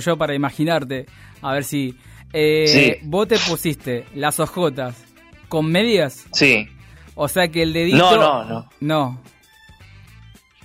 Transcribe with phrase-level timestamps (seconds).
[0.00, 1.06] yo para imaginarte,
[1.40, 1.96] a ver si...
[2.32, 2.96] Eh, Sí.
[3.02, 4.96] Vos te pusiste las ojotas
[5.48, 6.66] con medias, Sí.
[7.14, 7.98] o sea que el dedito...
[7.98, 8.68] No, no, no.
[8.80, 9.20] No,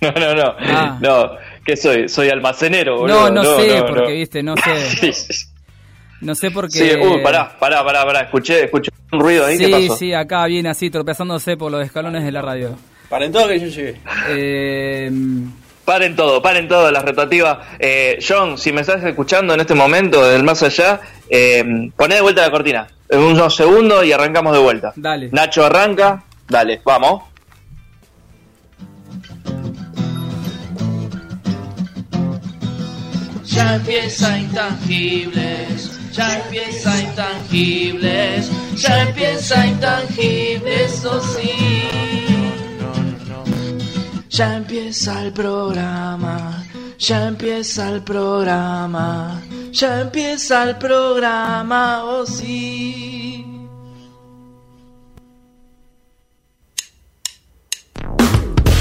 [0.00, 0.54] No, no, no.
[0.60, 0.98] Ah.
[1.00, 1.30] No,
[1.66, 2.08] ¿qué soy?
[2.08, 3.30] Soy almacenero, no, boludo.
[3.30, 4.08] no, sé, no, porque no.
[4.10, 4.54] viste, no
[5.00, 5.12] sé.
[6.20, 6.78] No sé por qué...
[6.78, 8.20] Sí, uh, pará, pará, pará, pará.
[8.22, 9.58] Escuché, escuché un ruido ahí.
[9.58, 9.96] ¿Qué Sí, pasó?
[9.96, 12.76] sí, acá viene así, tropezándose por los escalones de la radio.
[13.08, 14.00] Paren todo que yo llegué.
[14.30, 15.10] Eh,
[15.88, 17.60] Paren todo, paren todo, las rotativas.
[17.78, 21.64] Eh, John, si me estás escuchando en este momento, del más allá, eh,
[21.96, 22.86] poné de vuelta la cortina.
[23.08, 24.92] En unos segundos y arrancamos de vuelta.
[24.96, 25.30] Dale.
[25.32, 26.24] Nacho arranca.
[26.46, 27.22] Dale, vamos.
[33.46, 42.27] Ya empieza intangibles, ya empieza intangibles, ya empieza intangibles, eso sí.
[44.38, 46.64] Ya empieza el programa,
[46.96, 49.42] ya empieza el programa,
[49.72, 53.44] ya empieza el programa, oh sí.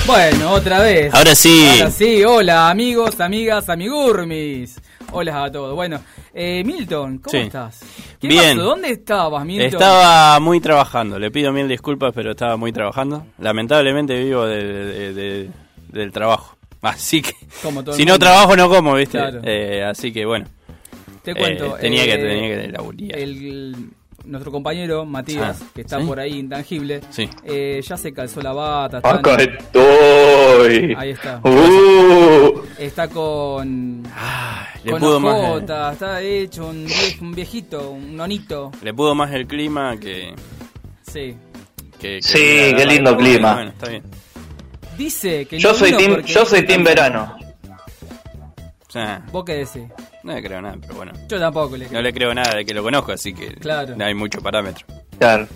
[0.06, 1.12] Bueno, otra vez.
[1.12, 1.68] Ahora sí.
[1.72, 4.76] Ahora sí, hola amigos, amigas, amigurmis.
[5.12, 5.74] Hola a todos.
[5.74, 6.02] Bueno,
[6.34, 7.38] eh, Milton, ¿cómo Sí.
[7.38, 7.82] estás?
[8.20, 8.58] ¿Qué Bien.
[8.58, 8.70] pasó?
[8.70, 9.68] ¿Dónde estabas, Milton?
[9.68, 13.26] Estaba muy trabajando, le pido mil disculpas, pero estaba muy trabajando.
[13.40, 15.50] Lamentablemente vivo de- de- de-
[15.90, 16.58] del trabajo.
[16.82, 17.32] Así que,
[17.64, 19.18] Como todo si no trabajo no como, ¿viste?
[19.18, 19.40] Claro.
[19.44, 20.46] Eh, así que bueno,
[21.24, 21.76] Te cuento.
[21.78, 23.02] eh, tenía que- eh, tenía que laburar.
[23.18, 23.90] El,
[24.28, 26.06] nuestro compañero Matías, Ah, que está ¿sí?
[26.06, 27.30] por ahí intangible, Sí.
[27.44, 28.98] eh, ya se calzó la bata.
[28.98, 30.96] Está, Acá estoy.
[30.98, 31.40] Ahí está.
[31.44, 34.04] Uh, está con.
[34.84, 35.44] le con pudo más el-
[35.94, 38.72] está hecho un, vie- un viejito, un nonito.
[38.84, 40.34] le pudo más el clima que...
[41.12, 41.36] Sí.
[42.00, 43.54] que- que Sí, la- qué lindo clima.
[43.56, 44.04] Bueno, está bien.
[44.98, 47.36] Dice que yo soy team, porque yo soy team verano.
[48.98, 49.84] Sea, ¿Vos qué decís?
[50.24, 51.12] no le creo nada, pero bueno.
[51.28, 52.02] Yo tampoco le No creo.
[52.02, 53.96] le creo nada de que lo conozco, así que Claro.
[53.96, 54.88] no hay mucho parámetro.
[55.20, 55.48] Claro.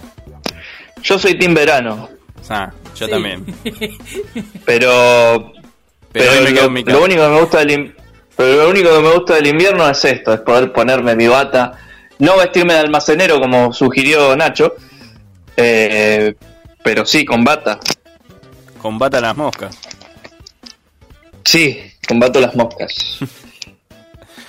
[1.01, 2.07] Yo soy team verano,
[2.41, 3.11] sea, yo Sí.
[3.11, 3.43] también.
[4.65, 5.51] pero
[6.11, 6.61] Pero lo, único
[7.23, 7.95] que me gusta del in-
[8.35, 11.73] pero lo único que me gusta del invierno es esto, es poder ponerme mi bata,
[12.19, 14.75] no vestirme de almacenero como sugirió Nacho,
[15.57, 16.35] eh,
[16.83, 17.79] pero sí con bata.
[18.81, 19.77] Combata las moscas.
[21.43, 23.19] Sí, combato las moscas.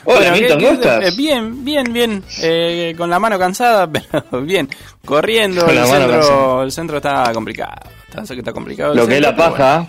[0.05, 1.05] Hola, Bueno, Milton, ¿qué- ¿cómo estás?
[1.05, 2.25] eh, bien, bien, bien.
[2.43, 4.69] Eh, con la mano cansada, pero bien.
[5.05, 7.89] Corriendo, el centro, el centro está complicado.
[8.09, 8.95] Está, está complicado.
[8.95, 9.77] Lo que es la paja.
[9.79, 9.89] bueno.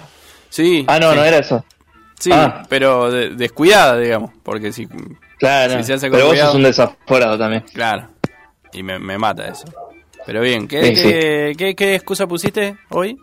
[0.49, 0.85] Sí.
[0.87, 1.17] Ah, no, sí.
[1.17, 1.65] no era eso.
[2.19, 2.63] Sí, Ah.
[2.69, 4.31] pero de- descuidada, digamos.
[4.43, 4.87] Porque si.
[5.39, 7.63] Claro, Si se hace pero vos sos un desaforado también.
[7.73, 8.07] Claro.
[8.71, 9.65] Y me, me mata eso.
[10.25, 13.17] Pero bien, ¿qué, Sí, qué, qué- qué excusa pusiste hoy?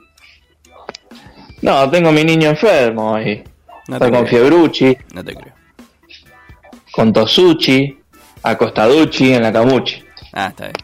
[1.63, 3.43] No, tengo mi niño enfermo y
[3.99, 4.27] No con creo.
[4.27, 5.53] fiebrucci, No te creo.
[6.93, 7.97] con tosuchi,
[8.43, 10.03] acostaduchi en la camuchi.
[10.33, 10.75] Ah, está bien.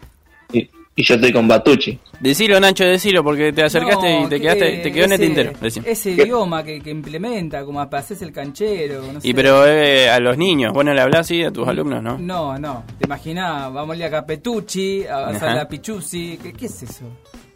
[0.95, 1.99] Y, y yo estoy con batuchi.
[2.19, 5.21] Decilo, Nacho, decilo, porque te acercaste No, y te que quedaste, te quedó en el
[5.21, 5.53] ese- tintero.
[5.61, 5.81] Decí.
[5.85, 9.03] Ese idioma que, que implementa, como hacerse el canchero.
[9.13, 9.29] No sé.
[9.29, 12.17] Y pero eh, a los niños, ¿vos no le hablás así a tus alumnos, no?
[12.17, 12.85] No, no.
[12.99, 13.71] ¿Te imaginás?
[13.73, 16.39] Vamos a ir a Capetucci, a la Pichuzzi.
[16.43, 17.05] ¿Qué, ¿Qué es eso?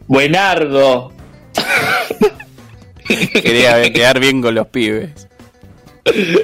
[0.07, 1.11] Buenardo.
[3.33, 5.29] Quería quedar bien con los pibes.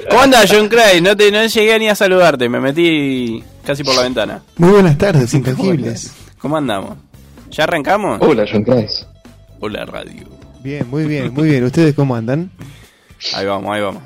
[0.09, 1.01] ¿Cómo andás, John Cray?
[1.01, 4.41] No, te, no llegué ni a saludarte, me metí casi por la ventana.
[4.57, 6.11] Muy buenas tardes, intangibles.
[6.39, 6.97] ¿Cómo andamos?
[7.51, 8.19] ¿Ya arrancamos?
[8.21, 9.05] Hola, John Price.
[9.59, 10.27] Hola, radio.
[10.63, 11.63] Bien, muy bien, muy bien.
[11.63, 12.51] ¿Ustedes cómo andan?
[13.33, 14.03] Ahí vamos, ahí vamos.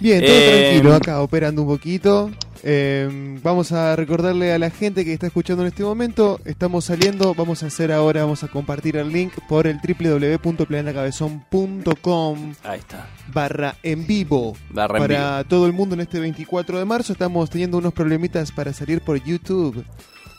[0.00, 2.30] Bien, todo Eh, tranquilo acá, operando un poquito.
[2.66, 7.34] Eh, vamos a recordarle a la gente que está escuchando en este momento, estamos saliendo,
[7.34, 13.06] vamos a hacer ahora, vamos a compartir el link por el www.planetacabezón.com Ahí está.
[13.32, 17.12] barra en vivo Barra en para todo el mundo en este 24 de marzo.
[17.12, 19.84] Estamos teniendo unos problemitas para salir por YouTube.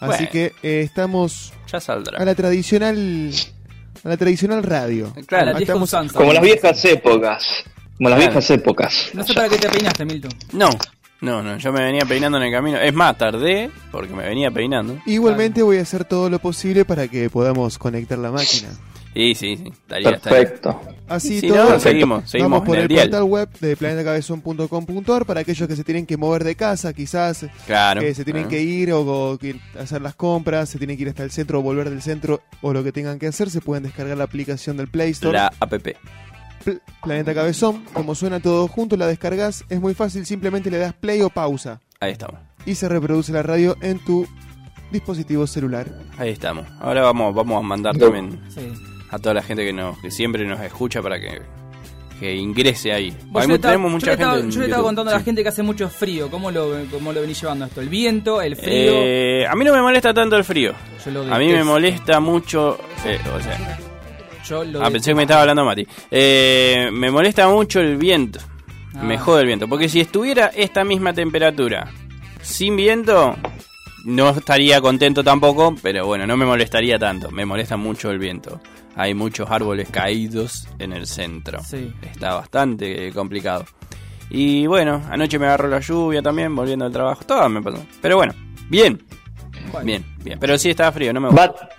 [0.01, 0.29] Así Bueno.
[0.31, 2.17] que eh, estamos Ya saldrá.
[2.19, 3.31] a la tradicional
[4.03, 5.13] a la tradicional radio.
[5.25, 5.53] Claro.
[5.53, 5.91] La estamos-.
[6.13, 7.63] Como las viejas épocas.
[7.97, 8.31] Como las Claro.
[8.33, 9.09] viejas épocas.
[9.13, 10.31] No sé para qué te peinaste, Milton.
[10.51, 10.69] No,
[11.25, 12.77] no, no, yo me venía peinando en el camino.
[12.77, 14.97] Es más, tardé porque me venía peinando.
[15.05, 18.69] Igualmente voy a hacer todo lo posible para que podamos conectar la máquina.
[19.13, 20.39] Sí, sí, sí, estaría, estaría.
[20.39, 20.81] Perfecto.
[21.07, 25.25] Así Si todo, no, seguimos, seguimos vamos por en el el portal web de planetacabezón.com.ar
[25.25, 28.01] para aquellos que se tienen que mover de casa, quizás Claro.
[28.01, 29.01] que se tienen que ir o,
[29.31, 32.01] o que hacer las compras, se tienen que ir hasta el centro o volver del
[32.01, 35.37] centro o lo que tengan que hacer, se pueden descargar la aplicación del Play Store.
[35.37, 35.73] La app.
[36.65, 40.93] Pl- Planeta Cabezón, como suena todo junto, la descargas, es muy fácil, simplemente le das
[40.93, 42.35] play o pausa Ahí estamos.
[42.65, 44.27] y se reproduce la radio en tu
[44.91, 45.87] dispositivo celular.
[46.17, 46.65] Ahí estamos.
[46.81, 48.71] Ahora vamos, vamos a mandar también Sí.
[49.11, 51.41] a toda la gente que nos, que siempre nos escucha para que
[52.19, 53.07] que ingrese ahí.
[53.09, 55.11] Hay yo le estaba- tenemos yo mucha le estaba, gente en yo le estaba contando
[55.11, 56.31] a la gente que hace mucho frío.
[56.31, 57.81] ¿Cómo lo, cómo lo venís llevando esto?
[57.81, 58.41] ¿El viento?
[58.41, 58.91] ¿El frío?
[58.95, 60.71] Eh, a mí no me molesta tanto el frío.
[61.03, 62.77] Yo lo A mí me molesta mucho.
[63.05, 63.77] eh, o sea,
[64.47, 65.87] Yo lo ah, pensé que me estaba hablando Mati.
[66.11, 68.39] Eh, me molesta mucho el viento.
[68.93, 69.03] Ah.
[69.03, 69.67] Me jode el viento.
[69.67, 71.91] Porque si estuviera esta misma temperatura
[72.41, 73.35] sin viento,
[74.05, 75.75] no estaría contento tampoco.
[75.81, 77.31] Pero bueno, no me molestaría tanto.
[77.31, 78.61] Me molesta mucho el viento.
[78.95, 81.61] Hay muchos árboles caídos en el centro.
[81.63, 81.91] Sí.
[82.01, 83.65] Está bastante complicado.
[84.29, 87.23] Y bueno, anoche me agarró la lluvia también, volviendo al trabajo.
[87.25, 87.83] Todo me pasó.
[88.01, 88.33] Pero bueno,
[88.69, 89.03] bien.
[89.71, 89.85] Bueno.
[89.85, 90.39] Bien, bien.
[90.39, 91.69] Pero sí estaba frío, no me gusta.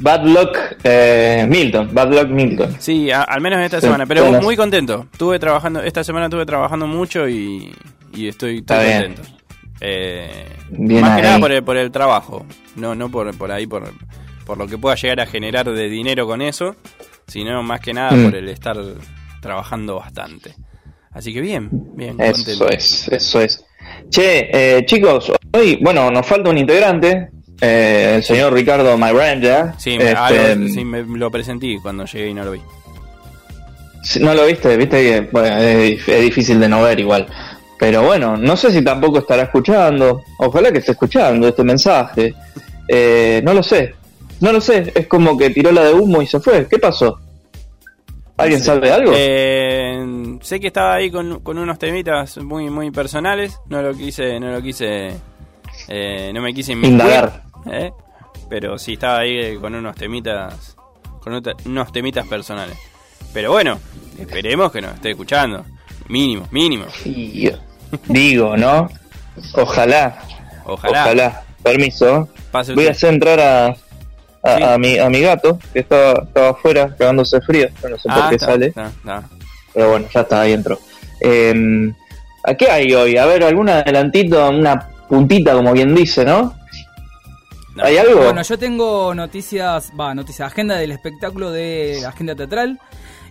[0.00, 1.90] Bad Luck eh, Milton.
[1.92, 2.76] Bad Luck Milton.
[2.78, 5.06] Sí, a- al menos esta Sí, semana, pero muy contento.
[5.12, 7.72] Estuve trabajando, esta semana estuve trabajando mucho y,
[8.14, 8.64] y estoy, bien.
[9.14, 9.22] contento.
[9.80, 12.44] Eh, Bien más que nada por el, por el trabajo,
[12.76, 13.92] no no por, por ahí, por,
[14.44, 16.74] por lo que pueda llegar a generar de dinero con eso,
[17.26, 18.24] sino más que nada Mm.
[18.24, 18.76] por el estar
[19.40, 20.54] trabajando bastante.
[21.12, 22.68] Así que bien, bien, Eso contento.
[22.70, 23.64] es, eso es.
[24.10, 29.74] Che, eh, chicos, hoy, bueno, nos falta un integrante, eh, el señor Ricardo Myranda.
[29.78, 32.60] Sí, me, Este, algo- sí, me lo presenté cuando llegué y no lo vi.
[34.02, 34.76] si ¿No lo viste?
[34.76, 37.26] Viste que bueno, es, es difícil de no ver igual.
[37.78, 40.22] Pero bueno, no sé si tampoco estará escuchando.
[40.38, 42.34] Ojalá que esté escuchando este mensaje.
[42.88, 43.94] Eh, no lo sé.
[44.40, 44.92] No lo sé.
[44.94, 46.66] Es como que tiró la de humo y se fue.
[46.68, 47.20] ¿Qué pasó?
[48.36, 49.12] ¿Alguien sabe algo?
[49.14, 53.58] Eh, sé que estaba ahí con, con unos temitas muy muy personales.
[53.68, 55.10] No lo quise, no lo quise,
[55.88, 57.42] eh, no me quise inmiscuir, Indagar.
[57.70, 57.92] ¿Eh?
[58.48, 60.76] Pero sí estaba ahí eh, con unos temitas,
[61.20, 62.76] con unos temitas personales.
[63.32, 63.78] Pero bueno,
[64.18, 65.64] esperemos que nos esté escuchando.
[66.08, 66.86] Mínimo, mínimo.
[68.06, 68.88] Digo, ¿no?
[69.54, 70.18] Ojalá.
[70.64, 71.02] Ojalá.
[71.04, 71.42] Ojalá.
[71.62, 72.28] Permiso.
[72.50, 73.76] Pase Voy a hacer entrar a, a,
[74.56, 74.62] Sí.
[74.62, 77.68] a mi, a mi gato, que estaba, estaba afuera cagándose frío.
[77.82, 78.66] No sé por Ah, qué está, sale.
[78.68, 79.22] está, está.
[79.74, 80.78] Pero bueno, ya está, ahí entró.
[81.20, 81.92] Eh,
[82.44, 83.16] ¿A qué hay hoy?
[83.18, 86.54] A ver, algún adelantito, una puntita, como quien dice, ¿no?
[87.78, 87.84] No.
[87.84, 88.20] ¿Hay algo?
[88.22, 92.78] Bueno, yo tengo noticias, va, noticias, agenda del espectáculo de agenda teatral.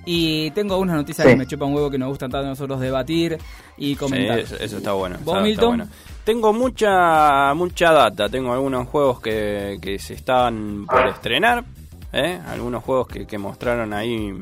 [0.09, 1.33] Y tengo algunas noticias Sí.
[1.33, 3.37] que me chupan huevo que nos gustan tanto a nosotros debatir
[3.77, 4.39] y Sí, comentar.
[4.39, 5.17] eso, eso está bueno.
[5.17, 5.67] ¿Vos, está- está Milton?
[5.77, 5.87] bueno.
[6.23, 8.29] Tengo mucha mucha data.
[8.29, 11.65] Tengo algunos juegos que, que se están por estrenar.
[12.13, 12.39] ¿eh?
[12.47, 14.33] Algunos juegos que, que mostraron ahí.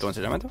[0.00, 0.50] ¿Cómo se llama esto?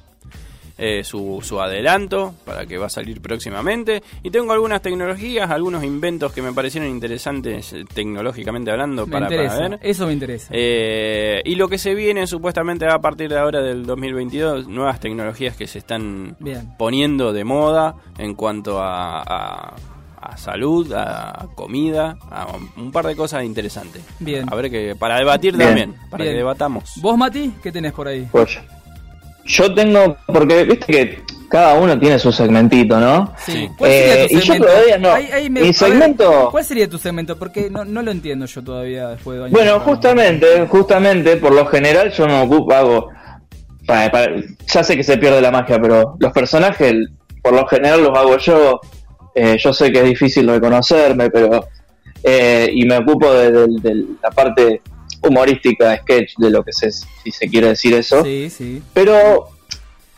[0.83, 4.01] Eh, su, su adelanto para que va a salir próximamente.
[4.23, 9.27] Y tengo algunas tecnologías, algunos inventos que me parecieron interesantes eh, tecnológicamente hablando me para,
[9.27, 9.79] para interesa, ver.
[9.83, 10.47] eso me interesa.
[10.51, 15.55] Eh, y lo que se viene supuestamente a partir de ahora del 2022, nuevas tecnologías
[15.55, 16.73] que se están Bien.
[16.79, 19.75] poniendo de moda en cuanto a, a-
[20.23, 22.47] a salud, a comida, a
[22.77, 24.03] un par de cosas interesantes.
[24.19, 24.45] Bien.
[24.51, 25.67] A ver que para debatir Bien.
[25.69, 26.33] también, para Bien.
[26.33, 26.91] que debatamos.
[26.97, 28.27] ¿Vos, Mati, qué tenés por ahí?
[28.31, 28.59] Pues
[29.45, 33.33] yo tengo, porque viste que cada uno tiene su segmentito, ¿no?
[33.45, 33.69] Sí.
[33.77, 35.11] ¿Cuál sería Eh, tu y yo todavía no.
[35.11, 37.37] Ahí- ahí me- Mi ver, segmento- ¿Cuál sería tu segmento?
[37.37, 39.53] Porque no, no lo entiendo yo todavía después de años.
[39.53, 43.09] Bueno, de justamente, justamente, por lo general yo me ocupo, hago,
[43.85, 44.27] pa- pa-
[44.65, 46.93] ya sé que se pierde la magia, pero los personajes,
[47.41, 48.79] por lo general los hago yo,
[49.33, 51.65] Eh, yo sé que es difícil reconocerme, pero,
[52.21, 54.81] eh, y me ocupo de, de- de la parte
[55.21, 58.81] humorística, sketch, de lo que se, si se quiere decir eso, Sí, sí.
[58.93, 59.49] pero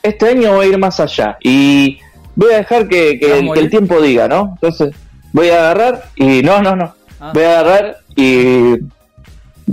[0.01, 1.99] este año voy a ir más allá y
[2.35, 3.63] voy a dejar que, que ¿Te vas a el, que morir?
[3.63, 4.51] el tiempo diga, ¿no?
[4.55, 4.95] Entonces,
[5.31, 7.31] voy a agarrar y, no, no, no, Ah.
[7.33, 8.73] voy a agarrar y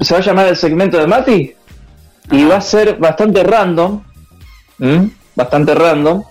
[0.02, 1.52] se va a llamar el segmento de Mati
[2.31, 4.02] y va a ser bastante random,
[5.35, 6.23] bastante random.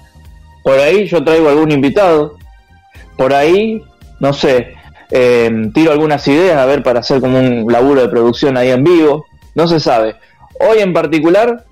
[0.63, 2.35] Por ahí yo traigo algún invitado,
[3.17, 3.81] por ahí,
[4.19, 4.75] no sé,
[5.11, 8.83] eh, tiro algunas ideas a ver para hacer como un laburo de producción ahí en
[8.83, 9.25] vivo,
[9.55, 10.15] no se sabe.
[10.59, 11.65] Hoy en particular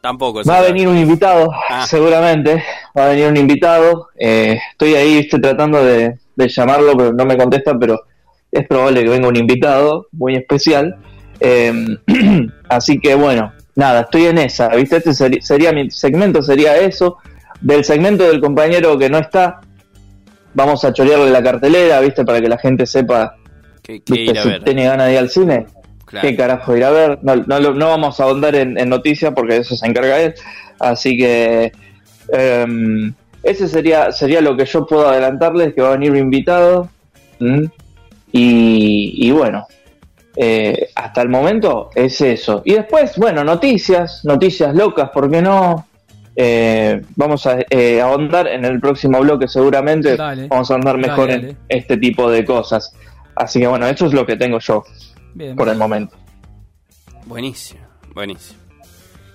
[0.00, 0.42] Tampoco.
[0.48, 1.86] va a venir un invitado, Ah.
[1.86, 2.62] seguramente,
[2.96, 4.08] va a venir un invitado.
[4.18, 8.00] eh, estoy ahí, estoy tratando de, de llamarlo, pero no me contesta, pero
[8.50, 10.96] es probable que venga un invitado muy especial.
[11.40, 11.72] Eh,
[12.68, 14.96] así que bueno, nada, estoy en esa, ¿viste?
[14.96, 17.16] Este sería mi segmento, sería eso.
[17.60, 19.60] Del segmento del compañero que no está,
[20.54, 22.24] vamos a chorearle la cartelera, ¿viste?
[22.24, 23.36] Para que la gente sepa, a
[23.84, 24.62] Si ver.
[24.64, 25.66] tiene ganas de ir al cine.
[26.04, 26.28] Claro.
[26.28, 27.18] ¿Qué carajo ir a ver?
[27.22, 30.34] No, no, no vamos a ahondar en, en noticias porque eso se encarga él.
[30.78, 31.72] Así que
[32.32, 36.88] em, ese sería sería lo que yo puedo adelantarles, que va a venir invitado.
[38.32, 39.66] y bueno,
[40.36, 42.62] eh, hasta el momento es eso.
[42.64, 45.86] Y después, bueno, noticias, noticias locas, ¿por qué no?
[46.34, 50.16] Eh, vamos a eh, ahondar en el próximo bloque seguramente.
[50.16, 50.48] Dale.
[50.48, 51.48] vamos a ahondar Dale, mejor dale.
[51.50, 52.94] en este tipo de cosas.
[53.34, 54.82] Así que bueno, eso es lo que tengo yo
[55.34, 55.56] Bien.
[55.56, 56.16] por el momento.
[57.26, 57.80] Buenísimo,
[58.14, 58.60] buenísimo.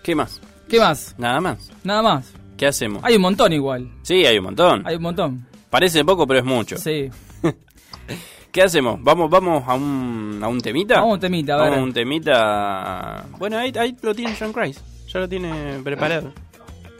[0.03, 0.41] ¿Qué más?
[0.69, 1.15] ¿Qué más?
[1.17, 1.71] Nada más.
[1.83, 2.33] Nada más.
[2.57, 3.03] ¿Qué hacemos?
[3.03, 3.89] Hay un montón igual.
[4.01, 4.83] Sí, hay un montón.
[4.85, 5.45] Hay un montón.
[5.69, 6.77] Parece poco, pero es mucho.
[6.77, 7.09] Sí.
[8.51, 8.99] ¿Qué hacemos?
[9.03, 10.95] ¿Vamos vamos a un, a un temita?
[10.95, 11.65] Vamos a un temita, a ver.
[11.65, 13.25] Vamos a un temita...
[13.37, 14.81] Bueno, ahí, ahí lo tiene John Christ.
[15.13, 16.31] Ya lo tiene preparado.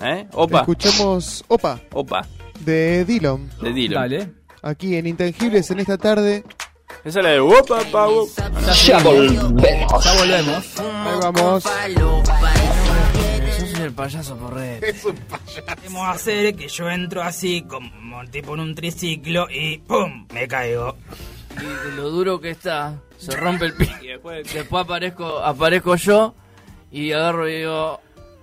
[0.01, 0.27] ¿Eh?
[0.33, 0.59] Opa.
[0.59, 2.25] Escuchamos Opa Opa.
[2.59, 3.49] de Dillon.
[3.61, 3.99] De Dilo.
[3.99, 4.31] Dale.
[4.61, 6.43] Aquí en Intangibles en esta tarde.
[7.03, 8.07] Esa es la de Opa, pa.
[8.85, 10.03] Ya volvemos.
[10.03, 10.79] Ya volvemos.
[10.79, 11.63] Ahí vamos.
[13.59, 14.87] Yo soy el payaso porrero.
[15.85, 20.27] Vamos a hacer que yo entro así, como tipo en un triciclo y ¡pum!
[20.33, 20.95] Me caigo.
[21.59, 23.89] Y de lo duro que está, se rompe el pie.
[24.53, 26.35] Después aparezco, aparezco yo
[26.91, 27.99] y agarro y digo,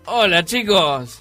[0.07, 1.21] hola chicos.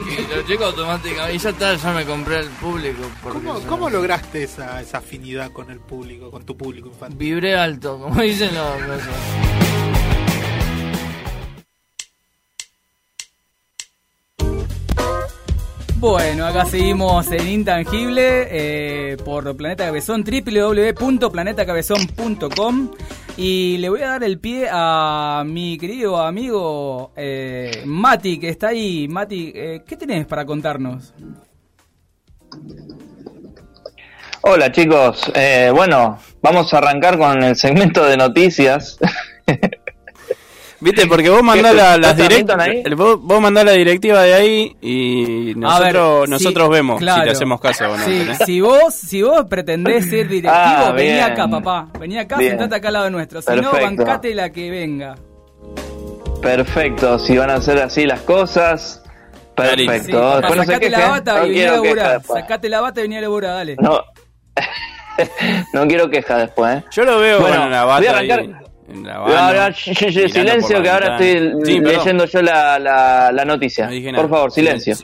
[0.00, 3.02] Y los chicos automáticamente, y ya está, ya me compré el público.
[3.22, 7.18] ¿Cómo, ya- cómo lograste esa, esa afinidad con el público, con tu público infantil?
[7.18, 9.81] Vibré alto, como dicen los...
[16.02, 22.90] Bueno, acá seguimos en Intangible eh, por Planeta Cabezón, www.planetacabezón.com
[23.36, 28.70] y le voy a dar el pie a mi querido amigo eh, Mati, que está
[28.70, 29.06] ahí.
[29.06, 31.14] Mati, eh, ¿qué tenés para contarnos?
[34.40, 35.30] Hola chicos,
[35.72, 38.98] bueno, vamos a arrancar con el segmento de noticias.
[40.82, 42.82] Viste, porque vos mandás la, las ¿Estás direct- ahí?
[42.84, 47.06] el- vos, vos mandás la directiva de ahí y nosotros, ver, nosotros si- vemos si
[47.06, 48.04] te hacemos caso o no.
[48.44, 51.22] Si vos, si vos pretendés ser directivo, Ah, vení bien.
[51.24, 51.88] acá, papá.
[52.00, 52.50] Vení acá, Bien.
[52.52, 53.40] sentate acá al lado nuestro.
[53.40, 53.84] Si no, Perfecto.
[54.04, 55.14] bancate la que venga.
[56.40, 59.02] Perfecto, si van a hacer así las cosas,
[59.54, 60.06] perfecto.
[60.06, 62.22] Sí, papá, Después no se sacate la quejen, bata no y vení a laburar.
[62.24, 63.76] Sacate la bata y vení a laburar, dale.
[63.80, 64.00] No,
[65.72, 66.78] no quiero quejas después.
[66.78, 66.84] ¿eh?
[66.90, 68.54] Yo lo veo Bueno, con la voy a bata arrancar- ahí,
[68.92, 72.24] en la No, Habana, no, sh- sh- sh- mirando silencio que ahora estoy Sí, leyendo
[72.26, 73.88] yo la, la, la noticia.
[73.90, 74.16] No.
[74.20, 74.96] Por favor, silencio.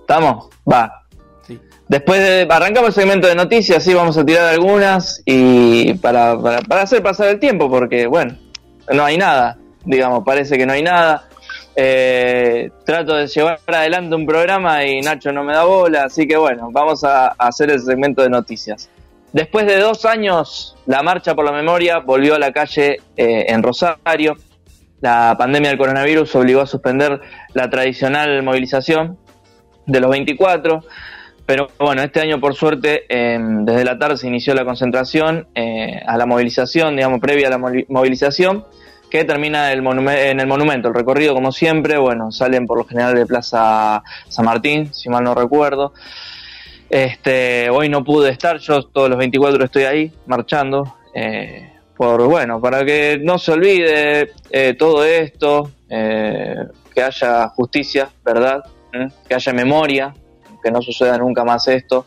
[0.00, 0.48] ¿Estamos?
[0.70, 1.04] Va.
[1.46, 1.58] Sí.
[1.88, 6.60] Después de, arrancamos el segmento de noticias, sí, vamos a tirar algunas y para, para,
[6.62, 8.36] para hacer pasar el tiempo, porque bueno,
[8.92, 11.24] no hay nada, digamos, parece que no hay nada.
[11.80, 16.36] Eh, trato de llevar adelante un programa y Nacho no me da bola, así que
[16.36, 18.90] bueno, vamos a, a hacer el segmento de noticias.
[19.32, 23.62] Después de dos años, la Marcha por la Memoria volvió a la calle eh, en
[23.62, 24.36] Rosario.
[25.00, 27.20] La pandemia del coronavirus obligó a suspender
[27.52, 29.18] la tradicional movilización
[29.86, 30.82] de los 24.
[31.44, 36.00] Pero bueno, este año por suerte, eh, desde la tarde se inició la concentración eh,
[36.06, 38.64] a la movilización, digamos, previa a la movilización,
[39.10, 40.88] que termina en el monumento.
[40.88, 45.24] El recorrido, como siempre, bueno, salen por lo general de Plaza San Martín, si mal
[45.24, 45.92] no recuerdo.
[46.90, 52.60] Este, hoy no pude estar, yo todos los 24 estoy ahí, marchando, eh, por, bueno,
[52.60, 56.54] para que no se olvide eh, todo esto, eh,
[56.94, 58.62] que haya justicia, ¿verdad?
[58.92, 59.06] ¿Mm?
[59.28, 60.14] Que haya memoria,
[60.62, 62.06] que no suceda nunca más esto.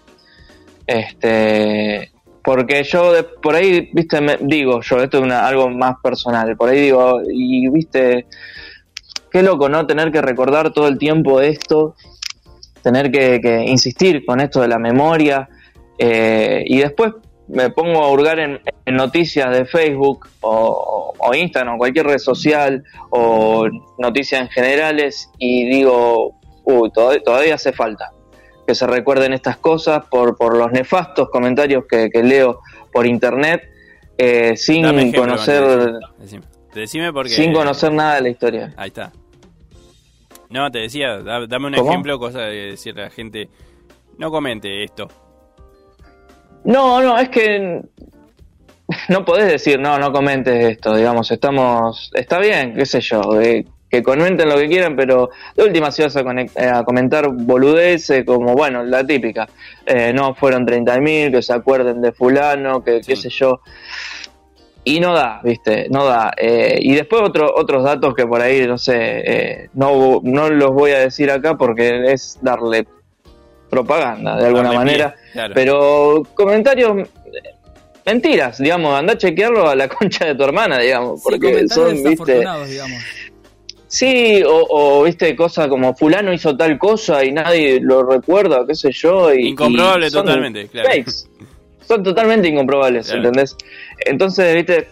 [0.88, 2.12] Este,
[2.44, 6.58] porque yo de- por ahí, viste, me, digo yo, esto es una- algo más personal,
[6.58, 8.26] por ahí digo, y viste,
[9.30, 9.86] qué loco, ¿no?
[9.86, 11.96] Tener que recordar todo el tiempo esto,
[12.82, 15.48] tener que, que insistir con esto de la memoria,
[15.98, 17.14] eh, y después
[17.48, 22.18] me pongo a hurgar en, en noticias de Facebook o, o Instagram, o cualquier red
[22.18, 28.12] social, o noticias en generales, y digo, uy, todavía, todavía hace falta
[28.66, 32.60] que se recuerden estas cosas por, por los nefastos comentarios que, que leo
[32.94, 33.64] por internet,
[34.18, 35.94] eh, sin ejemplo, conocer.
[36.74, 37.32] Decime porque...
[37.32, 38.74] sin conocer nada de la historia.
[38.78, 39.12] Ahí está.
[40.52, 41.90] No, te decía, da- dame un ¿Cómo?
[41.90, 43.50] ejemplo, cosa de decirle a la gente,
[44.18, 45.08] no comente esto.
[46.64, 47.82] No, no, es que
[49.10, 53.66] no podés decir, no, no comentes esto, digamos, estamos, está bien, qué sé yo, eh,
[53.90, 57.28] que comenten lo que quieran, pero de última si vas a, conec- eh, a comentar
[57.30, 59.48] boludeces como, bueno, la típica,
[59.86, 63.62] eh, no, fueron 30.000, que se acuerden de fulano, que qué sé yo,
[64.84, 66.32] y no da, viste, no da.
[66.38, 70.72] Eh, y después otro, otros datos que por ahí, no sé, eh, no, no los
[70.72, 72.88] voy a decir acá porque es darle
[73.70, 75.16] propaganda de alguna Darle pie, manera.
[75.34, 75.54] claro.
[75.54, 77.42] Pero comentarios, eh,
[78.06, 81.74] mentiras, digamos, anda a chequearlo a la concha de tu hermana, digamos, Sí, porque comentarios
[81.74, 83.04] son, viste, desafortunados, digamos.
[83.88, 88.76] sí, o, o, viste, cosas como fulano hizo tal cosa y nadie lo recuerda, qué
[88.76, 89.34] sé yo.
[89.34, 90.90] Y, Incomprobable y son totalmente, claro.
[90.90, 91.12] fakes.
[91.88, 93.20] Son totalmente incomprobables, Claro.
[93.28, 93.56] ¿entendés?
[94.06, 94.88] Entonces, viste,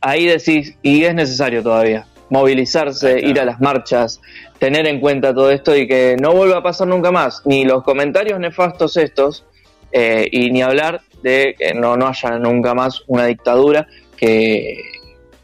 [0.00, 4.20] ahí decís, y es necesario todavía, movilizarse, ir a las marchas,
[4.58, 7.82] tener en cuenta todo esto y que no vuelva a pasar nunca más, ni los
[7.82, 9.44] comentarios nefastos estos,
[9.92, 14.82] eh, y ni hablar de que no, no haya nunca más una dictadura que,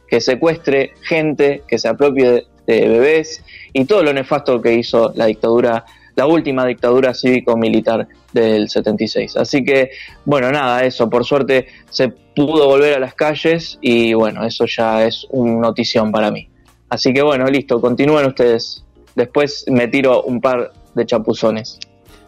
[0.08, 5.12] que secuestre gente, que se apropie de, de bebés y todo lo nefasto que hizo
[5.16, 5.84] la dictadura
[6.14, 9.36] la última dictadura cívico-militar del 76.
[9.36, 9.90] Así que,
[10.24, 15.04] bueno, nada, eso, por suerte se pudo volver a las calles y bueno, eso ya
[15.04, 16.48] es una notición para mí.
[16.88, 18.84] Así que bueno, listo, continúen ustedes.
[19.14, 21.78] Después me tiro un par de chapuzones.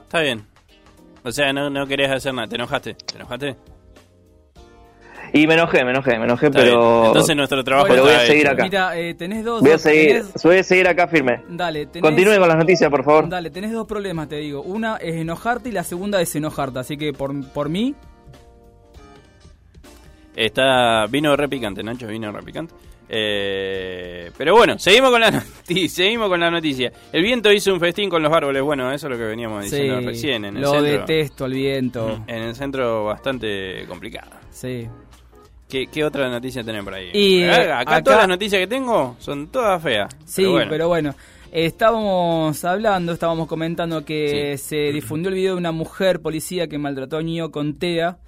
[0.05, 0.45] Está bien.
[1.23, 2.49] O sea, no, no hacer nada.
[2.49, 2.95] ¿Te enojaste?
[2.95, 3.57] ¿Te enojaste?
[5.37, 6.75] Y me enojé, me enojé, me enojé, Está bien.
[6.75, 7.07] pero...
[7.09, 8.53] Entonces nuestro trabajo pero voy a seguir hecho.
[8.53, 8.63] acá.
[8.63, 9.61] Mira, eh, tenés dos...
[9.63, 11.43] Voy a dos- seguir, tenés- voy a seguir acá firme.
[11.49, 12.03] Dale, tenés...
[12.03, 13.29] Continúe con las noticias, por favor.
[13.29, 14.63] Dale, tenés dos problemas, te digo.
[14.63, 16.79] Una es enojarte y la segunda es enojarte.
[16.79, 17.95] Así que por, por mí,
[20.37, 22.75] Está, vino re picante, Nacho, vino re picante.
[23.09, 26.91] Eh, pero bueno, seguimos con la noticia, seguimos con la noticia.
[27.13, 30.01] El viento hizo un festín con los árboles, bueno, eso es lo que veníamos diciendo
[30.01, 30.91] sí, recién en el lo centro.
[31.07, 32.25] detesto al viento.
[32.27, 34.31] En el centro bastante complicado.
[34.51, 34.89] Sí.
[35.69, 37.11] ¿Qué, qué otra noticia tenés por ahí?
[37.13, 40.15] Y, acá, acá- todas las noticias que tengo son todas feas.
[40.25, 41.15] Sí, pero bueno.
[41.53, 47.17] Estábamos hablando, estábamos comentando que se difundió el video de una mujer policía que maltrató
[47.17, 48.19] a un niño con TEA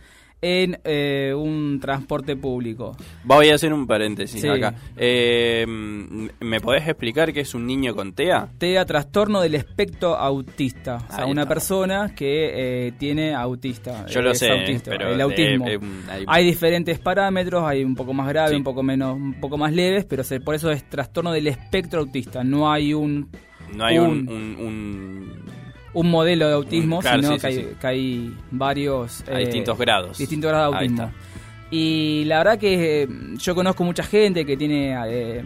[0.43, 2.97] en eh, un transporte público.
[3.25, 4.49] Voy a hacer un paréntesis Sí.
[4.49, 4.75] acá.
[4.97, 8.49] Eh, ¿Me podés explicar qué es un niño con TEA?
[8.59, 10.97] TEA, trastorno del espectro autista.
[11.11, 11.55] O sea, una está.
[11.55, 14.07] persona que eh, tiene autista.
[14.07, 15.67] Yo lo sé, autista, pero el autismo.
[15.67, 18.57] hay- Hay diferentes parámetros, hay un poco más grave, Sí.
[18.57, 22.01] un poco menos, un poco más leves, pero se- por eso es trastorno del espectro
[22.01, 22.45] autista.
[22.45, 23.31] No hay un,
[23.75, 25.46] no hay un, un- un- un-
[25.97, 27.67] un modelo de autismo, claro, sino sí, que, hay, sí.
[27.81, 30.19] que hay varios Hay distintos grados.
[30.19, 31.13] distintos grados de autismo.
[31.71, 35.43] Y la verdad que eh, yo conozco mucha gente que tiene eh,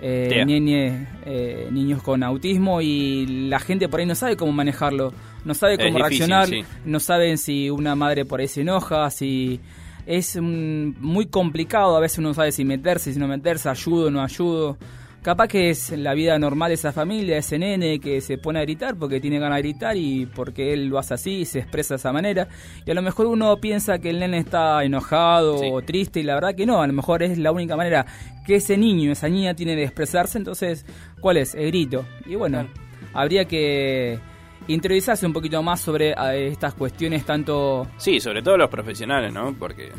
[0.00, 5.12] eh, niñe- eh, niños con autismo y la gente por ahí no sabe cómo manejarlo,
[5.44, 6.64] no sabe cómo difícil, reaccionar, sí.
[6.84, 9.58] no saben si una madre por ahí se enoja, si
[10.06, 14.10] es mm, muy complicado, a veces uno no sabe si meterse, si no meterse, ayudo,
[14.10, 14.76] no ayudo.
[15.26, 18.62] Capaz que es la vida normal de esa familia, ese nene que se pone a
[18.62, 21.96] gritar porque tiene ganas de gritar y porque él lo hace así, se expresa de
[21.96, 22.46] esa manera.
[22.84, 25.68] Y a lo mejor uno piensa que el nene está enojado Sí.
[25.68, 28.06] o triste y la verdad que no, a lo mejor es la única manera
[28.46, 30.38] que ese niño, esa niña tiene de expresarse.
[30.38, 30.86] Entonces,
[31.20, 31.56] ¿cuál es?
[31.56, 32.06] El grito.
[32.24, 32.64] Y bueno,
[33.12, 34.20] habría que
[34.68, 39.52] interiorizarse un poquito más sobre eh, estas cuestiones tanto Sí, sobre todo los profesionales, ¿no?
[39.58, 39.90] Porque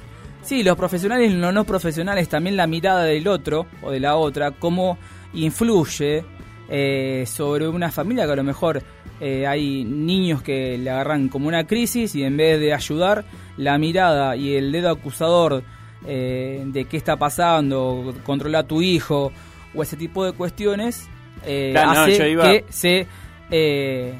[0.41, 4.15] Sí, los profesionales y los no profesionales, también la mirada del otro o de la
[4.15, 4.97] otra, cómo
[5.33, 6.23] influye
[6.69, 8.81] eh, sobre una familia que a lo mejor
[9.19, 13.25] eh, hay niños que le agarran como una crisis y en vez de ayudar,
[13.57, 15.63] la mirada y el dedo acusador
[16.05, 19.31] eh, de qué está pasando, controla a tu hijo
[19.73, 21.09] o ese tipo de cuestiones,
[21.45, 23.07] eh, Claro, hace iba- que se...
[23.49, 24.13] eh,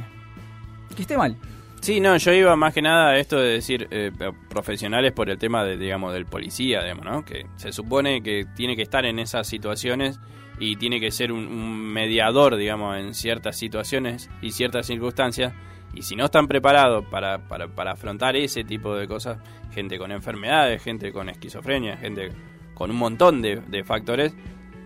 [0.95, 1.35] que esté mal.
[1.81, 4.11] Sí, no, yo iba más que nada a esto de decir eh,
[4.49, 7.23] profesionales por el tema de, digamos, del policía, digamos, ¿no?
[7.23, 10.19] Que se supone que tiene que estar en esas situaciones
[10.59, 15.53] y tiene que ser un, un mediador, digamos, en ciertas situaciones y ciertas circunstancias.
[15.93, 19.37] Y si no están preparados para, para, para afrontar ese tipo de cosas,
[19.71, 22.29] gente con enfermedades, gente con esquizofrenia, gente
[22.73, 24.35] con un montón de, de factores,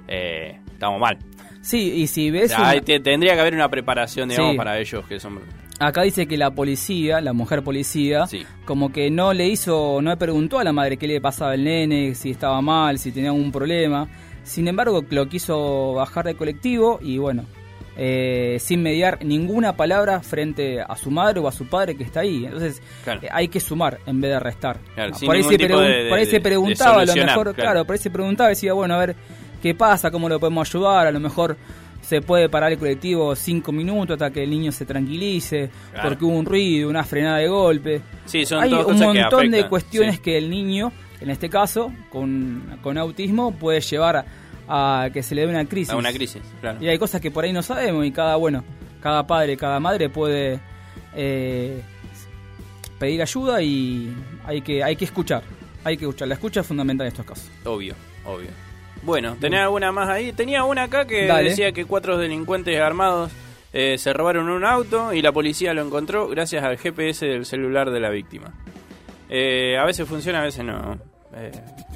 [0.07, 1.17] eh, estamos mal.
[1.62, 2.49] Sí, y si O ves...
[2.51, 4.57] sea, una- hay- te- tendría que haber una preparación, digamos, Sí.
[4.57, 5.39] para ellos que son...
[5.79, 8.45] Acá dice que la policía, la mujer policía, Sí.
[8.65, 11.63] como que no le hizo, no le preguntó a la madre qué le pasaba al
[11.63, 14.07] nene, si estaba mal, si tenía algún problema.
[14.43, 17.45] Sin embargo, lo quiso bajar del colectivo y bueno,
[17.97, 22.21] eh, sin mediar ninguna palabra frente a su madre o a su padre que está
[22.21, 22.45] ahí.
[22.45, 23.19] Entonces, Claro.
[23.23, 24.80] eh, hay que sumar en vez de restar.
[24.95, 27.13] Claro, por, ahí se tipo pregun- de- por ahí de- se de preguntaba, a lo
[27.15, 27.54] mejor, claro.
[27.56, 29.15] claro, por ahí se preguntaba, decía, bueno, a ver
[29.62, 31.58] qué pasa, cómo lo podemos ayudar, a lo mejor
[32.01, 35.69] se puede parar el colectivo cinco minutos hasta que el niño se tranquilice,
[36.01, 38.01] porque hubo un ruido, una frenada de golpe.
[38.25, 40.21] Sí, son Hay un que montón de cuestiones sí.
[40.21, 44.25] que el niño, en este caso, con, con autismo, puede llevar
[44.67, 45.93] a que se le dé una crisis.
[45.93, 46.77] A una crisis, claro.
[46.81, 48.63] Y hay cosas que por ahí no sabemos y cada, bueno,
[49.01, 50.60] cada padre, cada madre puede
[51.15, 51.81] eh,
[52.99, 54.13] pedir ayuda y
[54.45, 55.43] hay que, hay que escuchar.
[55.84, 56.27] Hay que escuchar.
[56.27, 57.49] La escucha es fundamental en estos casos.
[57.65, 58.49] Obvio, obvio.
[59.03, 60.31] Bueno, ¿tenés alguna más ahí?
[60.31, 61.49] Tenía una acá que Dale.
[61.49, 63.31] decía que cuatro delincuentes armados
[63.73, 67.89] eh, se robaron un auto y la policía lo encontró gracias al GPS del celular
[67.89, 68.53] de la víctima.
[69.27, 70.99] Eh, a veces funciona, a veces no.
[71.35, 71.51] Eh,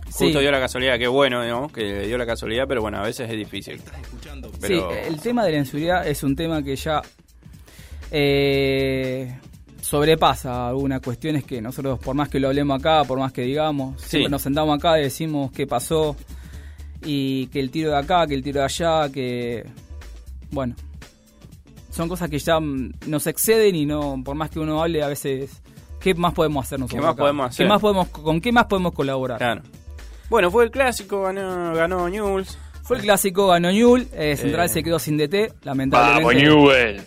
[0.06, 0.40] justo Sí.
[0.40, 1.68] dio la casualidad, qué bueno, ¿no?
[1.68, 3.82] Que dio la casualidad, pero bueno, a veces es difícil.
[4.62, 7.02] Pero, Sí, el tema de la inseguridad es un tema que ya
[8.12, 9.36] eh,
[9.82, 14.02] sobrepasa algunas cuestiones que nosotros, por más que lo hablemos acá, por más que digamos,
[14.02, 16.16] siempre nos sentamos acá y decimos qué pasó
[17.04, 19.66] y que el tiro de acá, que el tiro de allá, que.
[20.52, 20.76] Bueno.
[21.92, 25.08] Son cosas que ya mm, nos exceden y no, por más que uno hable, a
[25.08, 25.62] veces.
[26.06, 27.04] ¿Qué más podemos hacer nosotros?
[27.04, 27.22] más acá?
[27.24, 27.66] podemos hacer?
[27.66, 29.40] ¿Qué más podemos, ¿Con qué más podemos colaborar?
[29.40, 29.62] claro.
[30.30, 32.58] Bueno, fue el clásico, ganó, ganó News.
[32.84, 34.70] Fue el clásico, ganó Newell, eh, Central Eh.
[34.70, 37.04] se quedó sin DT, lamentablemente.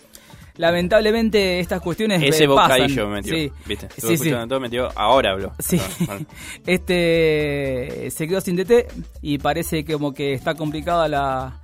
[0.56, 2.68] lamentablemente estas cuestiones Ese pasan.
[2.78, 3.52] bocadillo metió, Sí.
[3.66, 3.86] ¿viste?
[3.86, 4.28] Estuve Sí, sí.
[4.28, 5.52] escuchando todo, metió, ahora habló.
[5.60, 5.80] Sí.
[5.80, 6.26] Ah, bueno.
[6.66, 8.86] Este se quedó sin DT
[9.22, 11.60] y parece como que está complicada la,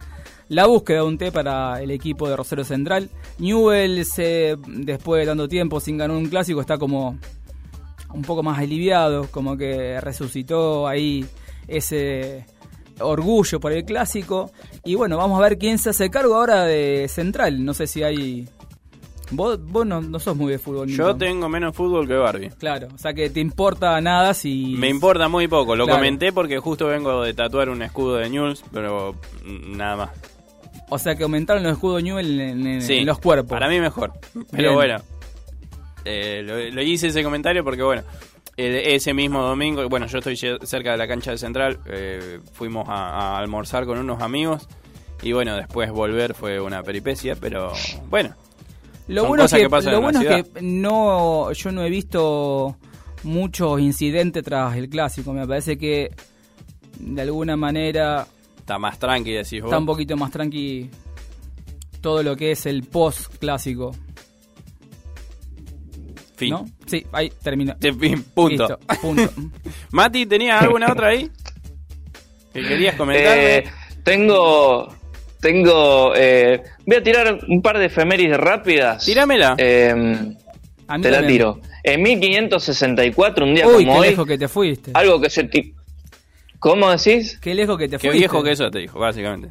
[0.49, 3.09] la búsqueda de un T para el equipo de Rosario Central.
[3.39, 7.19] Newell's, eh, después de tanto tiempo sin ganar un clásico, está como
[8.13, 11.25] un poco más aliviado, como que resucitó ahí
[11.67, 12.45] ese
[13.01, 14.53] orgullo por el clásico.
[14.85, 17.65] Y bueno, vamos a ver quién se hace cargo ahora de Central.
[17.65, 18.49] No sé si hay...
[19.31, 20.87] Vos, vos no, no sos muy de fútbol.
[20.89, 22.51] Yo tengo menos fútbol que Barbie.
[22.51, 24.77] Claro, o sea que te importa nada si...
[24.79, 25.99] Me importa muy poco, lo Claro.
[25.99, 30.11] comenté porque justo vengo de tatuar un escudo de Newell's, pero nada más.
[30.90, 33.49] O sea que aumentaron los escudos Newell en, en- Sí, en los cuerpos.
[33.51, 34.12] Para mí mejor.
[34.51, 34.75] Pero Bien.
[34.75, 34.97] bueno,
[36.05, 38.03] eh, lo, lo hice ese comentario porque bueno,
[38.57, 43.35] ese mismo domingo, bueno, yo estoy cerca de la cancha de Central, eh, fuimos a,
[43.35, 44.68] a almorzar con unos amigos
[45.23, 47.73] y bueno, después volver fue una peripecia, pero
[48.11, 48.35] bueno.
[49.09, 52.77] Lo son bueno, es que, lo bueno es que no, yo no he visto
[53.23, 55.33] muchos incidentes tras el clásico.
[55.33, 56.11] Me parece que
[57.01, 58.27] de alguna manera
[58.64, 59.68] Está más tranqui, decís vos.
[59.68, 60.88] está un poquito más tranqui
[62.00, 63.94] todo lo que es el post clásico.
[66.37, 66.50] Fin.
[66.50, 66.64] ¿No?
[66.87, 67.74] Sí, ahí terminó.
[67.79, 68.66] De fin, punto.
[68.66, 69.31] Listo, punto.
[69.92, 71.31] Mati, ¿tenías alguna otra ahí?
[72.55, 73.57] ¿Que querías comentarme?
[73.59, 73.64] Eh,
[74.03, 74.88] tengo.
[75.40, 76.12] Tengo.
[76.16, 79.05] eh, voy a tirar un par de efemérides rápidas.
[79.05, 79.55] Tíramela.
[79.59, 79.90] Eh,
[80.88, 81.27] A mí te la también.
[81.38, 81.61] tiro.
[81.83, 84.90] En 1564, un día Uy, como qué hoy, lejos que te fuiste.
[84.94, 85.48] algo que se.
[86.64, 87.38] ¿Cómo decís?
[87.42, 88.16] Qué lejos que te Qué fuiste.
[88.20, 89.50] viejo que eso te dijo, básicamente.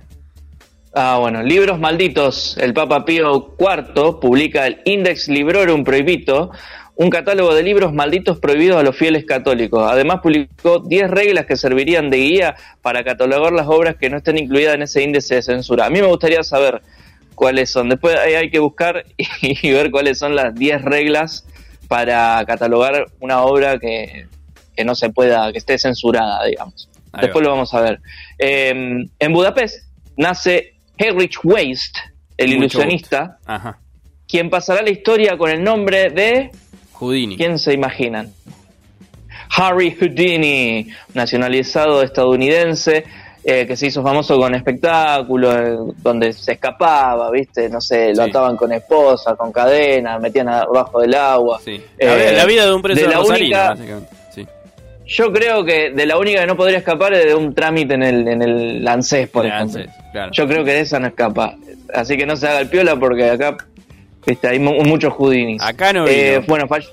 [0.96, 2.58] Ah, bueno, libros malditos.
[2.58, 6.50] El Papa Pío IV publica el Index Librorum Prohibito,
[6.96, 9.88] un catálogo de libros malditos prohibidos a los fieles católicos.
[9.92, 14.40] Además publicó 10 reglas que servirían de guía para catalogar las obras que no estén
[14.40, 15.86] incluidas en ese índice de censura.
[15.86, 16.82] A mí me gustaría saber
[17.36, 17.90] cuáles son.
[17.90, 19.06] Después ahí hay que buscar
[19.42, 21.46] y ver cuáles son las 10 reglas
[21.88, 24.26] para catalogar una obra que,
[24.76, 26.90] que no se pueda, que esté censurada, digamos.
[27.14, 27.46] Ahí Después va.
[27.46, 28.00] lo vamos a ver.
[28.40, 31.98] Eh, en Budapest nace Heinrich Weist,
[32.38, 33.80] el Mucho ilusionista, Ajá.
[34.28, 36.52] quien pasará la historia con el nombre de...
[36.94, 37.38] Houdini.
[37.38, 38.32] ¿Quién se imaginan?
[39.56, 43.04] Harry Houdini, nacionalizado estadounidense,
[43.44, 47.70] eh, que se hizo famoso con espectáculos, eh, donde se escapaba, ¿viste?
[47.70, 48.30] No sé, lo Sí.
[48.30, 51.60] ataban con esposa, con cadena, metían abajo del agua.
[51.64, 51.80] Sí.
[51.98, 54.16] Eh, la, la vida de un preso de la única- básicamente.
[55.06, 58.04] Yo creo que de la única que no podría escapar es de un trámite en
[58.04, 59.82] el, en el ANSES, por ejemplo.
[59.82, 60.32] ANSES, claro.
[60.32, 61.56] Yo creo que de esa no escapa.
[61.94, 63.58] Así que no se haga el piola porque acá
[64.26, 65.62] viste, hay mu- muchos Houdinis.
[65.62, 66.88] Acá no Eh, bueno, fall-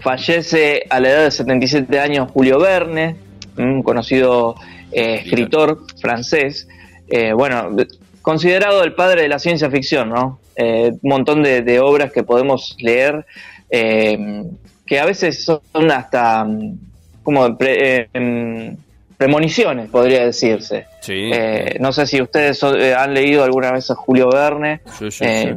[0.00, 3.16] fallece a la edad de 77 años Julio Verne,
[3.56, 4.54] un conocido
[4.92, 6.66] eh, escritor francés.
[7.08, 7.86] Eh, bueno, de-
[8.22, 10.40] considerado el padre de la ciencia ficción, ¿no?
[10.56, 13.24] Eh, un montón de, de obras que podemos leer
[13.70, 14.42] eh,
[14.90, 16.78] que a veces son hasta mm,
[17.22, 18.76] como pre- eh, em,
[19.16, 20.86] premoniciones, podría decirse.
[21.00, 21.30] Sí.
[21.32, 24.80] Eh, no sé si ustedes so- eh, han leído alguna vez a Julio Verne.
[24.98, 25.48] Sí, sí, sí.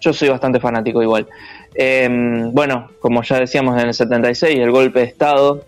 [0.00, 1.26] Yo soy bastante fanático igual.
[1.74, 2.08] Eh,
[2.52, 5.64] bueno, como ya decíamos en el 76, el golpe de Estado.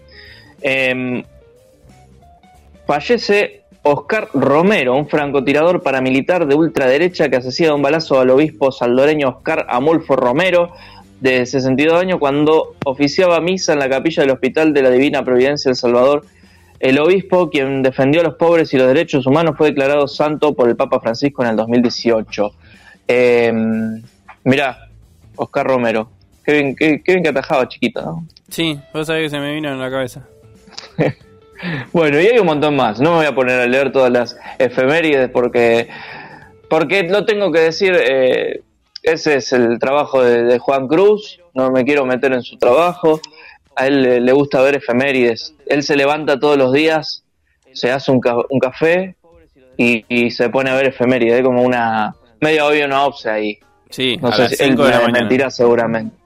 [2.86, 8.70] Fallece Oscar Romero, un francotirador paramilitar de ultraderecha que asesina de un balazo al obispo
[8.72, 10.72] saldoreño Oscar Amulfo Romero,
[11.20, 15.68] de 62 años, cuando oficiaba misa en la capilla del Hospital de la Divina Providencia
[15.68, 16.24] del Salvador.
[16.78, 20.68] El obispo, quien defendió a los pobres y los derechos humanos, fue declarado santo por
[20.68, 22.50] el Papa Francisco en el 2018.
[23.06, 23.52] Eh,
[24.44, 24.88] mirá,
[25.36, 26.10] Oscar Romero.
[26.42, 28.26] Qué bien, qué, qué bien que atajaba, chiquito, ¿no?
[28.48, 30.26] Sí, vos sabés que se me vino en la cabeza.
[31.92, 33.00] Bueno, y hay un montón más.
[33.00, 35.88] No me voy a poner a leer todas las efemérides porque,
[36.70, 37.94] porque lo tengo que decir.
[37.94, 38.62] eh,
[39.02, 41.40] ese es el trabajo de, de Juan Cruz.
[41.54, 43.20] No me quiero meter en su trabajo.
[43.76, 45.54] A él le, le gusta ver efemérides.
[45.66, 47.24] Él se levanta todos los días,
[47.72, 49.16] se hace un, ca- un café
[49.76, 51.38] y, y se pone a ver efemérides.
[51.38, 53.58] Es como una media obvio una opse ahí.
[53.88, 56.16] Sí, No a sé las si él 5 de me la desmentirá seguramente.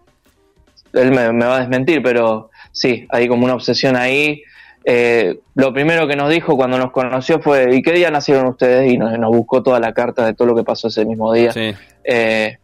[0.92, 4.42] Él me, me va a desmentir, pero sí, hay como una obsesión ahí.
[4.84, 8.92] Eh, lo primero que nos dijo cuando nos conoció fue, ¿y qué día nacieron ustedes?
[8.92, 11.52] Y nos, nos buscó toda la carta de todo lo que pasó ese mismo día.
[11.52, 11.72] Sí.
[12.04, 12.58] Eh,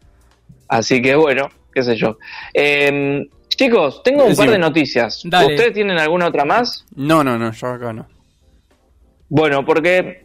[0.71, 2.17] así que bueno, qué sé yo.
[2.55, 5.21] Eh, chicos, tengo un par de noticias.
[5.25, 5.55] Dale.
[5.55, 6.87] ¿Ustedes tienen alguna otra más?
[6.95, 8.07] No, no, no, yo acá no.
[9.29, 10.25] Bueno, porque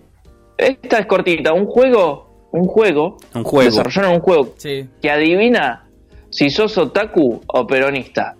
[0.57, 1.51] esta es cortita.
[1.53, 3.69] Un juego, un juego, Un juego.
[3.69, 4.87] desarrollaron un juego Sí.
[5.01, 5.87] que adivina
[6.29, 8.35] si sos otaku o peronista.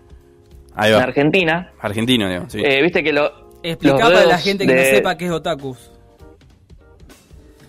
[0.76, 1.04] Ahí En va.
[1.04, 2.62] Argentina, Argentino, digamos, sí.
[2.64, 3.32] eh, viste que lo,
[3.64, 5.92] Explica los para la gente que no sepa qué es otakus.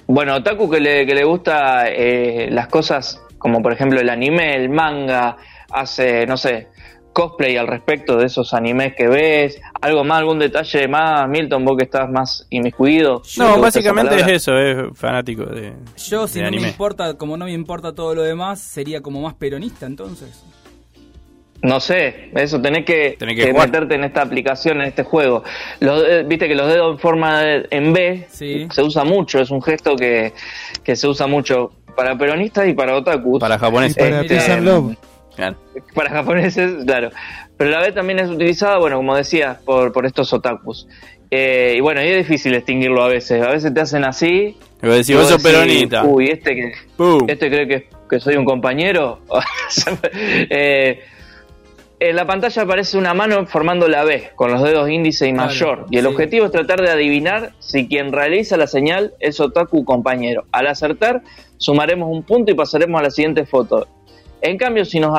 [0.08, 4.54] Bueno, otaku que le, que le gusta eh, las cosas como por ejemplo el anime,
[4.54, 5.36] el manga,
[5.70, 6.68] hace, no sé,
[7.12, 11.78] cosplay al respecto de esos animes que ves, algo más, algún detalle más, Milton, vos
[11.78, 13.22] que estás más inmiscuido.
[13.22, 15.72] ¿Te No, básicamente es eso, es fanático de.
[15.96, 19.22] Yo, si de no me importa, como no me importa todo lo demás, sería como
[19.22, 20.44] más peronista entonces.
[21.62, 25.42] No sé, eso tenés que, Tenés que que meterte en esta aplicación, en este juego.
[25.80, 28.68] Los, eh, Viste que los dedos en forma de, en B Sí.
[28.70, 30.34] se usa mucho, es un gesto que,
[30.84, 33.40] que se usa mucho para peronistas y para otakus.
[33.40, 33.96] Para Y japoneses.
[33.96, 34.96] para eh, Love.
[35.34, 35.56] Claro.
[35.94, 37.10] para japoneses, claro.
[37.56, 40.86] Pero la B también es utilizada, bueno, como decía, por, por estos otakus.
[41.30, 43.42] Eh, y bueno, y es difícil distinguirlo a veces.
[43.42, 44.56] A veces te hacen así.
[44.82, 46.04] Y vos decís, y vos sos decís, peronista.
[46.04, 47.24] Uy, este que, Pum.
[47.28, 49.20] este cree que, que soy un compañero.
[50.48, 51.00] Eh,
[51.98, 55.86] en la pantalla aparece una mano formando la B, con los dedos índice y mayor.
[55.90, 56.08] Y el sí.
[56.08, 60.44] objetivo es tratar de adivinar si quien realiza la señal es otaku compañero.
[60.52, 61.22] Al acertar,
[61.56, 63.86] sumaremos un punto y pasaremos a la siguiente foto.
[64.42, 65.18] En cambio, si, nos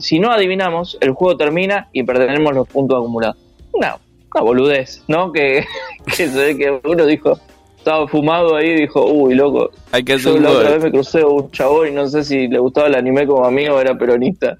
[0.00, 3.36] si no adivinamos, el juego termina y perderemos los puntos acumulados.
[3.72, 3.96] Una,
[4.34, 5.32] una boludez, ¿no?
[5.32, 5.64] Que,
[6.16, 7.38] que se ve que uno dijo,
[7.76, 10.90] estaba fumado ahí y dijo, uy, loco, Hay que yo un la otra vez me
[10.90, 13.80] crucé un chabón y no sé si le gustaba el anime como a mí o
[13.80, 14.58] era peronista.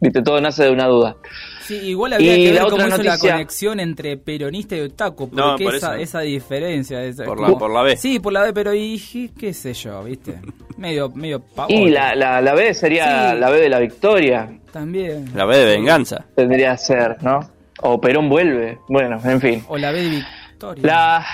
[0.00, 1.16] Viste, todo nace de una duda.
[1.62, 4.76] Sí, igual había Y que ver la cómo otra hizo la noticia- conexión entre peronista
[4.76, 5.30] y otaku.
[5.32, 7.02] No, Porque por esa, esa diferencia.
[7.02, 7.96] esa- Por la- como- por la B.
[7.96, 10.34] Sí, por la B, pero y, qué sé yo, ¿viste?
[10.76, 11.68] Medio, medio pavo.
[11.72, 13.38] Y la, la, la B sería Sí.
[13.38, 15.30] la B de la victoria, También.
[15.34, 16.26] La B de venganza.
[16.34, 17.40] tendría que ser, ¿no?
[17.80, 18.78] O Perón vuelve.
[18.88, 19.64] Bueno, en fin.
[19.68, 20.82] O la B de Victoria.
[20.84, 21.26] La,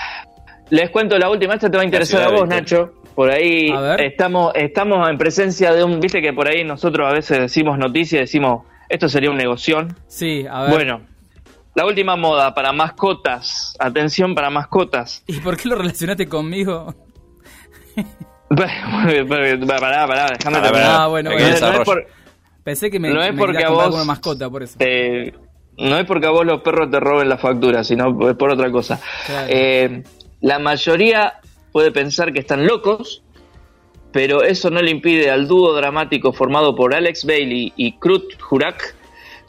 [0.69, 2.61] les cuento la última, esta te va a interesar a vos, Victoria.
[2.61, 2.93] Nacho.
[3.15, 7.39] Por ahí estamos estamos en presencia de un, viste que por ahí nosotros a veces
[7.39, 9.95] decimos noticias, decimos, esto sería un negoción.
[10.07, 10.71] Sí, a ver.
[10.71, 11.01] Bueno,
[11.75, 15.23] la última moda para mascotas, atención para mascotas.
[15.27, 16.95] ¿Y por qué lo relacionaste conmigo?
[18.49, 20.57] pará, pará, déjame.
[20.83, 21.31] Ah, bueno, bueno.
[21.31, 21.83] No es desarrollo.
[21.83, 22.07] por-
[22.63, 24.75] Pensé que me, No es me porque a vos- alguna mascota, por eso.
[24.79, 25.33] eh,
[25.77, 28.69] no es porque a vos los perros te roben la factura, sino es por otra
[28.71, 28.99] cosa.
[29.25, 29.47] Claro.
[29.49, 30.03] Eh,
[30.41, 31.39] la mayoría
[31.71, 33.23] puede pensar que están locos,
[34.11, 38.95] pero eso no le impide al dúo dramático formado por Alex Bailey y Krut Jurak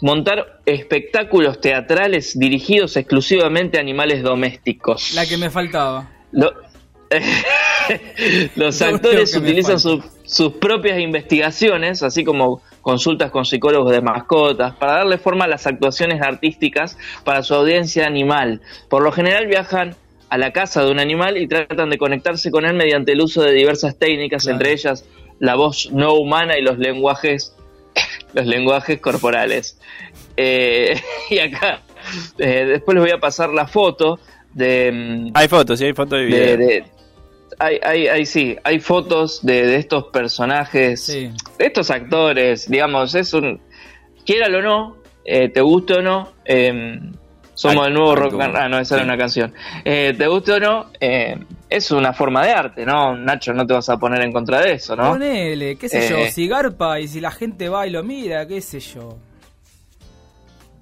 [0.00, 5.14] montar espectáculos teatrales dirigidos exclusivamente a animales domésticos.
[5.14, 6.08] La que me faltaba.
[6.32, 6.52] Lo-
[8.56, 14.94] Los Lo actores utilizan sus propias investigaciones, así como consultas con psicólogos de mascotas, para
[14.94, 18.60] darle forma a las actuaciones artísticas para su audiencia animal.
[18.88, 19.94] Por lo general viajan
[20.32, 23.42] a la casa de un animal y tratan de conectarse con él mediante el uso
[23.42, 24.56] de diversas técnicas, Claro.
[24.56, 25.04] entre ellas
[25.40, 27.54] la voz no humana y los lenguajes,
[28.32, 29.78] los lenguajes corporales.
[30.36, 30.94] Eh,
[31.30, 31.82] y acá,
[32.38, 34.18] eh, después les voy a pasar la foto
[34.54, 34.90] de...
[34.92, 36.56] mm, Hay fotos, sí, hay fotos video.
[36.56, 36.84] de, de-
[37.58, 41.30] hay, hay, hay, sí, hay fotos de, de estos personajes, Sí.
[41.58, 43.60] de estos actores, digamos, es un,
[44.24, 46.98] quiéralo o no, eh, te guste o no, eh,
[47.54, 49.08] somos Ay, el nuevo rock and- ah no, esa era Sí.
[49.08, 51.36] una canción, eh, te guste o no, eh,
[51.68, 53.16] es una forma de arte, ¿no?
[53.16, 55.10] Nacho, no te vas a poner en contra de eso, ¿no?
[55.10, 56.30] Ponele, qué sé yo, Eh.
[56.30, 59.16] si garpa y si la gente va y lo mira, qué sé yo.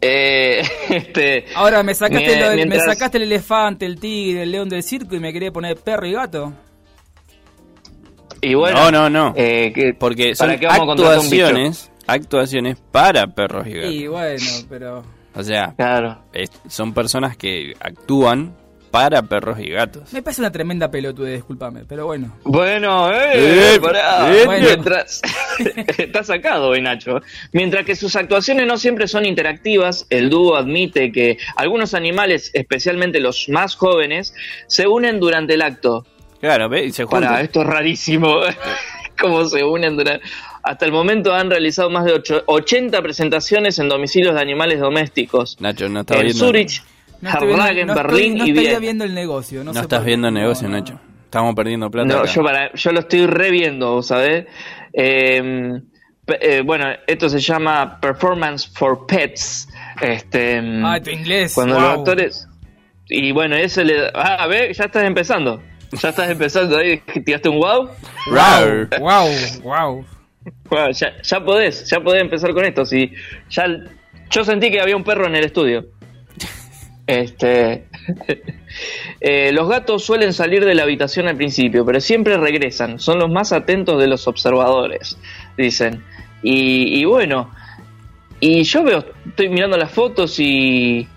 [0.01, 4.53] Eh, este, Ahora me sacaste, lo del- mientras- me sacaste el elefante, el tigre, el
[4.53, 6.53] león del circo y me quería poner perro y gato.
[8.43, 9.35] y bueno, no, no, no.
[9.37, 13.93] eh, que- Porque son actuaciones, actuaciones para perros y gatos.
[13.93, 15.05] Y bueno, pero...
[15.35, 16.19] O sea, Claro.
[16.33, 18.55] es- son personas que actúan
[18.91, 20.13] para perros y gatos.
[20.13, 22.35] Me parece una tremenda pelotude, discúlpame, pero bueno.
[22.43, 24.35] Bueno, eh, Eh, pará.
[24.35, 24.67] eh, bueno.
[24.67, 25.23] Mientras,
[25.99, 27.21] está sacado hoy Nacho.
[27.53, 33.21] Mientras que sus actuaciones no siempre son interactivas, el dúo admite que algunos animales, especialmente
[33.21, 34.35] los más jóvenes,
[34.67, 36.05] se unen durante el acto.
[36.41, 37.45] Claro, ve, y se Para, juntan.
[37.45, 38.41] esto es rarísimo.
[39.21, 40.27] Cómo se unen durante...
[40.63, 45.57] Hasta el momento han realizado más de ocho- 80 presentaciones en domicilios de animales domésticos.
[45.61, 46.45] Nacho, no estás En viendo.
[46.47, 46.83] Zurich,
[47.23, 48.79] No Harlagen, no estoy- Berlín no y Viena.
[48.79, 49.61] viendo el negocio.
[49.61, 50.81] No, No sé estás viendo el negocio, no, no.
[50.81, 51.01] Nacho.
[51.25, 52.09] Estamos perdiendo plata.
[52.09, 52.31] No, acá.
[52.33, 54.47] yo, para, yo lo estoy reviendo, ¿sabes?
[54.93, 55.81] Eh,
[56.25, 59.69] pe- eh, bueno, esto se llama Performance for Pets.
[60.01, 61.55] Este, Ah, tu inglés.
[61.55, 61.83] cuando wow.
[61.83, 62.49] los actores.
[63.09, 64.09] Y bueno, eso le.
[64.15, 65.63] Ah, a ver, ya estás empezando.
[65.93, 66.99] Ya estás empezando ahí.
[67.25, 67.89] ¿Tiraste un wow?
[68.31, 68.89] Rar.
[69.01, 69.29] Wow,
[69.63, 70.05] wow.
[70.69, 72.85] Bueno, ya, ya podés, ya podés empezar con esto.
[72.85, 73.13] Si
[73.51, 73.67] ya,
[74.31, 75.87] yo sentí que había un perro en el estudio.
[77.07, 77.87] Este,
[79.21, 83.01] eh, los gatos suelen salir de la habitación al principio, pero siempre regresan.
[83.01, 85.19] Son los más atentos de los observadores,
[85.57, 86.05] dicen.
[86.41, 87.51] Y, y bueno,
[88.39, 91.09] y yo veo, estoy mirando las fotos y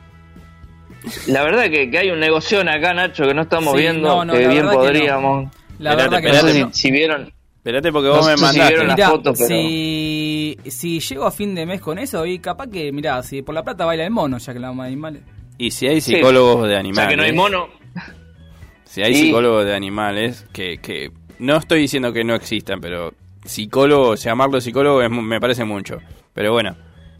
[1.28, 4.26] la verdad que, que hay un negocio acá, Nacho, que no estamos Sí, viendo, no,
[4.26, 4.82] no, que bien verdad que no.
[4.82, 5.50] podríamos.
[5.80, 7.32] La verdad que No si vieron,
[7.64, 8.78] Espérate porque No vos me si mandaste.
[8.84, 13.24] Mirá, pero- si, si llego a fin de mes con eso, y capaz que, mirá,
[13.24, 15.22] si por la plata baila el mono, ya que la vamos a animales.
[15.58, 16.16] Y si hay Sí.
[16.16, 16.98] psicólogos de O animales.
[17.06, 17.68] sea que no hay mono.
[18.86, 23.14] Si hay Y- psicólogos de animales, que, que no estoy diciendo que no existan, pero
[23.46, 26.00] psicólogo, llamarlo psicólogo es me parece mucho.
[26.34, 26.76] Pero bueno,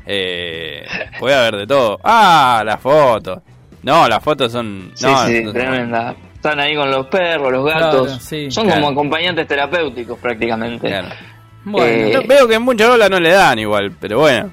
[0.06, 0.86] eh,
[1.20, 2.00] puede haber de todo.
[2.04, 3.40] Ah, las fotos.
[3.82, 4.92] No, las fotos son...
[4.94, 6.16] Sí, no, sí, no- tremenda.
[6.44, 8.06] Están ahí con los perros, los gatos.
[8.08, 8.82] Claro, sí, Son claro.
[8.82, 10.90] como acompañantes terapéuticos prácticamente.
[10.90, 11.08] claro.
[11.64, 14.52] Bueno, Eh, veo que en mucha bola no le dan igual, pero bueno.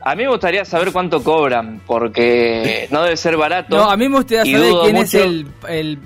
[0.00, 3.76] A mí me gustaría saber cuánto cobran, porque no debe ser barato.
[3.76, 5.98] no, a mí me gustaría saber quién es el, el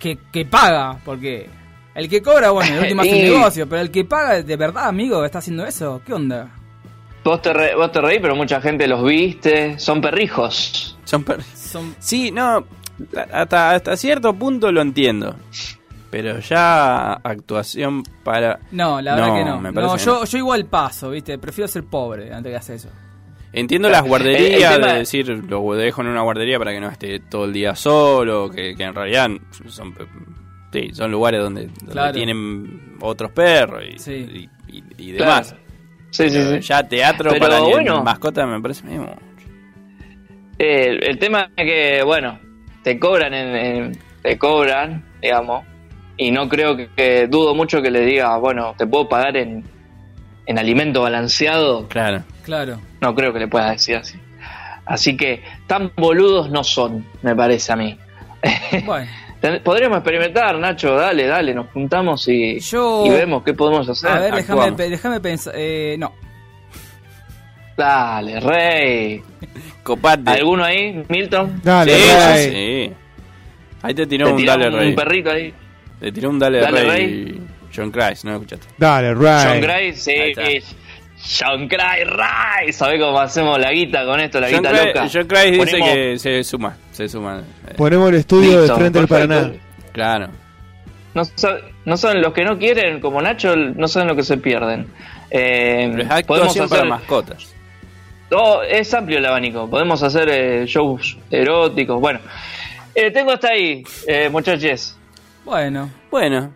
[0.00, 1.48] que, que paga, porque
[1.94, 4.88] el que cobra, bueno, el último hace un negocio, pero el que paga, de verdad,
[4.88, 6.48] amigo, está haciendo eso, ¿qué onda?
[7.22, 9.78] Vos te, re- vos te reí, pero mucha gente los viste.
[9.78, 10.98] Son perrijos.
[11.04, 12.64] Son per- Son Sí, no,
[13.32, 15.36] hasta, hasta cierto punto lo entiendo.
[16.10, 18.60] Pero ya actuación para...
[18.70, 19.60] No, la No, verdad que no.
[19.60, 21.36] me No, yo, yo igual paso, ¿viste?
[21.38, 22.88] Prefiero ser pobre antes que hacer eso.
[23.52, 26.80] Entiendo las El- guarderías, el tema- de decir, lo dejo en una guardería para que
[26.80, 29.30] no esté todo el día solo, que, que en realidad
[29.68, 29.94] son,
[30.72, 32.12] sí, son lugares donde, donde Claro.
[32.12, 34.48] tienen otros perros y, Sí.
[34.68, 35.54] y, y- y demás.
[36.10, 36.60] Sí, sí, sí.
[36.60, 38.02] Ya teatro Pero para bueno.
[38.02, 39.14] mascota me parece mismo.
[40.58, 42.38] Eh, el tema es que, bueno,
[42.86, 45.64] te cobran, en, en- te cobran, digamos,
[46.16, 49.64] y no creo que, que- dudo mucho que le diga, bueno, te puedo pagar en,
[50.46, 51.88] en alimento balanceado.
[51.88, 52.22] Claro.
[52.44, 52.78] Claro.
[53.00, 54.16] No creo que le pueda decir así.
[54.84, 57.98] Así que tan boludos no son, me parece a mí.
[58.84, 59.10] Bueno,
[59.64, 64.10] Podríamos experimentar, Nacho, dale, dale, nos juntamos y, Yo- y vemos qué podemos hacer.
[64.10, 64.76] a ver, déjame, actuamos.
[64.76, 65.54] pe- déjame pensar.
[65.56, 66.12] Eh, no.
[67.76, 69.22] Dale, Rey.
[69.82, 70.30] Copate.
[70.30, 71.60] ¿Alguno ahí, Milton?
[71.62, 72.50] Dale, sí, Rey.
[72.88, 72.92] sí.
[73.82, 74.88] Ahí te tiró ¿Te un dale un, rey.
[74.90, 75.54] un perrito ahí?
[76.00, 77.40] Te tiró un dale, Dale, rey.
[77.74, 78.66] John Christ, ¿no escuchaste?
[78.78, 79.60] Dale, John Ray.
[79.60, 80.14] Gray, sí.
[81.38, 82.72] John Gray, Ray.
[82.72, 85.08] ¿Sabés cómo hacemos la guita con esto, la John guita Christ, loca?
[85.12, 87.42] John Christ dice que se suma, se suma.
[87.68, 89.34] eh, Ponemos el estudio Listo, de frente del perfecto.
[89.34, 89.54] Paraná.
[89.92, 90.28] claro.
[91.14, 94.36] No, sa- no saben los que no quieren, como Nacho, no saben lo que se
[94.36, 94.86] pierden.
[95.30, 96.90] Eh, Pero es podemos actuación para hacer.
[96.90, 97.54] mascotas.
[98.32, 99.68] Oh, es amplio el abanico.
[99.68, 102.00] Podemos hacer eh, shows eróticos.
[102.00, 102.20] Bueno,
[102.94, 104.96] eh, tengo hasta ahí, eh, muchachos.
[105.44, 106.50] Bueno, Bueno,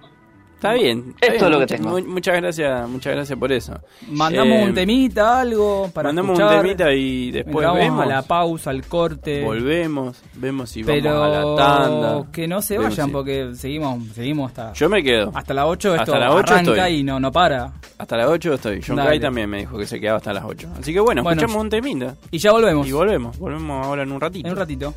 [0.61, 1.14] está bien.
[1.20, 1.90] está Esto bien, es lo que tengo.
[1.90, 3.81] mu- muchas gracias, muchas gracias por eso.
[4.09, 6.57] mandamos Eh, un temita, algo para mandamos escuchar.
[6.59, 8.03] un temita y después Vamos vemos.
[8.05, 9.42] a la pausa, al corte.
[9.42, 12.31] Volvemos, vemos si pero vamos a la tanda.
[12.33, 15.33] que no se Vemos vayan si- porque seguimos seguimos hasta Yo me quedo.
[15.35, 17.01] hasta las 8 esto Hasta las ocho arranca estoy.
[17.01, 17.73] y no no para.
[17.99, 18.81] Hasta las 8 estoy.
[18.87, 19.09] John Dale.
[19.09, 20.68] Cray también me dijo que se quedaba hasta las 8.
[20.79, 22.14] Así que bueno, Bueno, escuchamos un temita.
[22.31, 22.87] Y ya volvemos.
[22.87, 23.38] Y volvemos.
[23.38, 24.46] Volvemos ahora en un ratito.
[24.46, 24.94] En un ratito.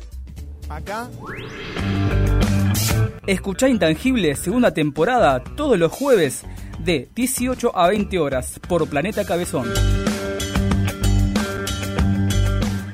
[0.68, 1.08] Acá.
[3.26, 6.44] Escuchá Intangible, segunda temporada, todos los jueves
[6.80, 9.72] de 18 a 20 horas por Planeta Cabezón.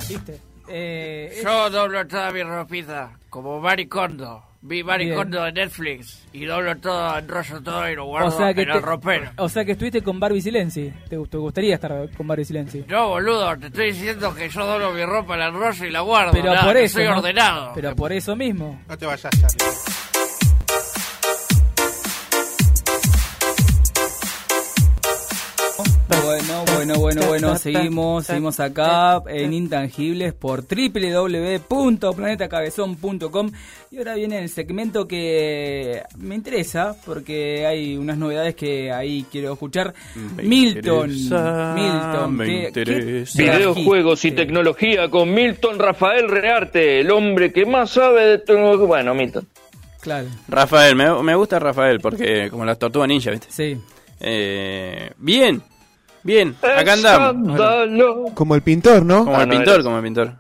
[0.09, 0.39] ¿Viste?
[0.69, 4.45] Eh, Yo doblo toda mi ropita, como Maricondo.
[4.63, 8.61] Vi Maricondo de Netflix y doblo todo, enrollo todo y lo guardo o sea que
[8.61, 9.31] en el ropero.
[9.39, 10.93] o sea que estuviste con Barbie Silenzi.
[11.09, 12.85] ¿Te, te gustaría estar con Barbie Silenzi?
[12.87, 16.33] No, boludo, te estoy diciendo que yo doblo mi ropa, la enrollo y la guardo.
[16.33, 16.99] Pero nada, por eso.
[16.99, 17.17] Soy ¿no?
[17.19, 17.73] ordenado.
[17.75, 18.83] Pero por eso mismo.
[18.87, 20.20] No te vayas, Charlie.
[26.75, 33.51] Bueno, bueno, bueno, seguimos, seguimos acá en Intangibles por www.planetacabezón.com
[33.91, 39.53] y ahora viene el segmento que me interesa porque hay unas novedades que ahí quiero
[39.53, 39.93] escuchar.
[40.37, 43.43] Me Milton, interesa, Milton, me ¿qué- qué interesa.
[43.43, 48.87] Videojuegos y tecnología con Milton Rafael Rearte, el hombre que más sabe de tecnología.
[48.87, 49.47] Bueno, Milton.
[50.01, 53.49] Claro, Rafael, me, me gusta Rafael porque como las tortugas ninja, ¿viste?
[53.51, 53.77] sí.
[54.23, 55.63] Eh, bien,
[56.23, 58.33] bien, acá andamos.
[58.35, 59.25] Como el pintor, ¿no?
[59.25, 60.33] Como Ah, el no pintor, como el pintor.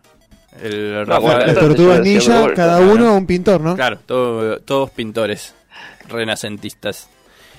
[0.62, 1.22] El No, Rafael.
[1.22, 2.92] bueno, Las Entonces, tortugas yo decía ninja, cada claro.
[2.92, 3.76] uno un pintor, ¿no?
[3.76, 5.54] Claro, todo- todos pintores
[6.08, 7.08] renacentistas.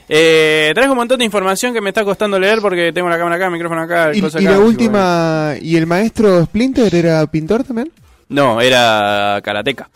[0.10, 3.38] Eh, traes un montón de información que me está costando leer porque tengo la cámara
[3.38, 6.94] acá, el micrófono acá, Y, cosa y acá, la así última, ¿y el maestro Splinter
[6.94, 7.92] era pintor también?
[8.28, 9.90] No, era karateca.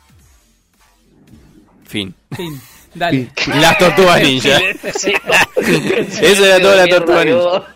[1.86, 2.14] Fin.
[2.36, 2.60] Fin,
[2.94, 3.30] dale.
[3.60, 4.58] Las tortugas ninja.
[6.22, 7.76] Eso era toda la tortuga ninja.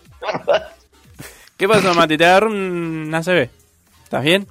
[1.58, 2.18] ¿Qué pasó, Mati?
[2.18, 3.50] Te agarró un ACB.
[4.04, 4.48] ¿Estás bien?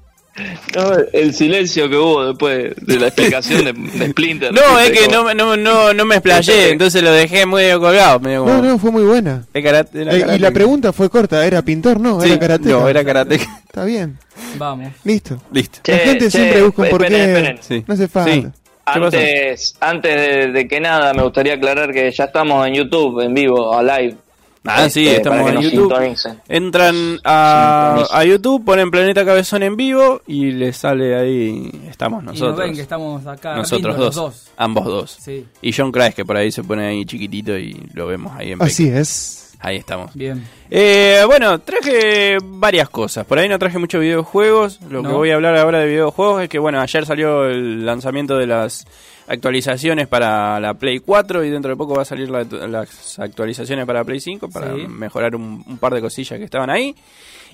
[0.76, 4.52] No, el silencio que hubo después de la explicación de, de Splinter.
[4.52, 8.20] No, es que no, no, no, no me explayé, entonces lo dejé medio colgado.
[8.20, 9.44] Medio como, No, no, fue muy buena.
[9.52, 11.98] Karate- era Eh, y la pregunta fue corta, ¿era pintor?
[11.98, 12.68] No, Sí, era karate.
[12.68, 13.46] No, era karateca.
[13.66, 14.16] Está bien,
[14.58, 14.92] Vamos.
[15.02, 15.42] listo.
[15.50, 15.80] Listo.
[15.82, 17.06] Che, la gente che, siempre busca un porqué.
[17.24, 17.58] esperen.
[17.60, 17.84] Sí.
[17.86, 18.52] No hace falta.
[18.84, 23.34] Antes, antes de, de que nada, me gustaría aclarar que ya estamos en YouTube, en
[23.34, 24.16] vivo, a live.
[24.64, 26.34] Ah, sí, Este, para estamos en YouTube.
[26.48, 31.70] Entran a, a YouTube, ponen Planeta Cabezón en vivo y les sale ahí.
[31.88, 32.58] Estamos Y nos nosotros.
[32.58, 34.50] ven que estamos acá nosotros dos, dos.
[34.56, 35.16] Ambos dos.
[35.20, 38.52] Sí, Y John Christ, que por ahí se pone ahí chiquitito y lo vemos ahí
[38.52, 39.00] en Así pequeño.
[39.00, 39.47] es.
[39.60, 40.14] Ahí estamos.
[40.14, 40.46] bien.
[40.70, 43.26] Eh, bueno, traje varias cosas.
[43.26, 44.80] Por ahí no traje muchos videojuegos.
[44.88, 48.36] Lo que voy a hablar ahora de videojuegos es que, bueno, ayer salió el lanzamiento
[48.38, 48.86] de las
[49.26, 53.84] actualizaciones para la Play 4 y dentro de poco va a salir la- las actualizaciones
[53.84, 54.86] para Play 5 para Sí.
[54.86, 56.94] mejorar un, un par de cosillas que estaban ahí.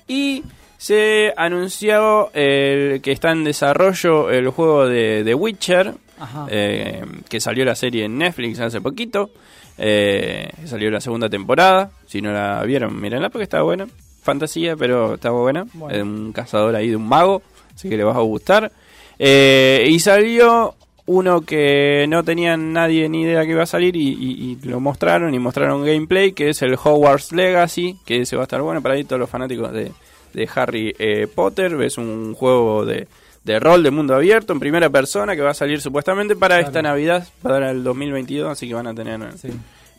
[0.07, 0.43] Y
[0.77, 6.45] se anunció el, que está en desarrollo el juego de The Witcher, Ajá.
[6.49, 9.31] eh, que salió la serie en Netflix hace poquito.
[9.77, 11.91] Eh, salió la segunda temporada.
[12.05, 13.87] Si no la vieron, mírenla porque está buena.
[14.23, 15.65] Fantasía, pero está buena.
[15.73, 15.95] Bueno.
[15.95, 17.41] Es un cazador ahí de un mago,
[17.75, 18.71] así que le va a gustar.
[19.19, 20.75] Eh, y salió
[21.07, 24.79] uno que no tenían nadie ni idea que iba a salir y, y- y lo
[24.79, 28.81] mostraron y mostraron gameplay, que es el Hogwarts Legacy, que ese va a estar bueno
[28.81, 29.91] para ahí todos los fanáticos de,
[30.33, 31.79] de Harry eh, Potter.
[31.83, 33.07] Es un juego de,
[33.45, 36.67] de rol de mundo abierto en primera persona que va a salir supuestamente para Claro.
[36.67, 39.49] esta Navidad, para el 2022, así que van a tener Sí.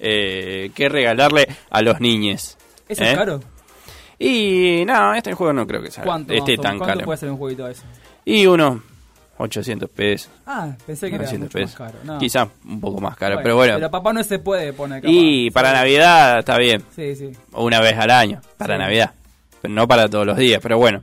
[0.01, 2.59] eh, que regalarle a los niñes.
[2.88, 3.12] ¿Eso ¿Eh?
[3.12, 3.40] es caro?
[4.18, 6.78] Y no, este juego no creo que sea ¿Cuánto, esté tan?
[6.78, 7.05] ¿Cuánto caro.
[7.05, 7.82] puede ser un jueguito eso?
[8.24, 8.80] Y unos
[9.38, 10.30] 800 pesos.
[10.47, 11.99] Ah, pensé que era 900 mucho más caro.
[12.05, 12.18] No.
[12.18, 13.74] Quizás un poco más caro, Bueno, pero bueno.
[13.74, 15.12] Pero papá no se puede poner capaz.
[15.12, 15.72] y para.
[15.72, 16.82] Navidad está bien.
[16.94, 17.30] Sí, sí.
[17.53, 18.80] Una vez al año, para Sí.
[18.80, 19.12] Navidad.
[19.61, 21.03] Pero no para todos los días, pero bueno.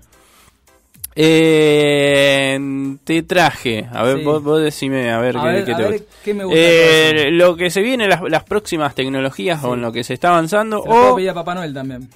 [1.15, 4.23] Eh, te traje, a ver, Sí.
[4.23, 6.07] vos, vos decime, a ver, A qué, ver, qué a te ver, gusta.
[6.23, 6.59] ¿qué me gusta?
[6.59, 9.67] Eh, lo que se viene, las, las próximas tecnologías Sí.
[9.67, 12.09] o en lo que se está avanzando, Se o pedir a Papá Noel también.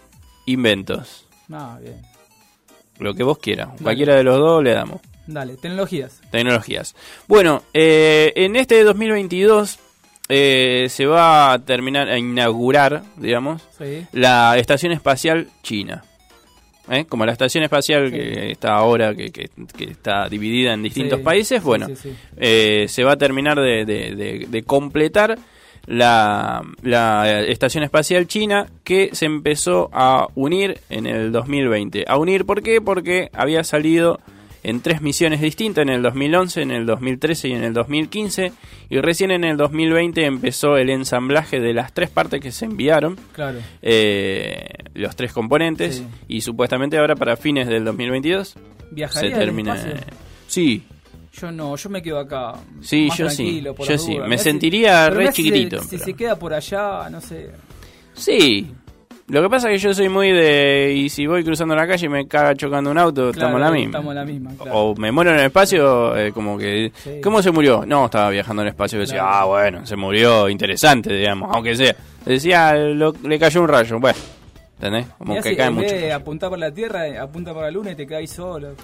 [0.45, 1.26] inventos.
[1.52, 2.02] Ah, bien.
[3.00, 3.70] Lo que vos quieras.
[3.82, 5.02] Cualquiera de los dos le damos.
[5.28, 6.22] Dale, tecnologías.
[6.32, 6.95] Tecnologías.
[7.28, 9.78] Bueno, eh, en este 2022
[10.30, 14.06] eh, se va a terminar, a inaugurar, digamos, Sí.
[14.14, 16.04] la Estación Espacial China.
[16.90, 17.06] ¿Eh?
[17.06, 18.14] Como la Estación Espacial Sí.
[18.14, 22.14] que está ahora, que, que- que está dividida en distintos Sí, países, bueno, sí.
[22.38, 25.38] eh, se va a terminar de, de- de- de completar
[25.86, 32.06] la, la Estación Espacial China que se empezó a unir en el 2020.
[32.08, 32.82] A unir, ¿por qué?
[32.82, 34.20] Porque había salido
[34.68, 38.51] en tres misiones distintas, en el 2011, en el 2013 y en el 2015,
[38.89, 43.18] y recién en el 2020 empezó el ensamblaje de las tres partes que se enviaron,
[43.34, 43.59] Claro.
[43.82, 46.05] eh, los tres componentes, Sí.
[46.28, 48.59] y supuestamente ahora para fines del 2022 se
[48.91, 49.76] ¿Viajaría al termina.
[50.47, 50.84] Sí,
[51.39, 52.53] Yo no, yo me quedo acá.
[52.82, 54.18] Sí, más yo sí, tranquilo, por yo sí.
[54.28, 57.51] Me si- sentiría re si se- chiquitito, Si, pero- se queda por allá, no sé.
[58.15, 58.72] Sí.
[59.30, 60.93] Lo que pasa es que yo soy muy de.
[60.95, 63.71] Y si voy cruzando la calle y me caga chocando un auto, Claro, estamos la
[63.71, 63.89] misma.
[63.97, 64.78] Estamos la misma, claro.
[64.80, 66.93] O me muero en el espacio, eh, como que.
[66.95, 67.19] Sí.
[67.21, 67.84] ¿Cómo se murió?
[67.86, 69.36] No, estaba viajando en el espacio y decía, Claro.
[69.36, 71.93] ah, bueno, se murió, interesante, digamos, aunque sea.
[72.25, 74.17] Decía, lo- le cayó un rayo, bueno.
[74.80, 75.07] ¿Entendés?
[75.17, 75.95] Como Mirá que si cae mucho.
[76.15, 78.75] apuntar por la Tierra, eh, apunta por la Luna y te caes solo.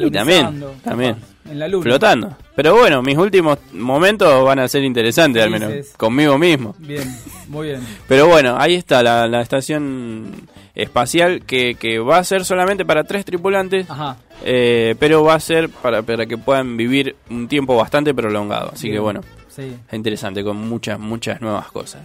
[0.00, 1.16] Y también, también.
[1.50, 1.82] En la Luna.
[1.82, 2.36] Flotando.
[2.54, 5.72] Pero bueno, mis últimos momentos van a ser interesantes, al menos.
[5.72, 5.94] Dices.
[5.96, 6.74] Conmigo mismo.
[6.78, 7.02] Bien,
[7.48, 7.80] muy bien.
[8.08, 13.04] Pero bueno, ahí está la, la estación espacial que, que va a ser solamente para
[13.04, 14.16] tres tripulantes, Ajá.
[14.42, 18.70] eh, pero va a ser para, para que puedan vivir un tiempo bastante prolongado.
[18.72, 18.94] Así Bien.
[18.96, 19.64] que bueno, Sí.
[19.86, 22.00] es interesante con muchas, muchas nuevas cosas.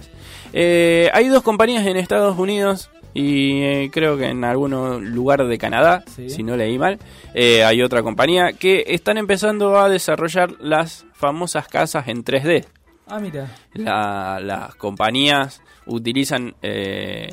[0.51, 2.89] Eh, hay dos compañías en Estados Unidos
[3.19, 4.71] y eh, creo que en algún
[5.13, 6.29] lugar de Canadá, Sí.
[6.29, 6.99] si no leí mal,
[7.33, 12.65] eh, hay otra compañía que están empezando a desarrollar las famosas casas en 3D.
[13.07, 13.47] Ah, mira.
[13.73, 17.29] La- las compañías utilizan eh,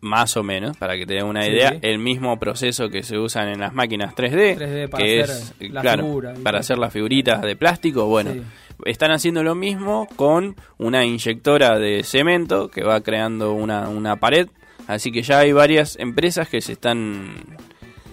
[0.00, 1.50] más o menos, para que te den una Sí.
[1.50, 5.36] idea, el mismo proceso que se usan en las máquinas 3D, 3D para que hacer
[5.60, 8.06] es, la claro, figura para hacer las figuritas de plástico.
[8.06, 8.42] Bueno, Sí.
[8.86, 14.48] están haciendo lo mismo con una inyectora de cemento que va creando una, una pared.
[14.86, 17.34] Así que ya hay varias empresas que se están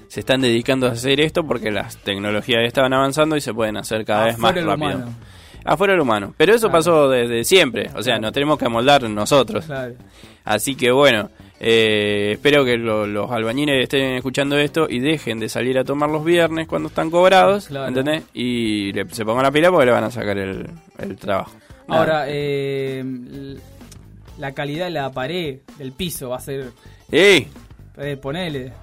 [0.08, 4.06] se están dedicando a hacer esto porque las tecnologías estaban avanzando y se pueden hacer
[4.06, 4.74] cada vez más rápido.
[4.76, 5.14] humano.
[5.66, 6.34] Afuera lo humano.
[6.36, 6.80] Pero eso Claro.
[6.80, 7.90] pasó desde siempre.
[7.96, 9.66] O sea, nos tenemos que amoldar nosotros.
[9.66, 9.94] Claro.
[10.46, 15.48] Así que bueno, eh, espero que lo- los albañiles estén escuchando esto y dejen de
[15.50, 17.90] salir a tomar los viernes cuando están cobrados, Claro.
[17.90, 18.24] ¿entendés?
[18.34, 20.68] Y le- se pongan la pila porque le van a sacar el,
[20.98, 21.52] el trabajo.
[21.88, 22.00] Nada.
[22.02, 23.04] Ahora, eh,
[24.40, 26.72] la calidad de la pared, del piso, va a ser.
[27.12, 27.48] ¡Ey!
[27.98, 28.74] Eh, ponele.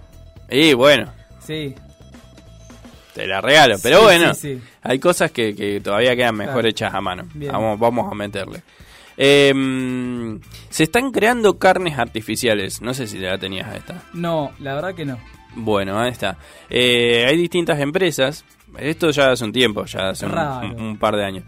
[0.50, 1.74] Y bueno, Sí.
[3.14, 3.76] te la regalo.
[3.82, 4.62] Pero Sí, bueno, sí, sí.
[4.82, 6.68] hay cosas que, que todavía quedan mejor Claro.
[6.68, 7.24] hechas a mano.
[7.34, 7.50] Bien.
[7.52, 8.62] Vamos, vamos a meterle.
[9.16, 10.38] Eh,
[10.68, 12.82] se están creando carnes artificiales.
[12.82, 14.02] No sé si ya tenías esta.
[14.12, 15.18] No, la verdad que no.
[15.54, 16.36] Bueno, ahí está.
[16.68, 18.44] Eh, hay distintas empresas.
[18.78, 20.66] Esto ya hace un tiempo, ya hace un, Raro.
[20.68, 21.44] un- un par de años.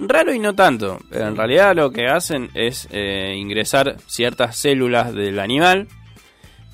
[0.00, 0.98] Raro y no tanto.
[1.10, 5.88] En realidad lo que hacen es eh, ingresar ciertas células del animal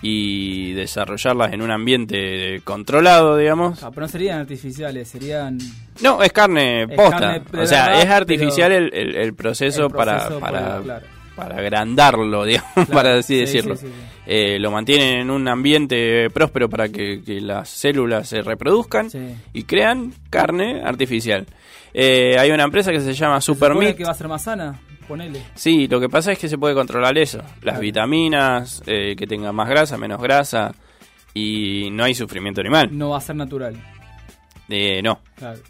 [0.03, 3.83] y desarrollarlas en un ambiente controlado, digamos.
[3.83, 5.57] Ah, pero no serían artificiales, serían...
[6.03, 7.19] No, es carne Es posta.
[7.19, 10.29] carne de o sea, es artificial pero el, el- el proceso, el para,
[10.83, 11.07] claro.
[11.37, 13.77] Para agrandarlo, digamos, Claro, para así sí, decirlo.
[13.77, 14.03] sí, sí, sí.
[14.27, 19.09] Eh, lo mantienen en un ambiente próspero para que, que las células se reproduzcan
[19.53, 21.47] y crean carne artificial.
[21.93, 23.97] Eh, hay una empresa que se llama Super ¿Supone Meat.
[23.99, 24.81] que va a ser más sana?
[25.07, 25.43] Ponele.
[25.55, 27.43] Sí, lo que pasa es que se puede controlar eso.
[27.63, 30.75] Las vitaminas, eh, que tenga más grasa, menos grasa.
[31.35, 32.89] Y no hay sufrimiento animal.
[32.97, 33.77] No va a ser natural.
[34.69, 35.21] Eh, no.
[35.37, 35.61] Claro.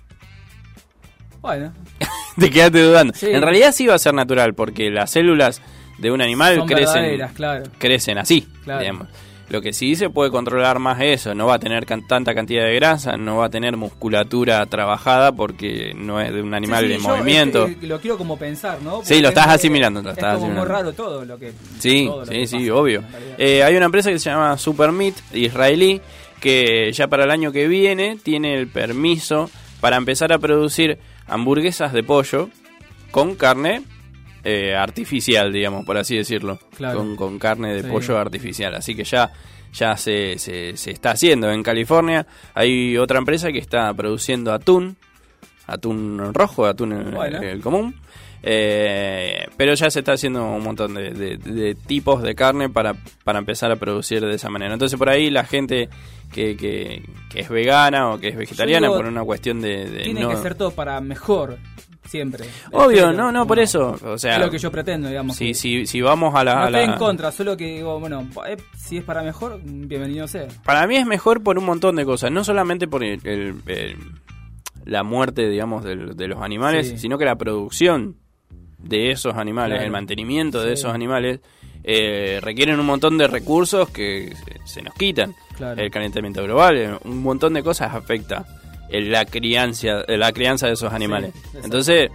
[1.40, 1.72] Bueno,
[2.41, 3.14] Te quedaste dudando.
[3.14, 3.26] Sí.
[3.30, 5.62] En realidad sí va a ser natural, porque las células
[5.99, 7.64] de un animal son crecen, claro.
[7.78, 8.80] crecen así, Claro.
[8.80, 9.09] digamos.
[9.51, 12.35] Lo que sí se puede controlar más es eso, no va a tener can- tanta
[12.35, 16.85] cantidad de grasa, no va a tener musculatura trabajada porque no es de un animal
[16.85, 17.70] Sí, sí, en movimiento.
[17.82, 19.03] lo quiero como pensar, ¿no?
[19.05, 21.53] Sí, lo estás es- asimilando, lo es estás como muy raro todo lo que...
[21.78, 23.05] Sí, lo sí, que sí, pasa, obvio.
[23.37, 26.01] Eh, hay una empresa que se llama Super Meat israelí
[26.41, 31.92] que ya para el año que viene tiene el permiso para empezar a producir hamburguesas
[31.92, 32.48] de pollo
[33.10, 33.82] con carne
[34.44, 36.58] eh, artificial, digamos, por así decirlo.
[36.76, 36.98] Claro.
[36.98, 37.88] Con, con carne de Sí.
[37.88, 38.74] pollo artificial.
[38.74, 39.32] Así que ya,
[39.72, 41.50] ya se, se, se está haciendo.
[41.50, 44.96] En California hay otra empresa que está produciendo atún,
[45.66, 47.40] atún rojo, atún el- Bueno.
[47.40, 47.94] el común.
[48.47, 52.95] Eh, pero ya se está haciendo un montón de, de- de tipos de carne para,
[53.24, 54.74] para empezar a producir de esa manera.
[54.74, 55.88] Entonces por ahí la gente
[56.30, 59.88] que, que, que es vegana o que es vegetariana digo, por una cuestión de...
[59.88, 61.57] de Tiene no- que ser todo para mejor,
[62.07, 62.45] siempre.
[62.72, 63.97] Obvio, no, no, por eso.
[64.05, 65.36] O sea, es lo que yo pretendo, digamos.
[65.36, 66.55] si, si, si vamos a la...
[66.57, 69.59] no a la- estoy en contra, solo que digo, bueno, eh, si es para mejor,
[69.64, 70.49] bienvenido sea.
[70.64, 73.97] Para mí es mejor por un montón de cosas, no solamente por el, el- el-
[74.84, 75.97] la muerte, digamos, de,
[76.28, 76.99] los animales, Sí.
[76.99, 78.16] sino que la producción
[78.85, 79.85] de esos animales, Claro.
[79.87, 80.80] el mantenimiento de Sí.
[80.80, 81.41] esos animales,
[81.82, 85.35] eh, requieren un montón de recursos que se, nos quitan.
[85.57, 85.80] Claro.
[85.80, 88.45] El calentamiento global, eh, un montón de cosas afecta
[88.91, 91.32] la crianza, eh, la crianza de esos animales.
[91.62, 92.11] Entonces,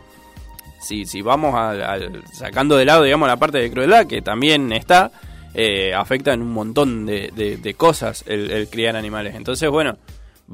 [0.82, 5.12] si, si vamos al- sacando de lado, digamos, la parte de crueldad, que también está,
[5.54, 9.36] eh, afecta en un montón de, de- de cosas el, el criar animales.
[9.36, 9.98] Entonces, bueno,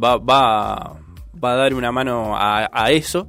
[0.02, 0.98] va, va,
[1.44, 3.28] va a dar una mano a, a eso.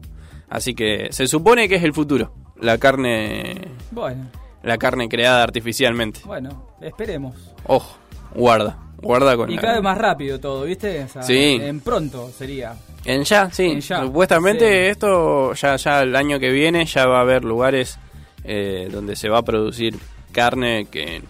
[0.48, 4.26] Así que se supone que es el futuro, la carne, Bueno,
[4.62, 6.20] la carne creada artificialmente.
[6.24, 7.34] bueno, esperemos.
[7.66, 7.96] Ojo,
[8.34, 11.04] guarda, guarda con Y la- cada vez más rápido todo, ¿viste?
[11.04, 11.58] O sea, Sí.
[11.60, 12.74] En pronto sería.
[13.04, 13.64] En ya, sí.
[13.66, 14.90] En ya, Supuestamente sí.
[14.90, 17.98] esto ya, ya el año que viene ya va a haber lugares
[18.44, 19.96] eh, donde se va a producir
[20.32, 21.22] carne que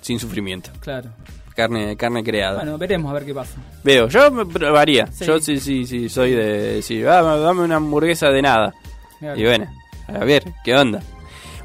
[0.00, 0.70] sin sufrimiento.
[0.80, 1.10] Claro.
[1.54, 2.56] Carne, carne creada.
[2.56, 3.56] Bueno, veremos a ver qué pasa.
[3.84, 5.06] Veo, yo me probaría.
[5.08, 5.26] Sí.
[5.26, 8.72] Yo sí, sí, sí, soy de decir, ah, dame una hamburguesa de nada.
[9.18, 9.38] Claro.
[9.38, 9.66] Y bueno,
[10.14, 11.00] a ver, ¿qué onda?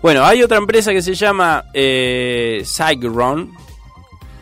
[0.01, 3.51] Bueno, hay otra empresa que se llama eh, Psychron.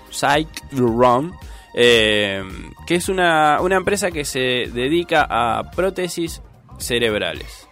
[0.09, 1.33] Psychron.
[1.73, 2.43] eh,
[2.85, 4.39] que es una, una empresa que se
[4.73, 6.41] dedica a prótesis
[6.77, 7.67] cerebrales.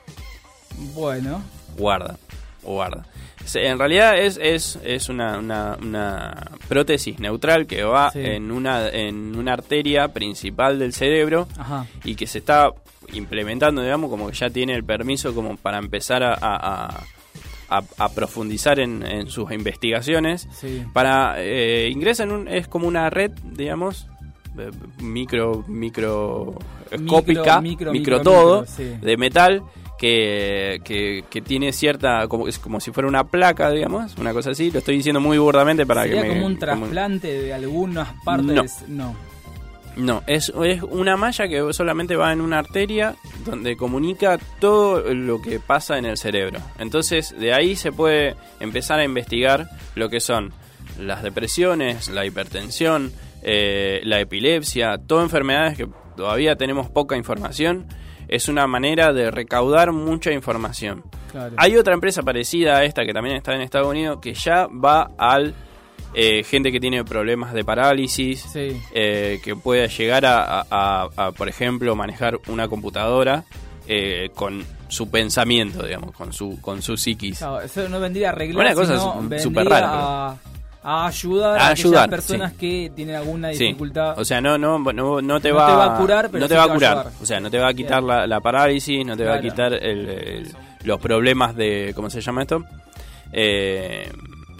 [0.93, 1.43] Bueno,
[1.77, 2.17] Guarda,
[2.63, 3.05] guarda.
[3.55, 8.19] En realidad es, es, es una, una, una prótesis neutral que va Sí.
[8.23, 11.87] en, una, en una arteria principal del cerebro ajá.
[12.03, 12.71] y que se está
[13.13, 17.03] implementando, digamos, como que ya tiene el permiso como para empezar a, a- a-
[17.69, 20.47] a- a profundizar en, en sus investigaciones.
[20.53, 20.83] Sí.
[20.93, 24.07] Para eh, ingresa en un, es como una red, digamos,
[24.57, 24.69] eh,
[25.01, 28.95] micro, microscópica, micro, Micro, micro, todo, micro, sí.
[29.01, 29.63] de metal.
[29.97, 34.49] Que, que, que tiene cierta, como, es como si fuera una placa, digamos, una cosa
[34.49, 34.71] así.
[34.71, 36.33] Lo estoy diciendo muy burdamente para Sería que me.
[36.33, 38.83] como un como- trasplante de algunas partes.
[38.87, 39.09] No.
[39.09, 39.15] No.
[39.95, 43.15] No, es, es una malla que solamente va en una arteria
[43.45, 46.59] donde comunica todo lo que pasa en el cerebro.
[46.79, 50.53] Entonces, de ahí se puede empezar a investigar lo que son
[50.97, 53.11] las depresiones, la hipertensión,
[53.43, 57.87] eh, la epilepsia, todas enfermedades que todavía tenemos poca información.
[58.27, 61.03] Es una manera de recaudar mucha información.
[61.31, 61.55] Claro.
[61.57, 65.11] Hay otra empresa parecida a esta que también está en Estados Unidos que ya va
[65.17, 65.53] al
[66.13, 68.81] eh, gente que tiene problemas de parálisis, Sí.
[68.93, 73.43] eh, que pueda llegar a, a- a- a, por ejemplo, manejar una computadora
[73.87, 77.39] eh, con su pensamiento, digamos, con su con su psiquis.
[77.39, 78.97] Claro, eso no vendría a arreglar, Una cosa
[79.39, 79.89] súper rara,
[80.29, 80.37] a,
[80.83, 83.65] a ayudar A ayudar, personas que tienen alguna Sí.
[83.65, 84.19] dificultad.
[84.19, 86.47] O sea, no, no, no, no te No va, te va a curar, pero no
[86.47, 86.97] te sí va te a va a curar.
[86.97, 87.13] ayudar.
[87.21, 89.73] o sea, no te va a quitar la, la parálisis, no te va a quitar
[89.73, 90.51] el- el-
[90.83, 92.63] los problemas de, ¿cómo se llama esto?
[93.33, 94.09] Eh,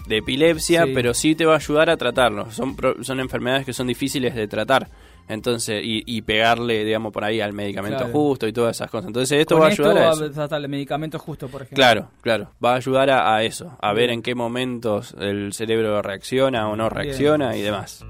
[0.06, 0.92] de epilepsia, Sí.
[0.94, 2.50] pero sí te va a ayudar a tratarlo.
[2.50, 4.88] Son, son enfermedades que son difíciles de tratar.
[5.28, 8.12] Entonces, y, y pegarle, digamos, por ahí al medicamento Claro.
[8.12, 9.06] justo y todas esas cosas.
[9.06, 10.24] Entonces, esto Con va a esto ayudar a va eso.
[10.24, 11.76] a tratar el medicamento justo, por ejemplo.
[11.76, 12.48] Claro, claro.
[12.62, 16.74] Va a ayudar a, a eso, a ver en qué momentos el cerebro reacciona o
[16.76, 18.04] no reacciona y demás.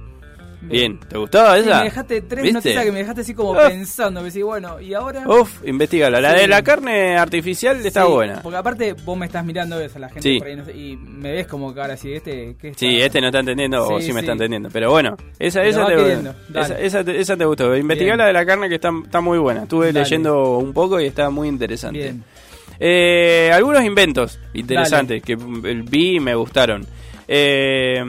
[0.65, 1.79] Bien, ¿te gustaba Sí, esa?
[1.79, 2.55] me dejaste tres ¿Viste?
[2.55, 3.59] noticias que me dejaste así como Uf.
[3.69, 4.21] pensando.
[4.21, 5.25] Me decís, bueno, ¿y ahora?
[5.29, 6.21] Uf, investigala.
[6.21, 6.41] La Sí.
[6.43, 8.41] de la carne artificial está Sí, buena.
[8.43, 11.33] Porque aparte vos me estás mirando eso, la gente por ahí no sé, y me
[11.33, 12.57] ves como que ahora sí, este...
[12.61, 12.79] ¿qué está?
[12.79, 14.69] Sí, este no está entendiendo o Sí, me está entendiendo.
[14.73, 15.95] Pero bueno, esa, Te esa, te,
[16.61, 17.77] esa, esa te, esa te gustó.
[17.77, 19.65] Investigá la de la carne que está, está muy buena.
[19.65, 20.01] Estuve Dale.
[20.01, 21.99] leyendo un poco y está muy interesante.
[21.99, 22.25] Bien.
[22.79, 26.87] Eh, algunos inventos interesantes que mm, vi y me gustaron.
[27.29, 28.01] Eh,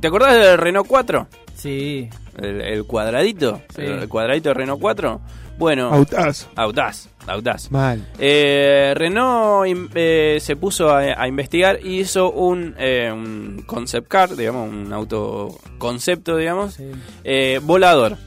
[0.00, 1.26] ¿Te acordás del Renault 4?
[1.54, 2.08] Sí.
[2.38, 3.62] El, el cuadradito.
[3.74, 3.82] Sí.
[3.82, 5.20] El cuadradito de Renault 4.
[5.58, 6.48] Bueno, Autazo.
[6.54, 7.08] audaz.
[7.26, 7.70] Audaz.
[7.70, 8.06] Mal.
[8.18, 14.36] Eh, Renault eh, se puso a, a investigar y hizo un, eh, un concept car,
[14.36, 16.90] digamos, un auto concepto, digamos, Sí.
[17.24, 18.18] eh, volador,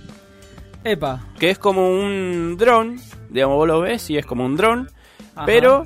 [0.84, 1.28] Epa.
[1.40, 3.00] que es como un dron,
[3.30, 4.90] digamos, vos lo ves y es como un dron,
[5.46, 5.86] pero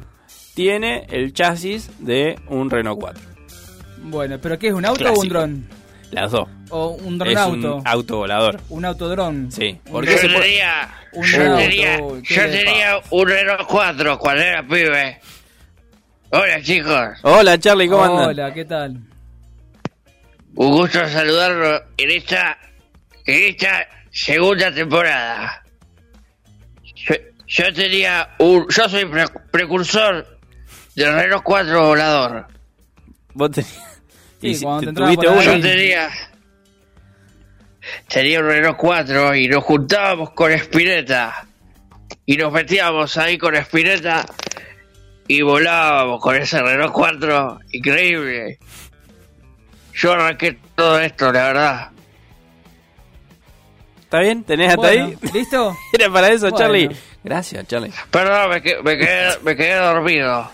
[0.56, 3.22] tiene el chasis de un Renault 4.
[4.04, 4.74] Bueno, ¿pero qué es?
[4.74, 5.68] ¿Un auto o un dron?
[6.12, 6.48] Las dos.
[6.70, 7.76] ¿O un dron es auto?
[7.78, 8.62] un auto volador.
[8.70, 9.52] Un autodrón.
[9.52, 9.80] Sí.
[9.90, 14.20] ¿Por qué se Sería, Un yo auto, tenía, uy, ¿qué yo tenía un Renault 4
[14.20, 15.20] cuando era pibe.
[16.30, 18.30] Hola chicos, Hola Charlie, ¿cómo andan?
[18.30, 19.00] Hola, ¿qué tal?
[20.56, 22.58] un gusto saludarlo en esta,
[23.26, 25.64] en esta segunda temporada.
[26.96, 27.16] Yo,
[27.48, 30.40] yo tenía un, yo soy pre- precursor
[30.96, 32.48] del Renault 4 volador.
[33.34, 33.93] Vos tenías...
[34.44, 35.42] Sí, y si- cuando te tuviste uno.
[35.42, 36.10] Yo tenía,
[38.10, 41.46] tenía un Renault 4 y nos juntábamos con Spinetta.
[42.26, 44.26] Y nos metíamos ahí con Spinetta
[45.28, 47.60] y volábamos con ese Renault 4.
[47.72, 48.58] Increíble.
[49.94, 51.90] Yo arranqué todo esto, la verdad.
[54.04, 54.44] ¿Está bien?
[54.44, 55.18] ¿Tenés hasta Bueno, ahí?
[55.34, 55.76] ¿Listo?
[55.94, 56.58] Era para eso, Bueno.
[56.58, 56.90] Charlie.
[57.24, 57.92] Gracias, Charlie.
[58.12, 60.52] Perdón, me, me quedé, me quedé dormido.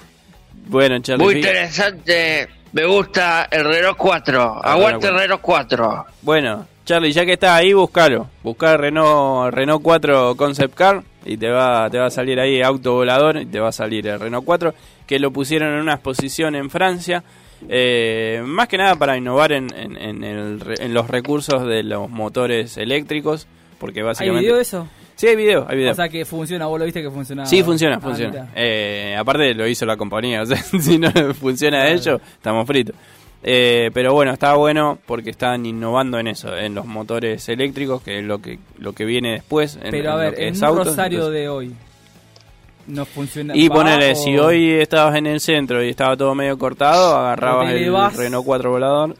[0.67, 1.23] Bueno, Charlie.
[1.25, 2.47] Muy interesante.
[2.73, 4.61] Me gusta el Renault 4.
[4.65, 6.05] Aguante el Renault 4.
[6.21, 8.27] Bueno, Charlie, ya que estás ahí, búscalo.
[8.43, 12.93] Busca Renault, Renault 4 Concept Car y te va, te va a salir ahí auto
[12.93, 14.73] volador y te va a salir el Renault 4
[15.07, 17.23] que lo pusieron en una exposición en Francia.
[17.67, 21.83] eh, más que nada para innovar en, en- en el re- en los recursos de
[21.83, 23.47] los motores eléctricos.
[23.79, 24.41] Porque ¿Hay básicamente.
[24.47, 24.87] video eso?
[25.19, 25.91] Sí, hay video, hay video.
[25.91, 27.45] O sea que funciona, vos lo viste que funciona.
[27.45, 28.31] Sí, funciona, Ah, funciona.
[28.31, 28.47] mirá.
[28.55, 31.95] Eh, aparte lo hizo la compañía, o sea, si no funciona Claro.
[31.95, 32.95] ellos, estamos fritos.
[33.43, 38.19] Eh, pero bueno, está bueno porque están innovando en eso, en los motores eléctricos, que
[38.19, 39.77] es lo que lo que viene después.
[39.83, 41.75] En, Pero a en ver, en es un autos, rosario entonces- de hoy.
[42.87, 43.55] No funciona.
[43.57, 47.17] Y ¿va ponele, o- si hoy estabas en el centro y estaba todo medio cortado,
[47.17, 47.93] agarrabas el.
[48.17, 49.15] Renault 4 volador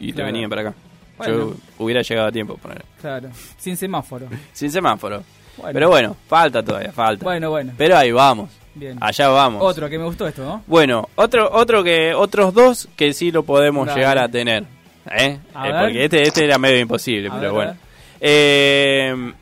[0.00, 0.74] y te venía para acá.
[1.18, 1.34] Bueno.
[1.34, 2.82] Yo hubiera llegado a tiempo, ponele.
[3.00, 4.26] Claro, sin semáforo.
[4.52, 5.22] Sin semáforo.
[5.56, 5.72] Bueno.
[5.72, 7.24] Pero bueno, falta todavía, falta.
[7.24, 7.72] Bueno, bueno.
[7.76, 8.50] Pero ahí vamos.
[8.76, 8.96] Bien.
[9.00, 9.60] Allá vamos.
[9.62, 10.62] Otro que me gustó esto, ¿no?
[10.68, 13.98] Bueno, otro, otro que, otros dos que sí lo podemos Dale.
[14.00, 14.64] llegar a tener.
[15.10, 15.38] ¿eh?
[15.52, 17.76] A Eh, porque este, este era medio imposible, A pero ver, bueno.
[18.20, 19.32] Eh,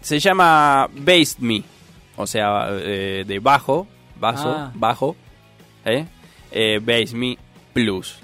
[0.00, 1.62] se llama Based Me,
[2.16, 3.86] o sea, eh, de bajo,
[4.18, 4.70] vaso, Ah.
[4.74, 5.14] bajo,
[5.84, 6.06] ¿eh?
[6.80, 7.36] Based Me
[7.74, 8.18] Plus.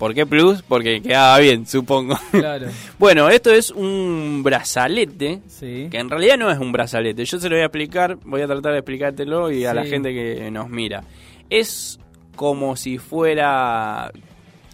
[0.00, 0.62] ¿Por qué Plus?
[0.62, 2.18] Porque quedaba bien, supongo.
[2.32, 2.66] Claro.
[2.98, 5.86] bueno, esto es un brazalete Sí.
[5.90, 7.24] que en realidad no es un brazalete.
[7.24, 10.12] Yo se lo voy a explicar, voy a tratar de explicártelo y a la gente
[10.14, 11.04] que nos mira.
[11.50, 12.00] Es
[12.34, 14.10] como si fuera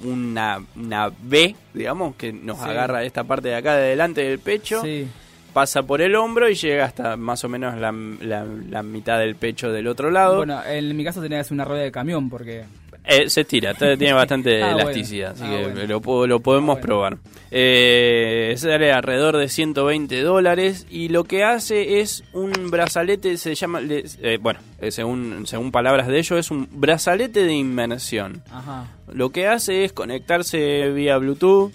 [0.04, 2.64] una, una B, digamos, que nos Sí.
[2.64, 5.08] agarra esta parte de acá de delante del pecho, Sí.
[5.52, 9.34] pasa por el hombro y llega hasta más o menos la, la- la mitad del
[9.36, 10.36] pecho del otro lado.
[10.36, 12.64] Bueno, en mi caso tenía que ser una rueda de camión porque.
[13.08, 14.80] Eh, se estira, tiene bastante Ah, bueno.
[14.90, 16.00] elasticidad, así Ah, que bueno.
[16.04, 16.86] lo, lo podemos Ah, bueno.
[16.86, 17.18] probar.
[17.52, 23.80] Eh, sale alrededor de 120 dólares y lo que hace es un brazalete, se llama,
[23.88, 28.42] eh, bueno, eh, según, según palabras de ellos, es un brazalete de inmersión.
[28.50, 28.86] Ajá.
[29.12, 31.72] Lo que hace es conectarse vía Bluetooth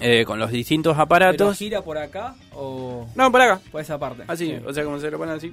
[0.00, 1.56] eh, con los distintos ¿Pero aparatos.
[1.56, 3.60] gira por acá o No, por acá.
[3.72, 4.24] por esa parte?
[4.26, 4.56] Así, Sí.
[4.66, 5.52] o sea, como se lo ponen así.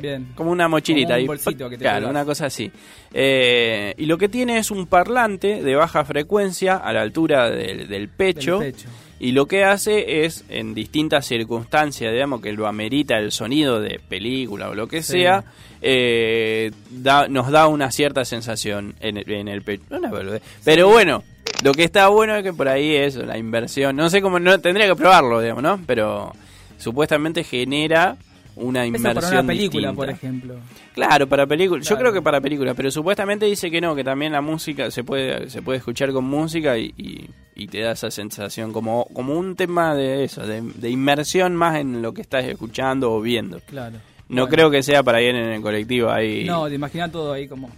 [0.00, 0.28] Bien.
[0.34, 2.70] Como una mochilita Como un bolsito que te Claro, una cosa así.
[3.12, 7.88] Eh, y lo que tiene es un parlante de baja frecuencia a la altura del,
[7.88, 8.58] del pecho.
[8.58, 8.88] Del pecho.
[9.20, 14.00] Y lo que hace es, en distintas circunstancias, digamos, que lo amerita el sonido de
[14.08, 15.12] película o lo que Sí.
[15.12, 15.44] sea,
[15.80, 19.84] eh, da- nos da una cierta sensación en el, en el pecho.
[19.90, 20.42] Una boludez.
[20.64, 21.22] Pero bueno,
[21.62, 23.96] lo que está bueno es que por ahí es la inversión.
[23.96, 25.80] No sé cómo, no tendría que probarlo, digamos, ¿no?
[25.86, 26.32] Pero
[26.78, 28.16] supuestamente genera
[28.56, 29.94] una Eso inmersión para una película, distinta.
[29.96, 30.54] por ejemplo.
[30.94, 31.88] Claro, para películas.
[31.88, 35.02] Yo creo que para películas, pero supuestamente dice que no, que también la música se
[35.02, 39.34] puede se puede escuchar con música y, y- y te da esa sensación como como
[39.34, 43.60] un tema de eso, de, de inmersión más en lo que estás escuchando o viendo.
[43.66, 43.96] Claro.
[44.28, 44.48] No Bueno.
[44.48, 46.44] creo que sea para ir en el colectivo ahí.
[46.44, 47.70] No, te imaginas todo ahí como.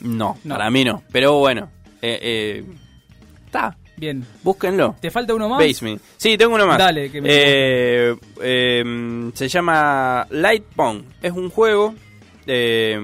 [0.00, 0.54] No, No.
[0.54, 1.02] para mí no.
[1.12, 2.64] Pero bueno, eh, eh,
[3.48, 4.24] está, Bien.
[4.42, 4.94] búsquenlo.
[5.00, 5.58] ¿Te falta uno más?
[5.58, 6.00] Basement.
[6.16, 6.78] Sí, tengo uno más.
[6.78, 11.02] Dale, que me- Eh, eh, se llama Light Pong.
[11.20, 11.94] Es un juego
[12.46, 12.98] eh,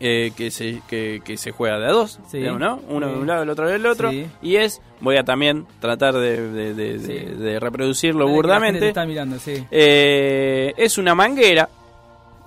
[0.00, 2.38] eh, que, se, que, que se juega de a dos, Sí.
[2.38, 2.80] digamos, ¿no?
[2.88, 4.10] Uno de un lado, el otro del otro.
[4.10, 4.26] Sí.
[4.42, 7.06] Y es, voy a también tratar de, de- de- Sí.
[7.12, 8.88] de- de reproducirlo Dale, te burdamente.
[8.88, 9.64] está mirando, sí.
[9.70, 11.68] Eh, es una manguera.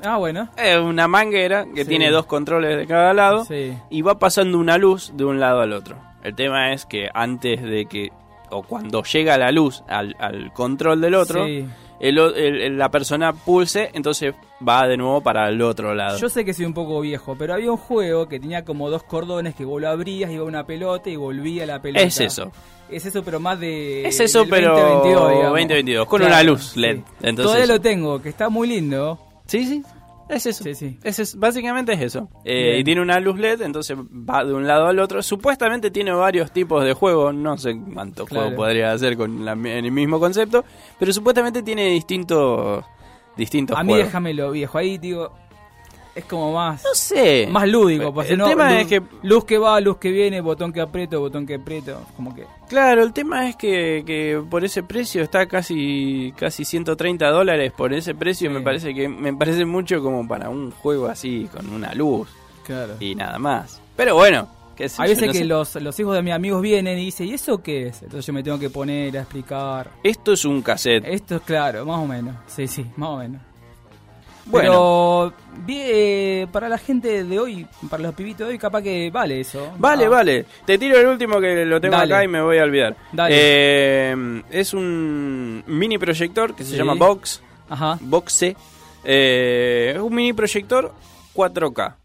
[0.04, 0.50] Ah, bueno.
[0.58, 3.74] Es una manguera que tiene dos controles de cada lado Sí.
[3.90, 5.98] y va pasando una luz de un lado al otro.
[6.28, 8.10] El tema es que antes de que,
[8.50, 11.66] o cuando llega la luz al, al control del otro, Sí.
[12.00, 14.34] el el- la persona pulse, entonces
[14.68, 16.18] va de nuevo para el otro lado.
[16.18, 19.04] Yo sé que soy un poco viejo, pero había un juego que tenía como dos
[19.04, 22.04] cordones que vos lo abrías, iba una pelota y volvía la pelota.
[22.06, 22.52] es eso.
[22.90, 24.06] Es eso, pero más de.
[24.08, 25.50] Es eso, pero 2022, digamos.
[25.52, 26.98] 2022, con una luz LED.
[26.98, 27.04] sí.
[27.22, 29.20] Entonces- Todavía lo tengo, que está muy lindo.
[29.46, 29.84] Sí, sí.
[30.30, 30.64] Es eso.
[30.64, 31.00] Sí, sí.
[31.04, 32.30] Es eso, básicamente es eso.
[32.44, 35.24] Eh, y tiene una luz LED, entonces va de un lado al otro.
[35.24, 37.34] Supuestamente tiene varios tipos de juegos.
[37.34, 38.48] No sé cuántos Claro.
[38.48, 40.66] juegos podría hacer con la- el mismo concepto.
[41.00, 42.84] Pero supuestamente tiene distintos,
[43.38, 44.08] distintos A mí juegos.
[44.08, 44.78] déjamelo, viejo.
[44.78, 45.34] Ahí, digo.
[46.18, 46.84] Es como más.
[46.84, 47.48] No sé.
[47.48, 50.42] Más lúdico, pues, El no, tema luz, es que luz que va, luz que viene,
[50.42, 54.66] botón que aprieto, botón que aprieto, como que Claro, el tema es que, que por
[54.66, 58.50] ese precio está casi casi 130 dólares por ese precio.
[58.50, 58.54] Sí.
[58.56, 62.28] Me parece que me parece mucho como para un juego así con una luz
[62.66, 62.96] claro.
[63.00, 63.80] y nada más.
[63.96, 67.28] Pero bueno, yo, veces no que los, los hijos de mis amigos vienen y dicen,
[67.28, 68.02] ¿y eso qué es?
[68.02, 69.92] Entonces yo me tengo que poner a explicar.
[70.04, 71.06] esto es un cassette.
[71.06, 72.36] Esto es claro, más o menos.
[72.48, 73.42] Sí, sí, más o menos.
[74.48, 75.34] Bueno,
[75.66, 79.42] Pero eh, para la gente de hoy, para los pibitos de hoy, capaz que vale
[79.42, 79.74] eso.
[79.78, 80.46] vale, Ah, vale.
[80.66, 82.14] Te tiro el último que lo tengo Dale.
[82.14, 82.96] acá y me voy a olvidar.
[83.12, 83.36] Dale.
[83.38, 87.42] Eh, es un mini proyector que se llama Box.
[87.70, 87.98] Ajá.
[88.02, 88.56] Boxe.
[89.04, 90.94] Eh, es un mini proyector
[91.34, 91.96] 4K.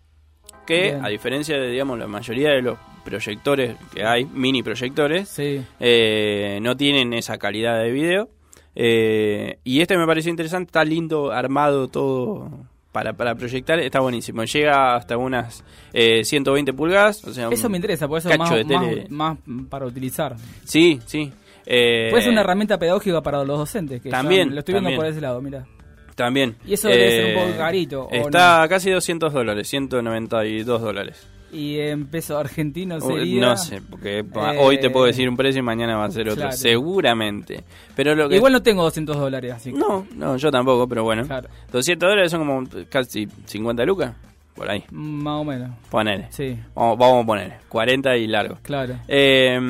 [0.66, 1.04] Que, Bien.
[1.04, 5.60] a diferencia de, digamos, la mayoría de los proyectores que hay, mini proyectores, Sí.
[5.80, 8.28] eh, no tienen esa calidad de video.
[8.74, 12.50] Eh, y este me pareció interesante, está lindo, armado todo
[12.92, 14.44] para, para proyectar, está buenísimo.
[14.44, 17.24] Llega hasta unas eh, 120 pulgadas.
[17.24, 19.06] O sea, Eso me interesa, por eso cacho más, de tele.
[19.08, 20.36] más, más para utilizar.
[20.64, 21.32] Sí, sí.
[21.64, 24.02] Eh, Puede ser una herramienta pedagógica para los docentes.
[24.02, 25.00] Que También, lo estoy viendo también.
[25.00, 25.66] por ese lado, mira.
[26.14, 26.56] También.
[26.66, 31.26] Y eso debe ser un poco carito, ¿o Está casi 200 dólares, 192 dólares.
[31.52, 33.40] Y en peso argentino sería...
[33.42, 36.28] No sé, porque Eh, hoy te puedo decir un precio y mañana va a ser
[36.30, 37.62] otro, seguramente.
[37.94, 41.04] Pero lo que Igual no tengo 200 dólares, así que- no, no, yo tampoco, pero
[41.04, 41.26] bueno.
[41.26, 41.48] Claro.
[41.70, 44.14] 200 dólares son como casi 50 lucas,
[44.54, 44.82] por ahí.
[44.90, 45.70] Más o menos.
[45.90, 46.28] Ponele.
[46.30, 48.58] Sí, Vamos, vamos a poner 40 y largo.
[48.62, 48.94] claro.
[49.08, 49.60] Eh,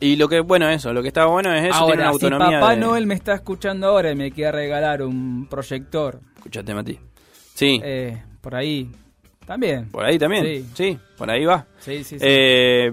[0.00, 2.24] y lo que, bueno, eso, lo que está bueno es eso, tiene una Ahora, si
[2.24, 2.60] autonomía.
[2.60, 6.98] Papá de- Noel me está escuchando ahora y me quiere regalar un proyector, Escuchate, Mati.
[7.54, 8.90] Sí, eh, por ahí,
[9.50, 9.88] también.
[9.90, 10.44] por ahí también.
[10.44, 10.64] sí.
[10.74, 10.98] Sí.
[11.18, 11.66] por ahí va.
[11.80, 12.24] Sí, sí, sí.
[12.26, 12.90] Eh,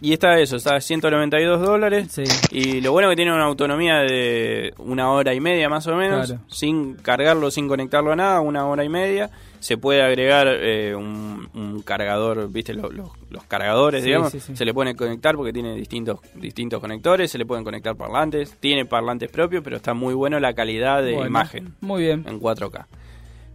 [0.00, 2.08] y está eso, está a 192 dólares.
[2.10, 2.22] Sí.
[2.50, 6.26] Y lo bueno que tiene una autonomía de una hora y media más o menos,
[6.28, 6.42] Claro.
[6.48, 9.30] sin cargarlo, sin conectarlo a nada, una hora y media.
[9.60, 14.30] Se puede agregar eh, un, un cargador, viste, Lo- los, los cargadores, Sí, digamos.
[14.32, 14.56] sí, sí.
[14.56, 18.84] Se le pueden conectar porque tiene distintos distintos conectores, se le pueden conectar parlantes, tiene
[18.86, 22.24] parlantes propios, pero está muy bueno la calidad de Bueno, imagen Muy bien.
[22.28, 22.86] en 4K.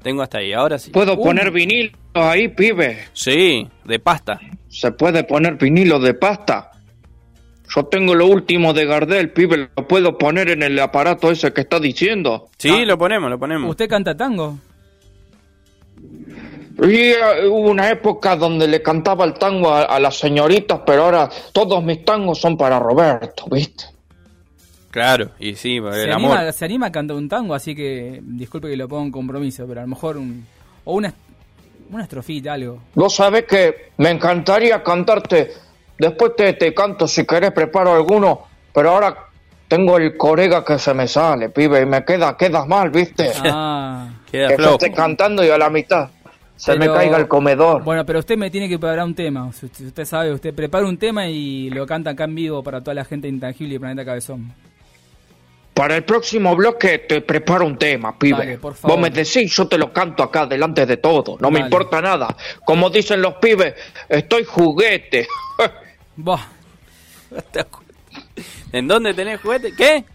[0.03, 0.91] Tengo hasta ahí, ahora sí.
[0.91, 1.23] ¿Puedo Uh.
[1.23, 3.05] poner vinilo ahí, pibe?
[3.13, 4.39] Sí, de pasta.
[4.69, 6.71] ¿Se puede poner vinilo de pasta?
[7.75, 9.69] Yo tengo lo último de Gardel, pibe.
[9.75, 12.49] ¿Lo puedo poner en el aparato ese que está diciendo?
[12.57, 13.69] Sí, lo ponemos, lo ponemos.
[13.69, 14.57] ¿Usted canta tango?
[16.81, 21.05] Y eh, hubo una época donde le cantaba el tango a, a las señoritas, pero
[21.05, 23.85] ahora todos mis tangos son para Roberto, ¿viste?
[24.89, 26.37] Claro, y sí, Se el amor.
[26.37, 29.65] anima, se anima a cantar un tango, así que disculpe que lo ponga en compromiso,
[29.67, 30.45] pero a lo mejor un...
[30.85, 31.13] O una,
[31.95, 32.79] una estrofita, algo.
[32.95, 35.51] Vos sabés que me encantaría cantarte.
[35.97, 38.41] Después te, te canto si querés, preparo alguno.
[38.73, 39.15] Pero ahora
[39.67, 43.31] tengo el corega que se me sale, pibe, y me queda, quedas mal, ¿viste?
[43.43, 44.09] Ah.
[44.31, 44.73] Queda que flojo.
[44.73, 46.09] esté cantando y a la mitad
[46.55, 47.83] se Pero- me caiga el comedor.
[47.83, 49.45] Bueno, pero usted me tiene que preparar un tema.
[49.45, 53.05] Usted sabe, usted prepara un tema y lo canta acá en vivo para toda la
[53.05, 54.51] gente intangible y Planeta Cabezón.
[55.73, 58.37] Para el próximo bloque te preparo un tema, pibe.
[58.37, 58.97] Dale, por favor.
[58.97, 61.37] Vos me decís, yo te lo canto acá delante de todo.
[61.39, 62.35] No me importa nada.
[62.63, 63.73] Como dicen los pibes,
[64.07, 65.27] estoy juguete.
[66.15, 66.45] Buah,
[68.71, 69.73] ¿En dónde tenés juguete?
[69.75, 70.05] ¿Qué?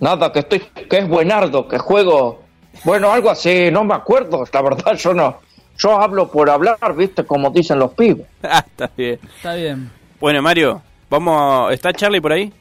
[0.00, 2.42] Nada, que estoy, que es buenardo, que juego.
[2.84, 4.44] Bueno, algo así, no me acuerdo.
[4.52, 5.40] La verdad, yo no.
[5.78, 8.26] Yo hablo por hablar, viste, como dicen los pibes.
[8.42, 9.20] Ah, está bien.
[9.36, 9.90] Está bien.
[10.18, 11.72] Bueno, Mario, vamos.
[11.72, 12.52] ¿Está Charlie por ahí?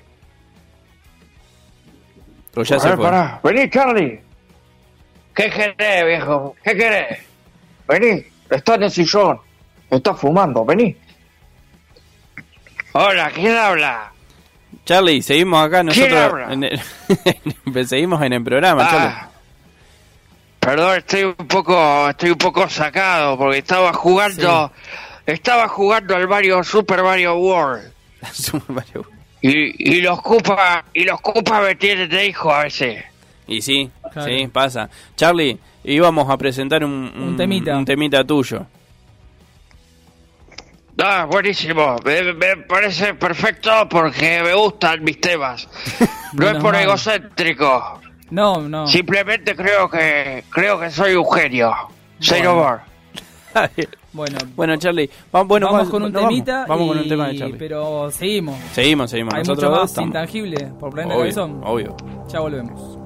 [2.55, 3.05] O ya A se fue.
[3.05, 3.39] pará.
[3.43, 4.21] Vení, Charlie.
[5.35, 6.55] ¿Qué querés, viejo?
[6.63, 7.19] ¿Qué querés?
[7.87, 9.39] Vení, está en el sillón.
[9.89, 10.95] Está fumando, vení.
[12.93, 14.11] Hola, ¿quién habla?
[14.85, 16.19] Charlie, seguimos acá ¿Quién nosotros.
[16.19, 16.53] habla?
[16.53, 19.07] En el- seguimos en el programa, Charlie.
[19.07, 19.29] Ah,
[20.59, 24.71] perdón, estoy un poco, estoy un poco sacado porque estaba jugando,
[25.25, 27.91] estaba jugando al Mario Super Mario World
[28.33, 29.05] Super Mario.
[29.41, 31.19] Y, y los Koopa y los
[31.63, 33.03] me tienen de hijo a veces.
[33.47, 34.27] Y sí, Claro.
[34.27, 34.89] sí, pasa.
[35.15, 37.77] Charlie, íbamos a presentar un, Un temita.
[37.77, 38.65] un temita tuyo.
[41.01, 45.67] Ah, buenísimo, me, me parece perfecto porque me gustan mis temas.
[46.33, 46.83] No es por mal.
[46.83, 48.85] egocéntrico, No, no.
[48.85, 51.73] simplemente creo que creo que soy un genio.
[52.19, 52.81] Say no more.
[54.12, 56.30] Bueno, bueno, Charlie, vamos, bueno, vamos vamos- con un vamos.
[56.30, 56.66] temita.
[56.68, 57.57] Vamos, con y- un tema de Charlie.
[57.57, 58.55] Pero seguimos.
[58.74, 59.34] Seguimos, seguimos.
[59.36, 61.62] Hay Nosotros mucho más estamos- intangible por Planeta Obvio, Cabezón.
[61.64, 61.95] obvio.
[62.32, 62.97] Ya volvemos.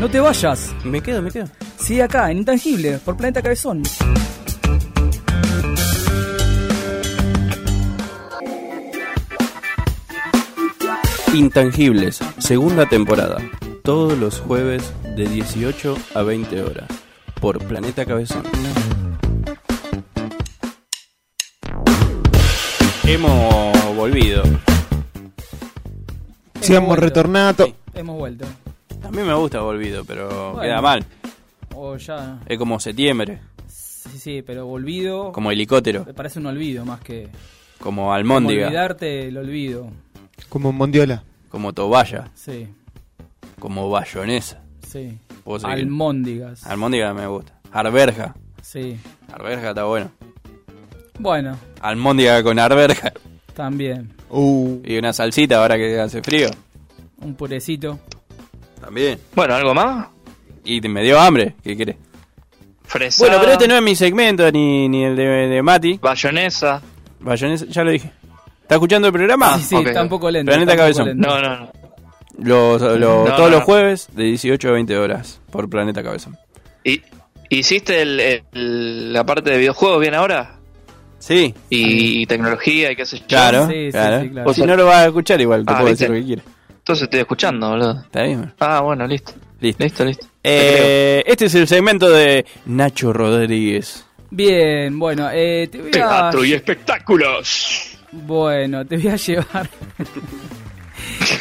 [0.00, 0.74] No te vayas.
[0.84, 1.46] Me quedo, me quedo.
[1.78, 3.82] Sigue acá, en Intangible, por Planeta Cabezón.
[11.34, 13.38] Intangibles, segunda temporada.
[13.82, 16.88] Todos los jueves de 18 a 20 horas.
[17.42, 18.44] Por Planeta Cabezón.
[23.04, 24.42] Hemos volvido.
[26.60, 27.04] Siamo vuelto.
[27.04, 27.64] retornato.
[27.66, 28.44] Sí, hemos vuelto.
[29.02, 30.60] A mí me gusta volvido, pero Bueno.
[30.62, 31.04] queda mal.
[31.74, 32.38] O ya.
[32.46, 35.32] Es como septiembre, Sí, sí, pero volvido.
[35.32, 37.28] como helicóptero, Me parece un olvido más que.
[37.78, 39.90] como como almóndiga, olvidarte el olvido.
[40.48, 41.24] Como Mondiola.
[41.48, 42.68] como toballa, Sí,
[43.58, 44.62] como bayonesa.
[44.86, 45.18] sí.
[45.44, 45.76] Puedo seguir.
[45.78, 46.66] Almóndigas.
[46.66, 47.52] Almóndiga me gusta.
[47.72, 48.34] Arberja.
[48.62, 48.96] Sí.
[49.32, 50.10] Arberja está bueno.
[51.18, 53.12] Bueno, Almóndiga con arberja.
[53.54, 54.12] también.
[54.30, 56.48] Uh, Y una salsita ahora que hace frío.
[57.18, 57.98] Un purecito.
[58.80, 59.18] También.
[59.34, 60.08] Bueno, ¿algo más?
[60.64, 61.54] Y me dio hambre.
[61.62, 61.96] ¿Qué querés?
[62.84, 63.22] Fresa.
[63.24, 65.98] Bueno, pero este no es mi segmento ni, ni el de, de Mati.
[66.00, 66.80] Bayonesa.
[67.20, 68.10] Bayonesa, ya lo dije.
[68.62, 69.58] ¿Está escuchando el programa?
[69.58, 70.50] sí, sí, está un poco lento.
[70.50, 71.08] Planeta Cabezón.
[71.08, 71.28] lento.
[71.28, 71.72] No, no, no.
[72.38, 76.36] Los- los- No, todos no, los jueves de 18 a 20 horas por Planeta Cabezón.
[76.84, 77.02] ¿Y,
[77.50, 80.56] ¿Hiciste el, el- la parte de videojuegos bien ahora?
[81.18, 83.26] Sí, Y, tecnología y qué sé yo.
[83.28, 83.68] claro.
[83.68, 84.22] Sí, claro.
[84.22, 84.50] sí, claro.
[84.50, 86.04] O si no lo vas a escuchar igual, te Ah, puedo ¿viste?
[86.04, 86.44] decir lo que quieras.
[86.78, 88.00] Entonces estoy escuchando, boludo.
[88.00, 88.52] ¿Está bien?
[88.58, 89.32] Ah, bueno, listo.
[89.60, 89.84] Listo.
[89.84, 90.26] Listo, listo.
[90.42, 94.04] Eh, este es el segmento de Nacho Rodríguez.
[94.30, 95.92] Bien, bueno, eh, te voy a...
[95.92, 97.98] Teatro y espectáculos.
[98.10, 99.68] Bueno, te voy a llevar.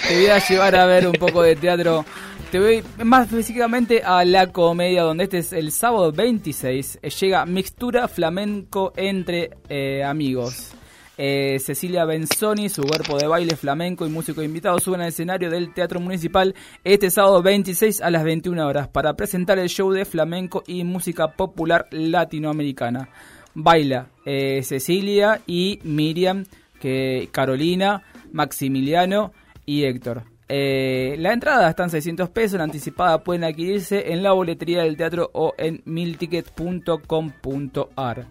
[0.07, 2.05] te voy a llevar a ver un poco de teatro.
[2.51, 6.99] Te voy más específicamente a la comedia, donde este es el sábado 26.
[7.01, 10.72] eh, llega Mixtura Flamenco entre eh, amigos.
[11.18, 15.74] Eh, Cecilia Benzoni, su cuerpo de baile flamenco y músico invitado suben al escenario del
[15.74, 20.64] Teatro Municipal este sábado 26 a las 21 horas para presentar el show de flamenco
[20.68, 23.07] y música popular latinoamericana.
[23.53, 26.45] Baila Cecilia y Miriam,
[26.80, 29.32] que Carolina, Maximiliano
[29.80, 30.24] Héctor.
[30.53, 34.97] Eh, la entrada está en 600 pesos, la anticipada pueden adquirirse en la boletería del
[34.97, 38.26] teatro o en milticket.com.ar.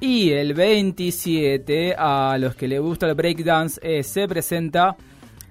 [0.00, 4.96] Y el 27, a los que les gusta el breakdance, eh, se presenta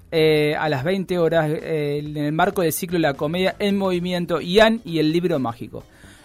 [0.10, 4.82] eh, a las 20 horas en el marco del ciclo La Comedia en Movimiento Ian
[4.84, 5.84] y el Libro Mágico.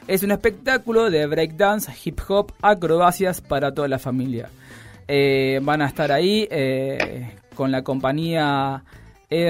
[0.09, 4.49] Es un espectáculo de breakdance, hip hop, acrobacias para toda la familia.
[5.07, 6.49] Van a estar ahí
[7.55, 8.83] con la compañía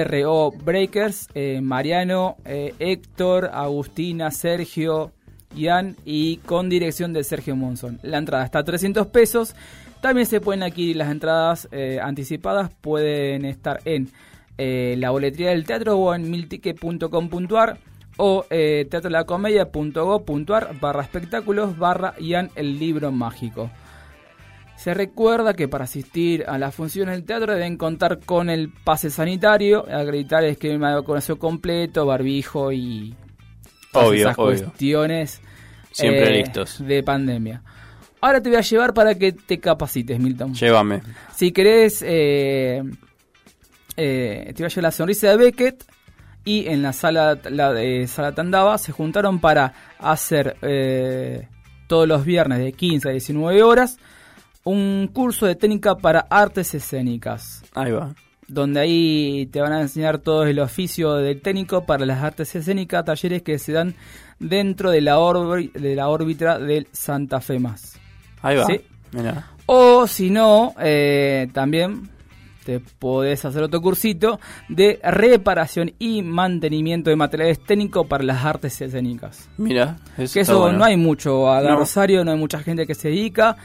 [0.05, 5.11] RO Breakers, eh, Mariano, eh, Héctor, Agustina, Sergio,
[5.55, 7.99] Ian y con dirección de Sergio Monzón.
[8.01, 9.55] La entrada está a 300 pesos.
[10.01, 12.71] También se pueden adquirir las entradas eh, anticipadas.
[12.81, 14.09] Pueden estar en
[14.55, 17.79] la boletería del teatro o en milticket.com.ar
[18.17, 23.71] o teatrolacomedia.go.ar barra espectáculos barra Ian el libro mágico.
[24.83, 29.09] Se recuerda que para asistir a las funciones del teatro deben contar con el pase
[29.09, 33.15] sanitario, acreditar el esquema de vacunación completo, barbijo y
[33.93, 34.63] todas Obvio, esas obvio.
[34.65, 35.41] cuestiones
[35.89, 36.85] Siempre eh, listos.
[36.85, 37.63] de pandemia.
[38.19, 40.53] Ahora te voy a llevar para que te capacites, Milton.
[40.53, 41.01] Llévame.
[41.33, 42.83] Si querés, eh,
[43.95, 45.85] eh, te voy a llevar la sonrisa de Beckett
[46.43, 51.47] y en la sala, la de sala Tandava se juntaron para hacer eh,
[51.87, 53.97] todos los viernes de 15 a 19 horas
[54.63, 57.63] un curso de técnica para artes escénicas.
[57.73, 58.13] Ahí va.
[58.47, 63.03] donde ahí te van a enseñar todo el oficio del técnico para las artes escénicas,
[63.05, 63.95] talleres que se dan
[64.39, 65.15] dentro de la,
[65.73, 67.99] de la órbita del Santa Fe Más.
[68.41, 68.65] Ahí va.
[68.65, 68.81] Sí.
[69.11, 69.47] Mirá.
[69.65, 72.09] O si no, eh, también
[72.65, 74.39] te podés hacer otro cursito
[74.69, 79.49] de reparación y mantenimiento de materiales técnicos para las artes escénicas.
[79.57, 80.79] Mira, eso Que eso bueno.
[80.79, 81.77] no hay mucho a No.
[81.77, 83.55] Rosario, no hay mucha gente que se dedica.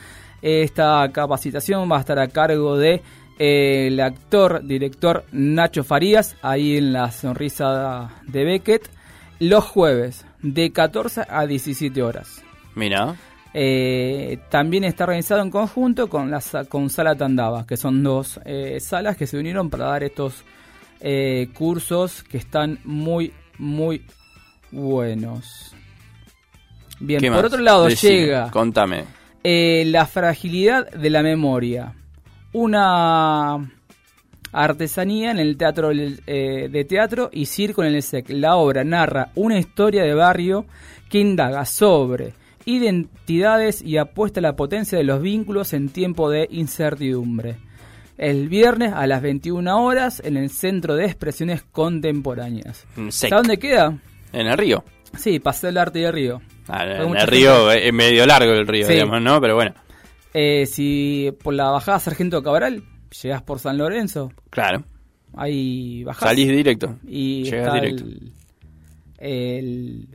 [0.42, 3.02] Esta capacitación va a estar a cargo de
[3.38, 8.90] eh, el actor, director Nacho Farías, ahí en la sonrisa de Beckett,
[9.38, 12.42] los jueves de 14 a 17 horas.
[12.74, 13.14] Mira.
[13.54, 18.78] Eh, también está organizado en conjunto con la con Sala Tandava, que son dos eh,
[18.80, 20.44] salas que se unieron para dar estos
[21.54, 24.04] cursos que están muy, muy
[24.72, 25.72] buenos.
[26.98, 27.44] Bien, ¿Qué por más?
[27.44, 29.04] otro lado Decime, llega Contame.
[29.50, 31.94] Eh, la fragilidad de la memoria.
[32.52, 33.72] Una
[34.52, 38.28] artesanía en el teatro eh, de teatro y circo en el SEC.
[38.28, 40.66] La obra narra una historia de barrio
[41.08, 42.34] que indaga sobre
[42.66, 47.56] identidades y apuesta a la potencia de los vínculos en tiempo de incertidumbre.
[48.18, 52.84] El viernes a las 21 horas en el Centro de Expresiones Contemporáneas.
[53.08, 53.98] ¿Sabes dónde queda?
[54.34, 54.84] En el río.
[55.16, 56.42] Sí, Paseo del Arte de Río.
[56.68, 57.88] Ah, en el río, gente.
[57.88, 58.92] es medio largo el río, Sí.
[58.94, 59.40] digamos, ¿no?
[59.40, 59.74] Pero bueno,
[60.34, 62.82] Eh, si por la bajada Sargento Cabral
[63.22, 64.84] llegas por San Lorenzo, claro.
[65.36, 66.28] ahí bajás.
[66.28, 66.96] Salís directo.
[67.06, 68.04] y Llegás directo.
[68.04, 68.32] el,
[69.18, 70.08] el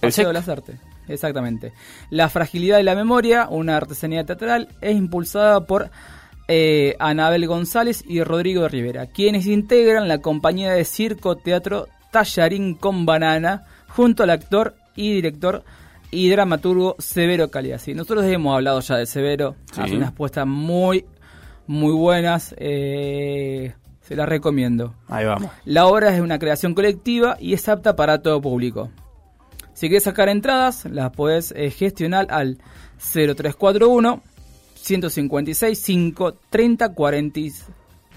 [0.00, 0.76] Paseo de las Artes.
[1.08, 1.72] Exactamente.
[2.10, 5.90] La fragilidad de la memoria, una artesanía teatral, es impulsada por
[6.48, 13.06] eh, Anabel González y Rodrigo Rivera, quienes integran la compañía de circo teatro Tallarín con
[13.06, 13.64] Banana,
[13.96, 15.64] junto al actor y director
[16.10, 17.94] y dramaturgo Severo Caliasi.
[17.94, 19.80] Nosotros hemos hablado ya de Severo, Sí.
[19.80, 21.04] hace unas puestas muy,
[21.66, 23.72] muy buenas, eh,
[24.02, 24.94] se las recomiendo.
[25.08, 25.50] Ahí vamos.
[25.64, 28.90] La obra es una creación colectiva y es apta para todo público.
[29.74, 32.58] Si quieres sacar entradas, las podés eh, gestionar al
[32.98, 34.22] 0341
[34.74, 37.40] 156 5 30 40.
[37.40, 37.52] y-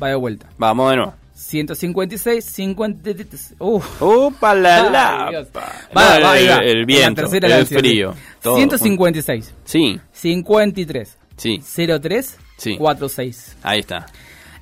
[0.01, 0.47] Va de vuelta.
[0.57, 1.13] Vamos de nuevo.
[1.39, 3.11] 156 50.
[3.59, 4.01] Uf.
[4.01, 5.45] ¡Upa la la!
[5.55, 7.79] Va, va, el, el En viento, la el ansiedad.
[7.81, 8.13] frío.
[8.41, 11.59] todo 156 Sí, 53 sí,
[12.01, 12.75] 03 Sí.
[12.77, 13.57] 46.
[13.63, 14.05] ahí está.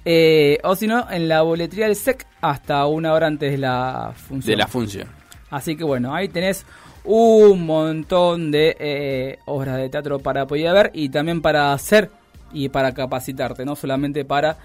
[0.06, 4.14] Eh, o si no, en la boletería del SEC hasta una hora antes de la
[4.16, 4.52] función.
[4.52, 5.08] De la función.
[5.50, 6.64] Así que bueno, ahí tenés
[7.04, 12.12] un montón de eh, obras de teatro para poder ver y también para hacer
[12.54, 14.58] y para capacitarte, no solamente para...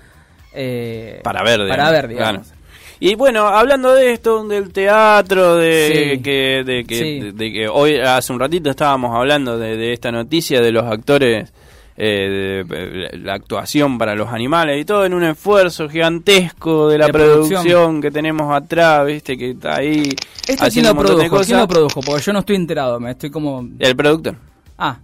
[0.55, 2.46] eh, Para ver, Para ver, digamos.
[2.48, 2.62] claro.
[3.00, 6.22] Y bueno, hablando de esto, del teatro, de, Sí.
[6.22, 7.20] que, de, que, Sí.
[7.20, 10.84] de, de que hoy, hace un ratito estábamos hablando de, de esta noticia de los
[10.84, 11.53] actores,
[11.96, 17.09] eh, de, la actuación para los animales y todo en un esfuerzo gigantesco de la
[17.09, 17.62] producción.
[17.64, 18.00] producción.
[18.00, 20.09] que tenemos atrás, viste, que está ahí
[20.46, 21.40] ¿Esto quién lo produjo?
[21.40, 22.00] ¿Quién lo produjo?
[22.00, 23.68] Porque yo no estoy enterado, me estoy como...
[23.78, 24.36] El productor.
[24.78, 24.98] Ah.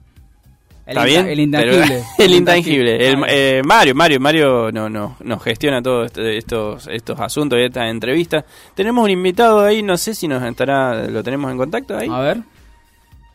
[0.88, 1.28] El ¿Está bien?
[1.28, 1.84] El intangible.
[1.86, 3.08] Pero- el intangible.
[3.10, 7.62] El, eh, Mario, Mario, Mario no, no, nos gestiona todos este- estos, estos asuntos y
[7.64, 8.44] estas entrevistas.
[8.74, 12.08] Tenemos un invitado ahí, no sé si nos estará, lo tenemos en contacto ahí.
[12.10, 12.38] A ver.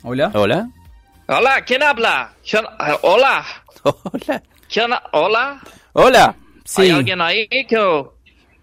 [0.01, 0.31] Hola.
[0.33, 0.67] Hola.
[1.27, 2.33] Hola, ¿quién habla?
[2.43, 3.45] ¿Quién- eh, hola.
[3.83, 4.43] Hola.
[4.67, 5.61] ¿Quién, hola.
[5.93, 6.35] Hola.
[6.77, 6.89] ¿Hay Sí.
[6.89, 7.47] alguien ahí?
[7.47, 8.03] que-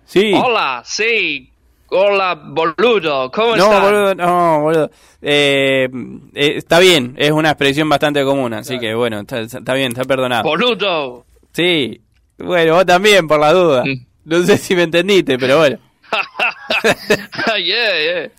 [0.04, 0.32] Sí.
[0.34, 1.49] Hola, sí.
[1.92, 3.30] Hola, boludo.
[3.32, 3.82] ¿Cómo No, estás?
[3.82, 4.90] boludo, no, boludo.
[5.20, 5.88] Eh,
[6.34, 10.04] eh, está bien, es una expresión bastante común, así que bueno, está, está bien, está
[10.04, 10.44] perdonado.
[10.44, 11.24] Boludo.
[11.52, 12.00] Sí,
[12.38, 13.84] bueno, vos también, por la duda.
[13.84, 14.06] Mm.
[14.24, 15.78] No sé si me entendiste, pero bueno.
[17.58, 18.30] yeah, yeah.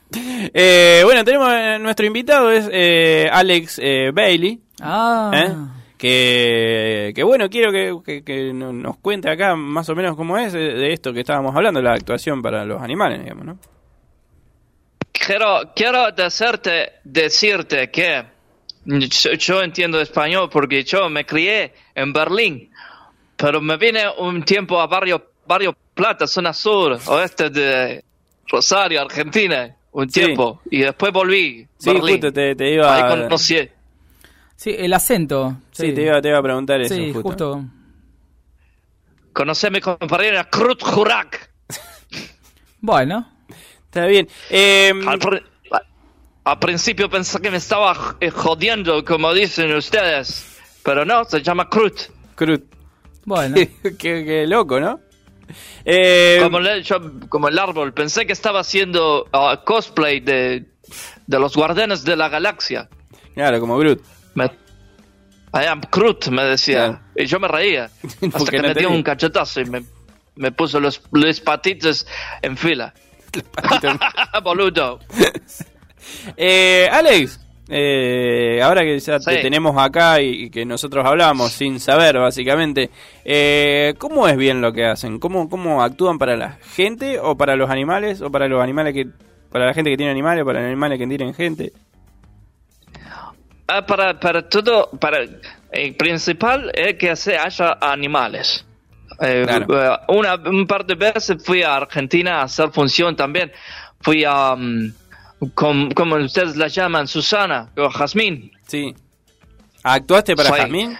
[0.54, 4.62] Eh, bueno, tenemos eh, nuestro invitado, es eh, Alex eh, Bailey.
[4.82, 5.32] Ah.
[6.04, 7.08] ¿Eh?
[7.08, 10.38] Que, que bueno, quiero que, que- que no- nos cuente acá más o menos cómo
[10.38, 13.58] es de, de esto que estábamos hablando, la actuación para los animales, digamos, ¿no?
[15.12, 18.24] Quiero, quiero decirte, decirte que
[18.86, 22.72] yo, yo entiendo español porque yo me crié en Berlín,
[23.38, 28.04] pero me vine un tiempo a Barrio, Barrio Plata, zona sur, oeste de
[28.47, 30.22] Rosario, Argentina, un Sí.
[30.24, 31.68] tiempo, y después volví.
[31.78, 32.16] Sí, Berlín.
[32.16, 33.70] justo te, te iba Ahí conocí.
[34.62, 35.57] Sí, el acento.
[35.72, 37.24] Sí, te iba, te iba a preguntar eso, Sí, justo.
[37.30, 37.66] justo.
[39.34, 41.49] Conocí a mi compañera Krut Jurak.
[42.80, 43.28] Bueno.
[43.86, 44.28] Está bien.
[44.51, 45.43] Eh, Al, pr-
[46.43, 51.68] al principio pensé que me estaba eh, jodiendo, como dicen ustedes, pero no, se llama
[51.68, 51.95] Krut.
[52.36, 52.59] Cruz.
[53.26, 53.55] Bueno.
[53.84, 54.99] qué, qué loco, ¿no?
[55.86, 60.66] Eh, Como, le- yo- como el árbol, pensé que estaba haciendo ah, cosplay de,
[61.26, 62.89] de los guardianes de la galaxia.
[63.34, 64.01] Claro, como Groot.
[64.36, 64.46] Me-
[65.54, 67.02] I am Groot, me decía.
[67.16, 67.86] Y yo me reía.
[68.34, 69.84] Hasta que no me dio un cachetazo y me,
[70.36, 72.08] me puso los, los patitos
[72.42, 72.94] en fila.
[74.44, 75.00] Boludo.
[76.36, 81.80] Eh, Alex, eh, ahora que ya te tenemos acá y, y que nosotros hablamos sin
[81.80, 82.90] saber, básicamente,
[83.24, 85.20] eh, ¿cómo es bien lo que hacen?
[85.20, 89.08] ¿Cómo, ¿Cómo actúan para la gente o para los animales o para los animales que...
[89.52, 91.72] Para la gente que tiene animales o para los animales que tienen gente.
[93.74, 95.20] Ah, para, para todo, para
[95.72, 98.66] el principal es que se haya animales.
[99.22, 99.66] Eh, Claro.
[99.94, 103.52] eh, una, un par de veces fui a Argentina a hacer función también.
[104.02, 104.56] Fui a,
[105.54, 108.52] com- como ustedes la llaman, Susana o Jazmín.
[108.68, 108.94] Sí.
[109.84, 110.98] ¿Actuaste para Soy- Jazmín?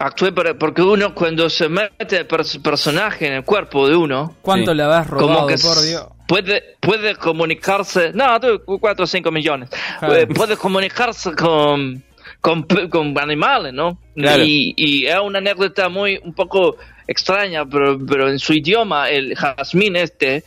[0.00, 4.36] Actué para- porque uno cuando se mete el pers- personaje en el cuerpo de uno,
[4.42, 4.76] ¿Cuánto Sí.
[4.76, 6.06] le habrás robado, como que por Dios?
[6.26, 9.68] puede puede comunicarse no tú, cuatro o cinco millones
[9.98, 10.16] Claro.
[10.16, 12.02] Eh, puede comunicarse con
[12.40, 14.42] con, con animales no Claro.
[14.42, 16.76] y, y es una anécdota muy un poco
[17.06, 20.42] extraña pero pero en su idioma el jazmín este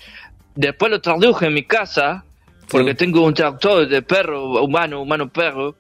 [0.56, 2.24] después lo traduje en mi casa
[2.70, 2.98] porque Sí.
[2.98, 5.76] tengo un traductor de perro humano humano perro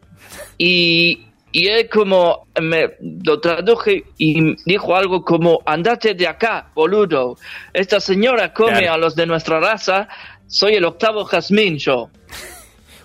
[0.57, 1.25] y
[1.57, 7.37] y él como me lo traduje y dijo algo como andate de acá boludo
[7.71, 8.93] esta señora come Claro.
[8.93, 10.07] a los de nuestra raza
[10.47, 12.09] soy el octavo jazmín yo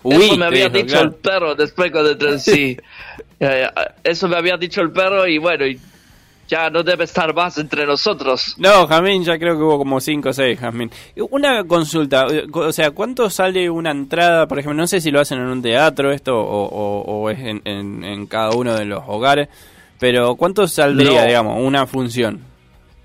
[0.02, 1.08] Uy, eso me había dijo, dicho claro.
[1.10, 2.76] el perro después cuando sí
[3.38, 3.66] Eh,
[4.02, 5.78] eso me había dicho el perro y bueno y
[6.50, 10.28] ya no debe estar más entre nosotros No, Jazmín, ya creo que hubo como 5
[10.28, 10.90] o 6, Jazmín.
[11.30, 14.46] Una consulta, o sea, ¿cuánto sale una entrada?
[14.48, 17.38] Por ejemplo, no sé si lo hacen en un teatro esto o, o- o es
[17.38, 19.48] en, en- en cada uno de los hogares,
[19.98, 21.26] pero ¿cuánto saldría, No.
[21.26, 22.40] digamos, una función?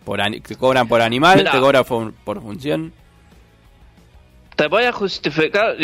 [0.03, 1.37] Por ¿Te cobran por animal?
[1.39, 1.51] Mira.
[1.51, 2.91] ¿Te cobran por, por función?
[4.55, 5.75] te voy a justificar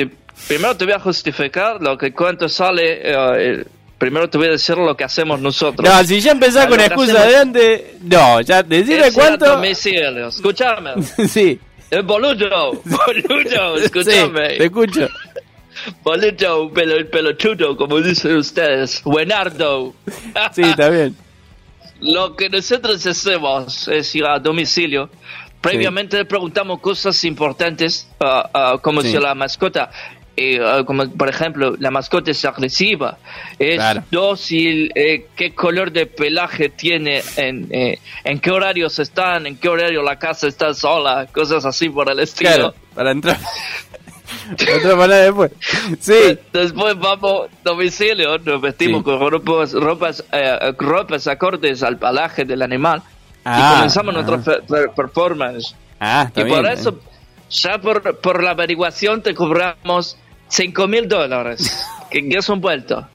[0.48, 3.66] primero te voy a justificar lo que cuánto sale eh, eh,
[4.02, 7.14] primero te voy a decir lo que hacemos nosotros No, si ya empezás con excusa
[7.14, 9.46] hacemos- de antes, no, ya decime cuánto.
[9.46, 10.28] domicilio.
[10.30, 10.92] Escúchame.
[11.30, 11.60] sí,
[11.92, 12.72] El boludo.
[12.84, 13.78] Boludo.
[13.78, 14.58] sí, Escúchame.
[14.58, 15.08] te escucho.
[16.04, 16.74] Boludo.
[16.74, 19.04] Pelo, pelotudo, como dicen ustedes.
[19.04, 19.94] Buenardo.
[20.54, 21.16] Sí, está bien.
[22.00, 25.10] Lo que nosotros hacemos es ir a domicilio.
[25.62, 29.12] Previamente le preguntamos cosas importantes, ah, ah, como Sí.
[29.12, 29.92] si la mascota,
[30.38, 33.18] eh, ah, como por ejemplo, la mascota es agresiva,
[33.60, 34.04] es Claro.
[34.12, 39.70] dócil, eh, qué color de pelaje tiene, en, eh, en qué horarios están, en qué
[39.70, 42.50] horario la casa está sola, cosas así por el estilo.
[42.50, 43.38] Claro, para entrar.
[44.78, 45.52] Otra manera después.
[46.00, 49.04] Sí, Después vamos a domicilio, nos vestimos Sí.
[49.04, 53.02] con ropas, ropas, eh, ropas acordes al pelaje del animal
[53.44, 54.22] Ah, y comenzamos ah.
[54.22, 55.76] nuestra performance.
[56.00, 56.56] Ah, y bien.
[56.56, 56.74] por eh.
[56.74, 57.00] eso,
[57.52, 63.08] ya por, por la averiguación te cobramos 5 mil dólares, que que es un vuelto.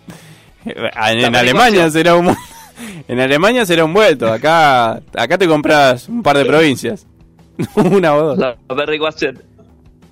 [0.64, 1.36] En, La en.
[1.36, 2.36] Alemania será un
[3.08, 4.32] en Alemania será un vuelto.
[4.32, 7.06] Acá acá te compras un par de provincias.
[7.74, 8.38] Una o dos.
[8.38, 9.42] La averiguación.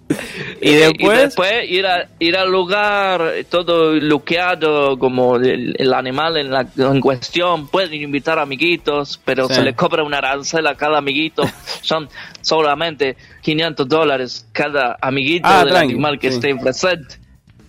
[0.60, 1.18] Y después?
[1.18, 7.00] después ir, a, ir al lugar todo luqueado como el, el animal en, la, en
[7.00, 7.68] cuestión.
[7.68, 9.54] Pueden invitar amiguitos, pero Sí.
[9.54, 11.44] se le cobra una arancel a cada amiguito.
[11.82, 12.08] Son
[12.40, 16.36] solamente 500 dólares cada amiguito Ah, del tranqui, animal que sí.
[16.36, 17.16] esté presente.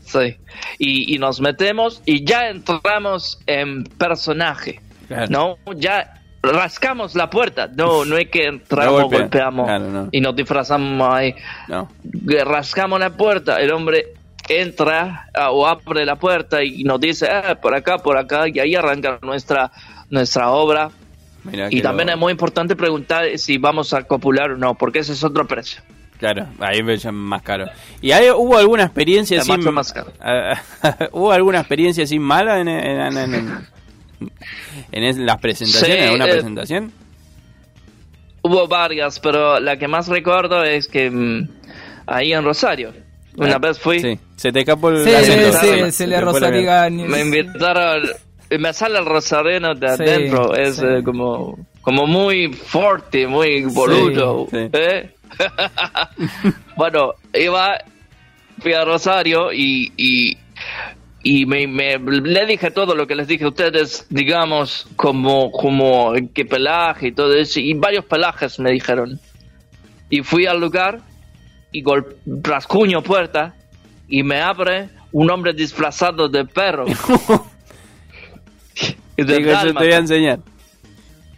[0.05, 0.37] Sí.
[0.77, 4.79] Y, y nos metemos y ya entramos en personaje.
[5.07, 5.27] Claro.
[5.65, 6.14] No, ya
[6.51, 7.67] rascamos la puerta.
[7.75, 10.09] No, no es que No entramos, golpeamos Claro, no.
[10.11, 11.35] y nos disfrazamos ahí
[11.67, 11.89] No.
[12.45, 14.07] rascamos la puerta, el hombre
[14.47, 18.59] entra ah, o abre la puerta y nos dice, ah, por acá, por acá, y
[18.59, 19.71] ahí arranca nuestra,
[20.09, 20.91] nuestra obra.
[21.69, 25.13] Y también lo- es muy importante preguntar si vamos a copular o no, porque ese
[25.13, 25.81] es otro precio.
[26.17, 27.65] Claro, ahí me llaman más caro.
[28.01, 29.51] ¿Y hay, hubo alguna experiencia así?
[29.57, 30.11] más caro.
[31.11, 33.67] ¿Hubo alguna experiencia así mala en, en, en, en-
[34.91, 35.97] en es- las presentaciones?
[35.99, 36.91] Sí, ¿En una eh, presentación?
[38.41, 41.49] Hubo varias, pero la que más recuerdo es que mm,
[42.05, 42.93] ahí en Rosario,
[43.37, 45.51] una Ah, vez fui, Sí, se te escapó el Sí, acento.
[45.53, 46.89] sí, Se se le fue la rosariga.
[46.89, 48.03] me invitaron,
[48.51, 50.85] y me sale el rosareno de Sí, adentro, es sí.
[50.85, 54.47] eh, como, como muy fuerte, muy boludo.
[54.51, 54.69] sí.
[54.73, 55.09] ¿eh?
[56.77, 57.77] bueno, iba,
[58.59, 60.37] fui a Rosario y, y,
[61.27, 66.13] y me, me- le dije todo lo que les dije a ustedes, digamos, como, como
[66.35, 69.19] qué pelaje y todo eso, y varios pelajes me dijeron.
[70.11, 70.99] Y fui al lugar
[71.71, 73.55] y gol- rascuño puerta
[74.07, 76.85] y me abre un hombre disfrazado de perro.
[79.17, 80.39] Y de Digo, yo te voy a enseñar.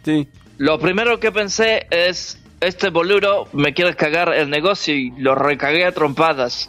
[0.04, 0.26] Sí.
[0.56, 5.84] Lo primero que pensé es, este boludo me quiere cagar el negocio y lo recagué
[5.84, 6.68] a trompadas.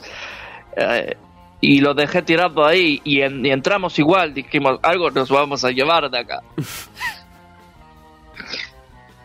[0.77, 1.17] Eh,
[1.61, 5.71] y lo dejé tirado ahí y, en- y entramos igual, dijimos, algo nos vamos a
[5.71, 6.39] llevar de acá.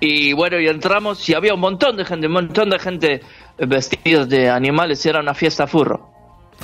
[0.01, 3.21] y bueno, y entramos y había un montón de gente, un montón de gente
[3.59, 6.11] vestidos de animales y era una fiesta furro.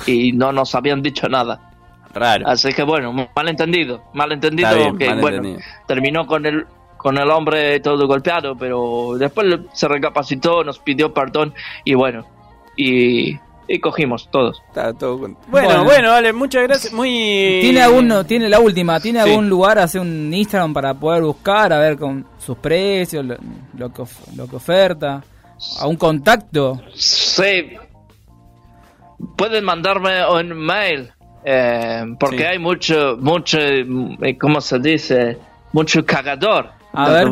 [0.05, 1.69] Y no nos habían dicho nada.
[2.13, 2.47] Raro.
[2.47, 5.57] Así que bueno, malentendido, malentendido bien, que bueno,
[5.87, 6.65] terminó con el
[6.97, 11.51] con el hombre todo golpeado, pero después se recapacitó, nos pidió perdón
[11.83, 12.25] y bueno,
[12.77, 13.39] y,
[13.73, 14.61] y cogimos todos.
[14.67, 15.83] Está todo con- Bueno, Bueno.
[15.85, 16.93] bueno, vale, muchas gracias.
[16.93, 17.59] Muy.
[17.61, 19.29] ¿Tiene alguno, tiene la última, tiene Sí.
[19.29, 23.35] algún lugar, hace un Instagram para poder buscar, a ver con sus precios, lo,
[23.77, 25.23] lo que, of- lo que oferta,
[25.79, 26.81] a un contacto?
[26.93, 27.73] Sí,
[29.37, 31.11] pueden mandarme un mail,
[31.45, 32.43] eh, porque Sí.
[32.43, 35.37] hay mucho, mucho, eh, ¿cómo se dice?
[35.73, 36.69] Mucho cagador.
[36.93, 37.29] A ver,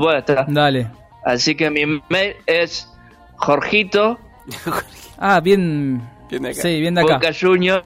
[0.47, 0.87] dale.
[1.25, 2.87] Así que mi mail es
[3.35, 4.17] Jorgito
[5.21, 6.01] Ah, bien.
[6.29, 6.61] Bien de acá.
[6.61, 7.13] Sí, bien de acá.
[7.15, 7.83] Boca Junior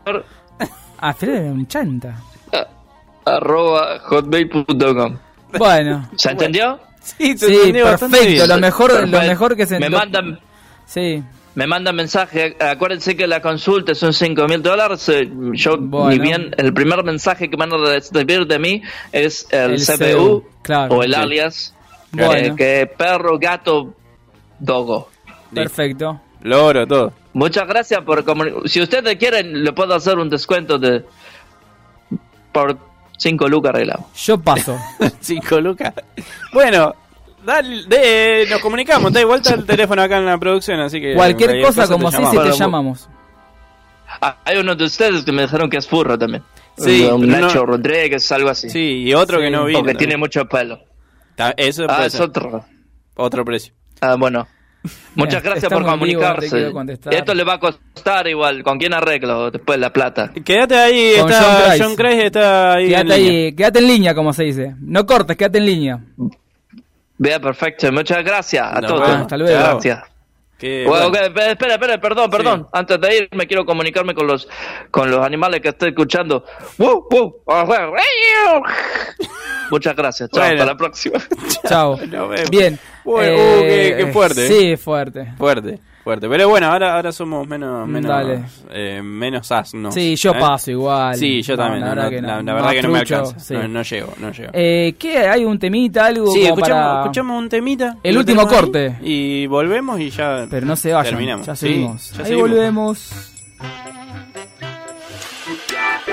[0.99, 2.15] Ah, Fede era un chanta.
[3.26, 5.18] arroba hotmail.com.
[5.57, 6.80] Bueno, ¿Se entendió?
[7.02, 8.48] Sí, te sí, bastante perfecto.
[8.48, 9.28] Lo mejor, lo Perfecto.
[9.28, 10.40] mejor que se Me lo- mandan,
[10.86, 11.22] Sí,
[11.56, 12.56] me mandan mensaje.
[12.60, 15.07] Acuérdense que la consulta son 5 mil dólares.
[15.10, 16.10] eh, Yo, Bueno.
[16.10, 20.45] ni bien, el primer mensaje que van a recibir de mí es el, El CPU
[20.61, 20.95] claro.
[20.95, 21.20] o el Sí.
[21.20, 21.76] alias.
[22.11, 22.32] Bueno.
[22.34, 23.94] eh, que perro, gato,
[24.60, 25.10] dogo.
[25.53, 26.22] perfecto.
[26.44, 27.14] Loro, todo.
[27.34, 31.03] Muchas gracias por comuni- Si ustedes quieren, le puedo hacer un descuento de
[32.52, 32.78] por
[33.18, 34.06] 5 lucas arreglado.
[34.15, 34.78] Yo paso.
[35.22, 35.94] Cinco lucas.
[36.53, 36.94] Bueno,
[37.45, 39.11] dale, de- nos comunicamos.
[39.14, 41.15] Da igual está el teléfono acá en la producción, así que.
[41.15, 43.10] Cualquier cosa, como te si te llamamos.
[44.22, 46.44] Ah, hay uno de ustedes que me dijeron que es furro también.
[46.78, 48.70] Sí, un pero no- Nacho Rodríguez, algo así.
[48.70, 49.45] Sí, y otro Sí.
[49.45, 49.80] que no o vino.
[49.80, 49.98] que también.
[49.98, 50.80] tiene mucho pelo.
[51.57, 52.22] Eso Ah, es ser.
[52.24, 52.64] otro.
[53.15, 53.74] otro precio.
[54.02, 54.48] Ah, bueno.
[55.15, 56.72] Muchas gracias por comunicarse.
[57.11, 58.64] Esto le va a costar igual.
[58.64, 60.31] ¿Con quién arreglo después la plata?
[60.43, 62.84] Quédate ahí, Con está John Christ está ahí.
[62.85, 63.31] en Quédate línea.
[63.45, 64.76] ahí, quédate en línea, como se dice.
[64.81, 65.99] No cortes, quédate en línea.
[67.18, 67.91] Vea, perfecto.
[67.91, 69.07] Muchas gracias a todos.
[69.10, 69.57] Hasta luego.
[69.57, 70.03] Gracias.
[70.64, 72.68] Que, Bueno, bueno, ok, espera, espera, perdón, perdón.
[72.72, 74.48] Antes de ir, me quiero comunicarme con los
[74.91, 76.45] con los animales que estoy escuchando.
[76.77, 78.64] ¡Wow, wow!
[79.69, 80.30] Muchas gracias.
[80.30, 80.53] Chao, Bueno.
[80.61, 81.19] hasta la próxima.
[81.68, 81.98] Chao.
[82.49, 82.80] Bien.
[83.03, 85.34] Bueno, uh, qué- qué fuerte, Sí, fuerte.
[85.38, 86.27] Fuerte, fuerte.
[86.30, 88.43] Pero bueno, ahora, ahora somos menos, menos, Dale.
[88.71, 89.93] eh, menos asnos.
[89.93, 90.39] Sí, yo ¿eh?
[90.39, 91.15] paso igual.
[91.15, 91.81] Sí, yo No, también.
[91.81, 92.27] la verdad no, que no.
[92.27, 93.39] la, la Más verdad que no me alcanza.
[93.39, 93.53] sí.
[93.53, 94.49] No, no llego, no llego.
[94.53, 95.17] Eh, ¿Qué?
[95.19, 97.01] ¿Hay un temita, algo Sí, escuchamos, para...?
[97.01, 97.97] escuchamos un temita.
[98.03, 98.97] El último corte.
[99.01, 101.45] Y volvemos y ya Pero no se vayan, terminamos.
[101.47, 102.11] ya Sí, seguimos.
[102.11, 102.49] ya Ahí seguimos.
[102.49, 103.30] volvemos.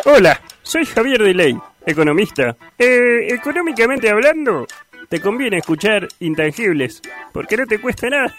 [0.05, 1.57] Hola, soy Javier Deley,
[1.87, 2.57] economista.
[2.79, 4.67] Eh, económicamente hablando,
[5.09, 7.03] te conviene escuchar Intangibles,
[7.33, 8.35] porque no te cuesta nada.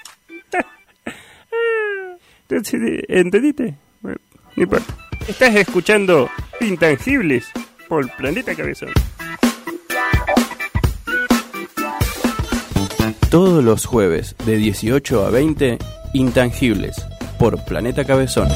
[2.51, 3.75] ¿Entendiste?
[4.01, 4.17] Bueno,
[4.55, 4.93] no importa.
[5.27, 6.29] Estás escuchando
[6.59, 7.49] Intangibles
[7.87, 8.89] por Planeta Cabezón.
[13.29, 15.77] Todos los jueves de 18 a 20,
[16.13, 17.05] Intangibles,
[17.39, 18.49] por Planeta Cabezón.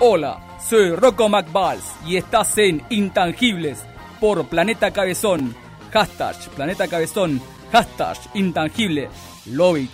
[0.00, 3.82] Hola, soy Rocco McBalls y estás en Intangibles
[4.20, 5.54] por Planeta Cabezón.
[5.90, 7.40] Hashtag Planeta Cabezón.
[7.72, 9.08] Hashtag Intangible.
[9.46, 9.90] Love it.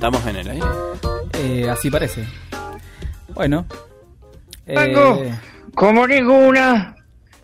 [0.00, 0.66] ¿Estamos en el aire?
[1.34, 2.24] Eh, así parece.
[3.34, 3.66] Bueno.
[4.66, 5.34] eh.
[5.74, 6.96] Como ninguna,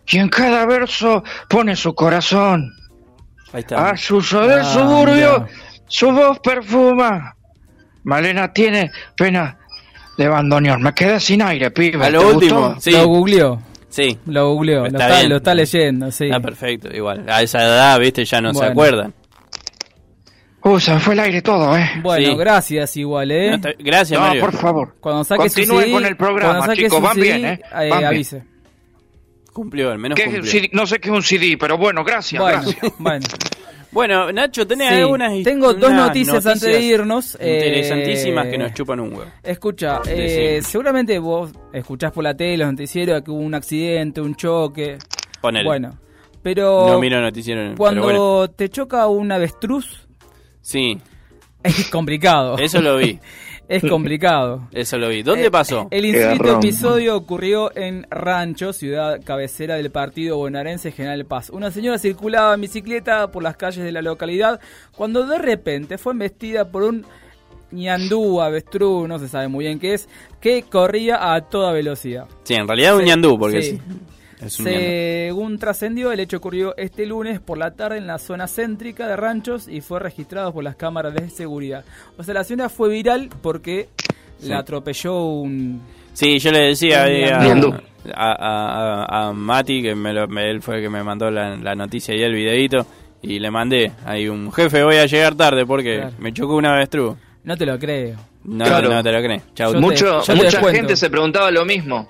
[0.07, 2.73] y en cada verso pone su corazón.
[3.53, 3.91] Ahí está.
[3.91, 5.47] A suyo del Ah, suburbio, mira.
[5.87, 7.37] su voz perfuma.
[8.05, 9.59] Malena tiene pena
[10.17, 10.79] de abandonar.
[10.81, 12.07] Me quedé sin aire, pibe.
[12.07, 12.81] a lo ¿Te último, gustó?
[12.81, 12.91] sí.
[12.93, 13.61] Lo googleó.
[13.91, 14.81] Sí, Lo googleó.
[14.81, 16.25] Lo Está lo está leyendo, sí.
[16.25, 17.27] está perfecto, igual.
[17.29, 19.13] A esa edad, viste, ya no se acuerdan.
[20.69, 21.89] Uh, se me fue el aire todo, eh.
[22.03, 22.37] Bueno, Sí.
[22.37, 23.51] gracias igual, ¿eh?
[23.57, 24.41] No, Gracias, No, Mario.
[24.43, 24.97] por favor.
[25.01, 27.61] Cuando saque su Continúen CD, con el programa, chicos, su van CD, bien, ¿eh?
[27.73, 28.05] Van bien.
[28.05, 28.43] avise.
[29.53, 30.51] Cumplió, al menos ¿Qué es un cumplió.
[30.53, 30.71] CD?
[30.73, 32.93] No sé qué es un CD, pero bueno, gracias, Bueno, gracias.
[32.99, 33.27] bueno.
[33.93, 38.75] Bueno, Nacho, tenés Sí, algunas tengo dos noticias antes de irnos, eh, Interesantísimas que nos
[38.75, 39.31] chupan un huevo.
[39.43, 44.35] Escucha, eh, seguramente vos escuchás por la tele, los noticieros, que hubo un accidente, un
[44.35, 44.99] choque.
[45.41, 45.65] Ponele.
[45.65, 45.99] Bueno,
[46.43, 47.61] pero no miro noticiero.
[47.63, 48.49] pero cuando bueno.
[48.51, 50.06] te choca un avestruz,
[50.67, 50.99] Sí,
[51.63, 52.59] es complicado.
[52.59, 53.21] eso lo vi.
[53.69, 54.67] es complicado.
[54.73, 55.23] Eso lo vi.
[55.23, 55.87] ¿Dónde Eh, pasó?
[55.93, 61.51] El insólito episodio ocurrió en Rancho, ciudad cabecera del partido bonaerense General Paz.
[61.51, 64.59] Una señora circulaba en bicicleta por las calles de la localidad
[64.97, 67.07] cuando de repente fue embestida por un
[67.71, 70.09] ñandú, avestruz, no se sabe muy bien qué es,
[70.41, 72.27] que corría a toda velocidad.
[72.43, 73.71] Sí, en realidad un Sí, ñandú, porque sí.
[73.71, 73.81] sí.
[74.47, 79.17] Según trascendió, el hecho ocurrió este lunes por la tarde en la zona céntrica de
[79.17, 81.85] Ranchos y fue registrado por las cámaras de seguridad.
[82.19, 83.89] O sea, la señora fue viral porque
[84.39, 84.49] Sí.
[84.49, 85.81] la atropelló un...
[86.13, 87.75] Sí, yo le decía Un ahí a, ñandú.
[88.15, 91.31] a, a- a- a Mati, que me lo- me- él fue el que me mandó
[91.31, 92.87] la, la noticia y el videito,
[93.23, 96.13] y le mandé ahí un jefe, voy a llegar tarde porque Claro.
[96.19, 97.17] me chocó una avestruz.
[97.45, 98.17] No te lo creo.
[98.45, 98.91] No, Claro.
[98.91, 99.43] no te lo crees.
[99.81, 102.09] Mucha gente se preguntaba lo mismo.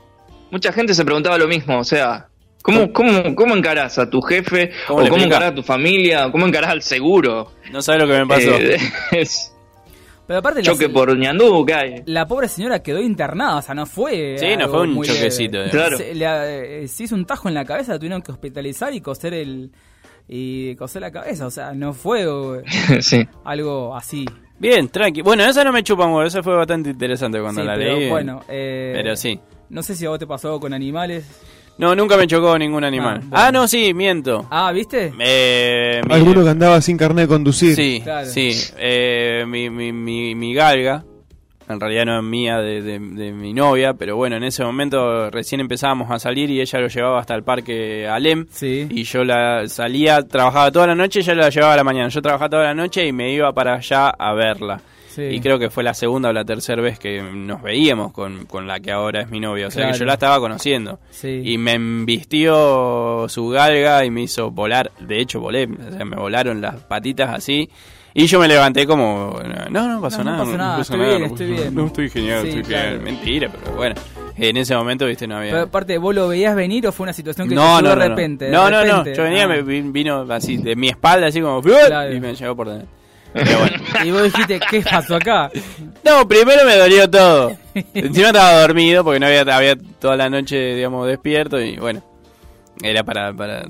[0.51, 1.79] Mucha gente se preguntaba lo mismo.
[1.79, 2.29] O sea,
[2.63, 4.71] ¿cómo, cómo, cómo encarás a tu jefe?
[4.87, 6.31] ¿Cómo ¿O cómo encarás a tu familia?
[6.31, 7.53] ¿Cómo encarás al seguro?
[7.73, 8.55] No sabes lo que me pasó.
[8.57, 8.79] Eh,
[9.13, 9.53] es
[10.27, 11.65] Pero aparte la, choque por ñandú
[12.07, 14.37] la pobre señora quedó internada, o sea, no fue...
[14.39, 15.71] Sí, no fue un choquecito, digamos.
[15.73, 15.99] Claro.
[15.99, 19.01] Se, le- eh, se hizo un tajo en la cabeza, la tuvieron que hospitalizar y
[19.01, 19.71] coser el...
[20.29, 23.25] Y coser la cabeza, o sea, no fue eh, sí.
[23.45, 24.25] algo así.
[24.59, 25.23] Bien, tranqui.
[25.23, 28.09] Bueno, esa no me chupa mucho, esa fue bastante interesante cuando Sí, la pero leí.
[28.11, 29.39] bueno, eh, Pero sí.
[29.71, 31.25] No sé si a vos te pasó con animales.
[31.79, 33.21] No, nunca me chocó ningún animal.
[33.25, 33.61] Ah, Ah, bueno.
[33.61, 34.47] no, sí, miento.
[34.51, 35.13] Ah, ¿viste?
[35.19, 37.75] Eh, mi- Alguno que andaba sin carnet de conducir.
[37.77, 38.27] Sí, Claro.
[38.29, 38.53] sí.
[38.79, 41.05] Eh, mi, mi, mi, mi galga,
[41.69, 45.29] en realidad no es mía, de, de- de mi novia, pero bueno, en ese momento
[45.31, 48.47] recién empezábamos a salir y ella lo llevaba hasta el parque Alem.
[48.51, 48.87] Sí.
[48.89, 52.09] Y yo la salía, trabajaba toda la noche, ella la llevaba a la mañana.
[52.09, 54.81] Yo trabajaba toda la noche y me iba para allá a verla.
[55.17, 55.23] Sí.
[55.23, 58.67] Y creo que fue la segunda o la tercera vez que nos veíamos con, con
[58.67, 59.67] la que ahora es mi novia.
[59.69, 61.01] O sea que yo la estaba conociendo.
[61.11, 61.41] Sí.
[61.43, 64.93] Y me embistió su galga y me hizo volar.
[65.01, 65.65] De hecho, volé.
[65.67, 67.69] O sea, me volaron las patitas así.
[68.15, 69.39] Y yo me levanté como,
[69.71, 70.45] no, no pasó No, no nada.
[70.45, 71.75] pasó nada, pasó estoy nada, bien, no estoy bien.
[71.75, 72.91] No, estoy genial, Sí, estoy claro.
[72.93, 73.05] bien.
[73.05, 73.95] Mentira, pero bueno.
[74.39, 75.51] En ese momento, viste, no había...
[75.53, 78.03] Pero aparte, ¿vos lo veías venir o fue una situación que no, no, llegó no,
[78.03, 78.15] de no.
[78.17, 78.45] repente?
[78.47, 78.99] de No, no, no.
[78.99, 79.15] repente?
[79.17, 79.49] Yo venía, Ah.
[79.49, 81.61] me vi- vino así, de mi espalda, así como...
[81.63, 82.13] Claro.
[82.15, 82.89] Y me llevó por dentro.
[83.33, 83.77] Pero bueno.
[84.05, 85.51] Y vos dijiste, ¿qué pasó acá?
[86.05, 87.57] No, primero me dolió todo.
[87.95, 92.03] Encima estaba dormido porque no había, había toda la noche, digamos, despierto y bueno,
[92.83, 93.67] era para, para...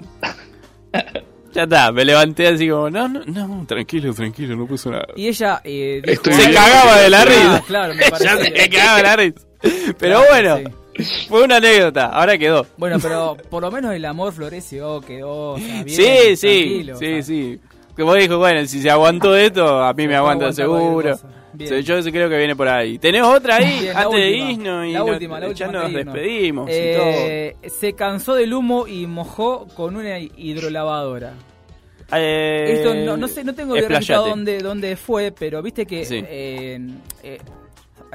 [1.52, 5.06] Ya está, me levanté así como, no, no, no, tranquilo, tranquilo, no puso nada.
[5.16, 7.62] Y ella eh, dijo Estoy Se cagaba de la Ah, risa.
[7.66, 8.36] claro, me ya parecía.
[8.36, 9.40] se cagaba de la risa.
[9.98, 10.24] Pero Claro,
[10.60, 10.70] bueno,
[11.28, 12.66] fue una anécdota, ahora quedó.
[12.76, 16.90] Bueno, pero por lo menos el amor floreció, quedó, o sea, bien, sí, sí, sí,
[16.90, 17.22] o sea.
[17.22, 17.58] sí.
[17.96, 21.16] Como dijo, bueno, si se aguantó esto, a mí me aguanta seguro.
[21.58, 22.98] Yo creo que viene por ahí.
[22.98, 23.80] ¿Tenés otra ahí?
[23.80, 27.56] Bien, Antes de irnos y la nos- última, la ya última nos despedimos y Eh,
[27.68, 31.32] Se cansó del humo y mojó con una hidrolavadora.
[32.12, 36.22] Eh, Esto no, no sé, no tengo bien dónde, dónde fue, pero viste que Sí.
[36.28, 36.78] eh,
[37.22, 37.38] eh,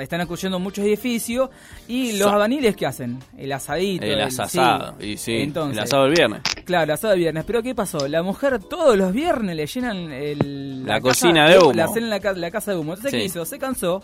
[0.03, 1.49] están construyendo muchos edificios
[1.87, 3.19] y los albaniles ¿qué hacen?
[3.37, 4.05] El asadito.
[4.05, 6.41] El asado, y sí, Entonces, el asado del viernes.
[6.65, 7.43] Claro, el asado de viernes.
[7.45, 8.07] Pero ¿qué pasó?
[8.07, 11.73] La mujer todos los viernes le llenan el, La cocina de humo.
[11.73, 12.93] La cena en la, ca- la casa de humo.
[12.93, 13.17] Entonces, Sí.
[13.17, 13.45] ¿qué hizo?
[13.45, 14.01] Se cansó.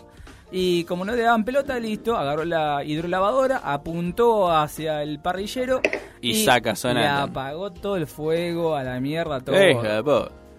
[0.50, 5.82] Y como no le daban pelota, listo, agarró la hidrolavadora, apuntó hacia el parrillero
[6.22, 7.22] Y saca Le sonata.
[7.24, 9.54] apagó todo el fuego, a la mierda, todo.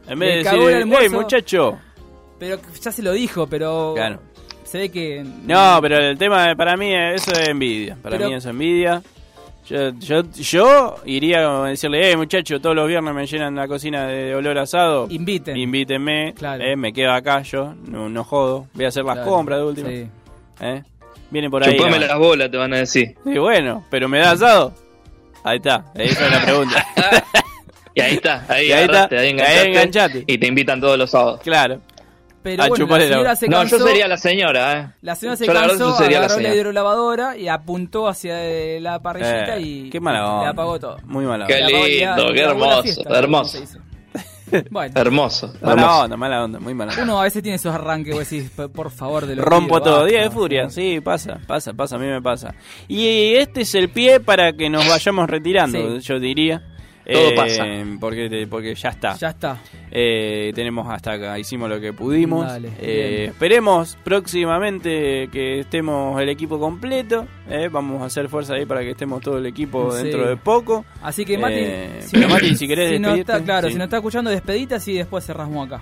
[0.07, 1.79] En Le vez de el decir, hey muchacho.
[2.37, 3.93] Pero ya se lo dijo, pero.
[3.95, 4.19] Claro.
[4.69, 5.25] Se ve que.
[5.45, 7.97] No, pero el tema de- para mí es- eso es envidia.
[8.01, 9.01] Para Pero- mí es envidia.
[9.67, 14.07] Yo, yo, yo iría a decirle, hey muchacho, todos los viernes me llenan la cocina
[14.07, 15.05] de olor asado.
[15.11, 15.55] Inviten.
[15.57, 16.33] Invítenme.
[16.35, 16.63] Claro.
[16.63, 18.65] eh, me quedo acá yo, no, no jodo.
[18.73, 19.89] Voy a hacer las Claro, compras de última.
[19.89, 20.07] sí.
[20.61, 20.83] ¿Eh?
[21.29, 21.75] Viene por ahí.
[21.77, 23.15] Chupame la- las bolas, te van a decir.
[23.25, 24.73] Y bueno, pero me da asado.
[25.43, 26.85] Ahí está, esa es la pregunta.
[27.95, 30.23] Y ahí está, ahí, Y ahí está, ahí ahí enganchaste.
[30.25, 31.41] Y te invitan todos los sábados.
[31.43, 31.79] claro.
[32.41, 33.77] Pero A bueno, la la- señora se No, cansó.
[33.79, 34.91] yo sería la señora, ¿eh?
[35.01, 38.43] La señora se Yo la verdad cansó, sería la agarró la, hidrolavadora y apuntó hacia
[38.45, 40.49] eh, la parrillita Eh, y qué mala le onda.
[40.51, 40.97] apagó todo.
[41.05, 43.57] Muy mala Qué lindo, qué la hermoso, fiesta, hermoso.
[44.71, 46.03] Bueno, Hermoso, Mala hermoso.
[46.05, 47.03] onda, mala onda, muy mala onda.
[47.03, 49.97] uno a veces tiene esos arranques, vos decís, "P- por favor, de los Rompo todo,
[49.97, 50.07] basta".
[50.09, 52.55] día de furia, sí, pasa, pasa, pasa, a mí me pasa.
[52.87, 56.07] Y este es el pie para que nos vayamos retirando, Sí.
[56.07, 56.63] yo diría.
[57.11, 57.65] Todo Eh, pasa.
[57.99, 59.15] Porque, porque ya está.
[59.17, 59.57] Ya está.
[59.91, 62.45] Eh, tenemos hasta acá, hicimos lo que pudimos.
[62.45, 67.27] Dale, Eh, esperemos próximamente que estemos el equipo completo.
[67.49, 70.03] eh, vamos a hacer fuerza ahí para que estemos todo el equipo Sí.
[70.03, 70.85] dentro de poco.
[71.01, 73.73] Así que Mati, Eh, pero Mati, si querés no está, claro, sí.
[73.73, 75.81] si no está escuchando, despeditas y después cerramos acá.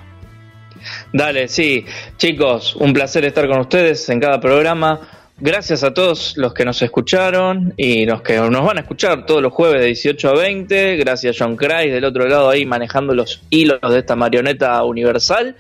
[1.12, 1.86] Dale, sí.
[2.18, 5.00] Chicos, un placer estar con ustedes en cada programa.
[5.40, 9.40] Gracias a todos los que nos escucharon y los que nos van a escuchar todos
[9.40, 10.98] los jueves de 18 a 20.
[10.98, 15.56] Gracias John Christ del otro lado ahí manejando los hilos de esta marioneta universal.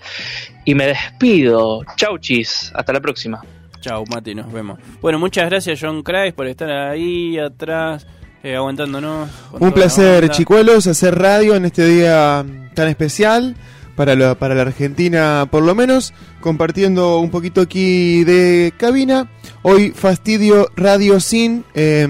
[0.66, 1.84] Y me despido.
[1.96, 2.72] Chau chis.
[2.74, 3.40] Hasta la próxima.
[3.80, 4.80] Chau, Mati, nos vemos.
[5.00, 8.08] Bueno, muchas gracias, John Christ, por estar ahí atrás,
[8.42, 9.30] eh, aguantándonos.
[9.60, 12.44] Un placer, chicuelos, hacer radio en este día
[12.74, 13.56] tan especial.
[13.98, 19.28] Para la, para la Argentina por lo menos, compartiendo un poquito aquí de cabina.
[19.64, 22.08] Hoy Fastidio Radio Sin eh,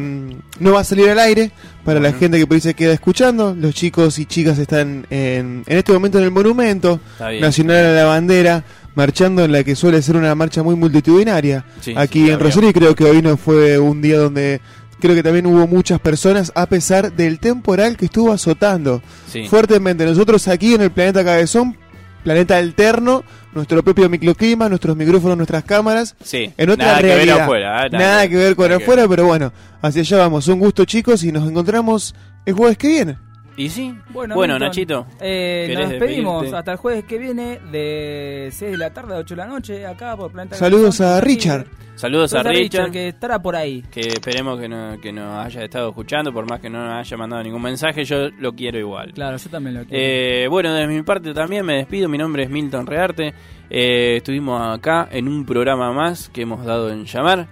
[0.60, 1.52] no va a salir al aire
[1.86, 3.56] para la gente que por ahí se queda escuchando.
[3.58, 7.00] Los chicos y chicas están en, en este momento en el Monumento.
[7.20, 11.64] Nacional a la Bandera, marchando en la que suele ser una marcha muy multitudinaria.
[11.80, 14.60] Sí, aquí sí, en Rosario y creo que hoy no fue un día donde
[15.00, 19.48] creo que también hubo muchas personas a pesar del temporal que estuvo azotando Sí.
[19.48, 20.06] fuertemente.
[20.06, 21.78] Nosotros aquí en el planeta Cabezón,
[22.24, 27.16] planeta alterno, nuestro propio microclima, nuestros micrófonos, nuestras cámaras, Sí, en otra nada que ver
[27.16, 27.40] realidad.
[27.42, 30.48] afuera, eh, nada, que ver con nada que afuera, pero bueno, hacia allá vamos.
[30.48, 32.14] Un gusto chicos y nos encontramos
[32.46, 33.18] el jueves que viene.
[33.58, 33.94] ¿Y sí?
[34.12, 35.08] Bueno, Bueno, Milton, Nachito.
[35.20, 36.58] eh, ¿querés nos despedimos despedirte?
[36.60, 39.86] hasta el jueves que viene de 6 de la tarde a 8 de la noche
[39.86, 41.66] acá por Planeta Saludos a Richard.
[41.96, 42.92] Saludos a Richard.
[42.92, 43.82] que estará por ahí.
[43.90, 47.18] que esperemos que, no, que nos haya estado escuchando, por más que no nos haya
[47.18, 49.12] mandado ningún mensaje, yo lo quiero igual.
[49.14, 49.98] Claro, yo también lo quiero.
[50.00, 53.34] Eh, bueno, de mi parte también me despido, mi nombre es Milton Rearte,
[53.70, 57.48] Eh, estuvimos acá en un programa más que hemos dado en llamar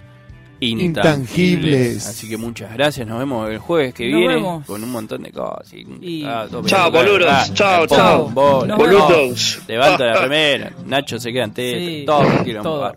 [0.60, 0.84] Intangibles.
[0.84, 2.06] Intangibles.
[2.06, 4.64] Así que muchas gracias, nos vemos el jueves que Nos viene vemos.
[4.66, 5.72] con un montón de cosas.
[5.74, 7.28] y- Y- ah, Chao, boludos.
[7.30, 8.30] ah, Chao, chao.
[8.30, 9.60] Boludos.
[9.68, 12.94] Levanta la remera, Nacho se queda en teta, Sí, todo quiero todo.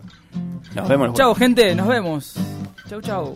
[0.74, 1.16] Nos vemos el jueves.
[1.16, 2.34] Chau, gente, nos vemos.
[2.88, 3.34] Chau, chau.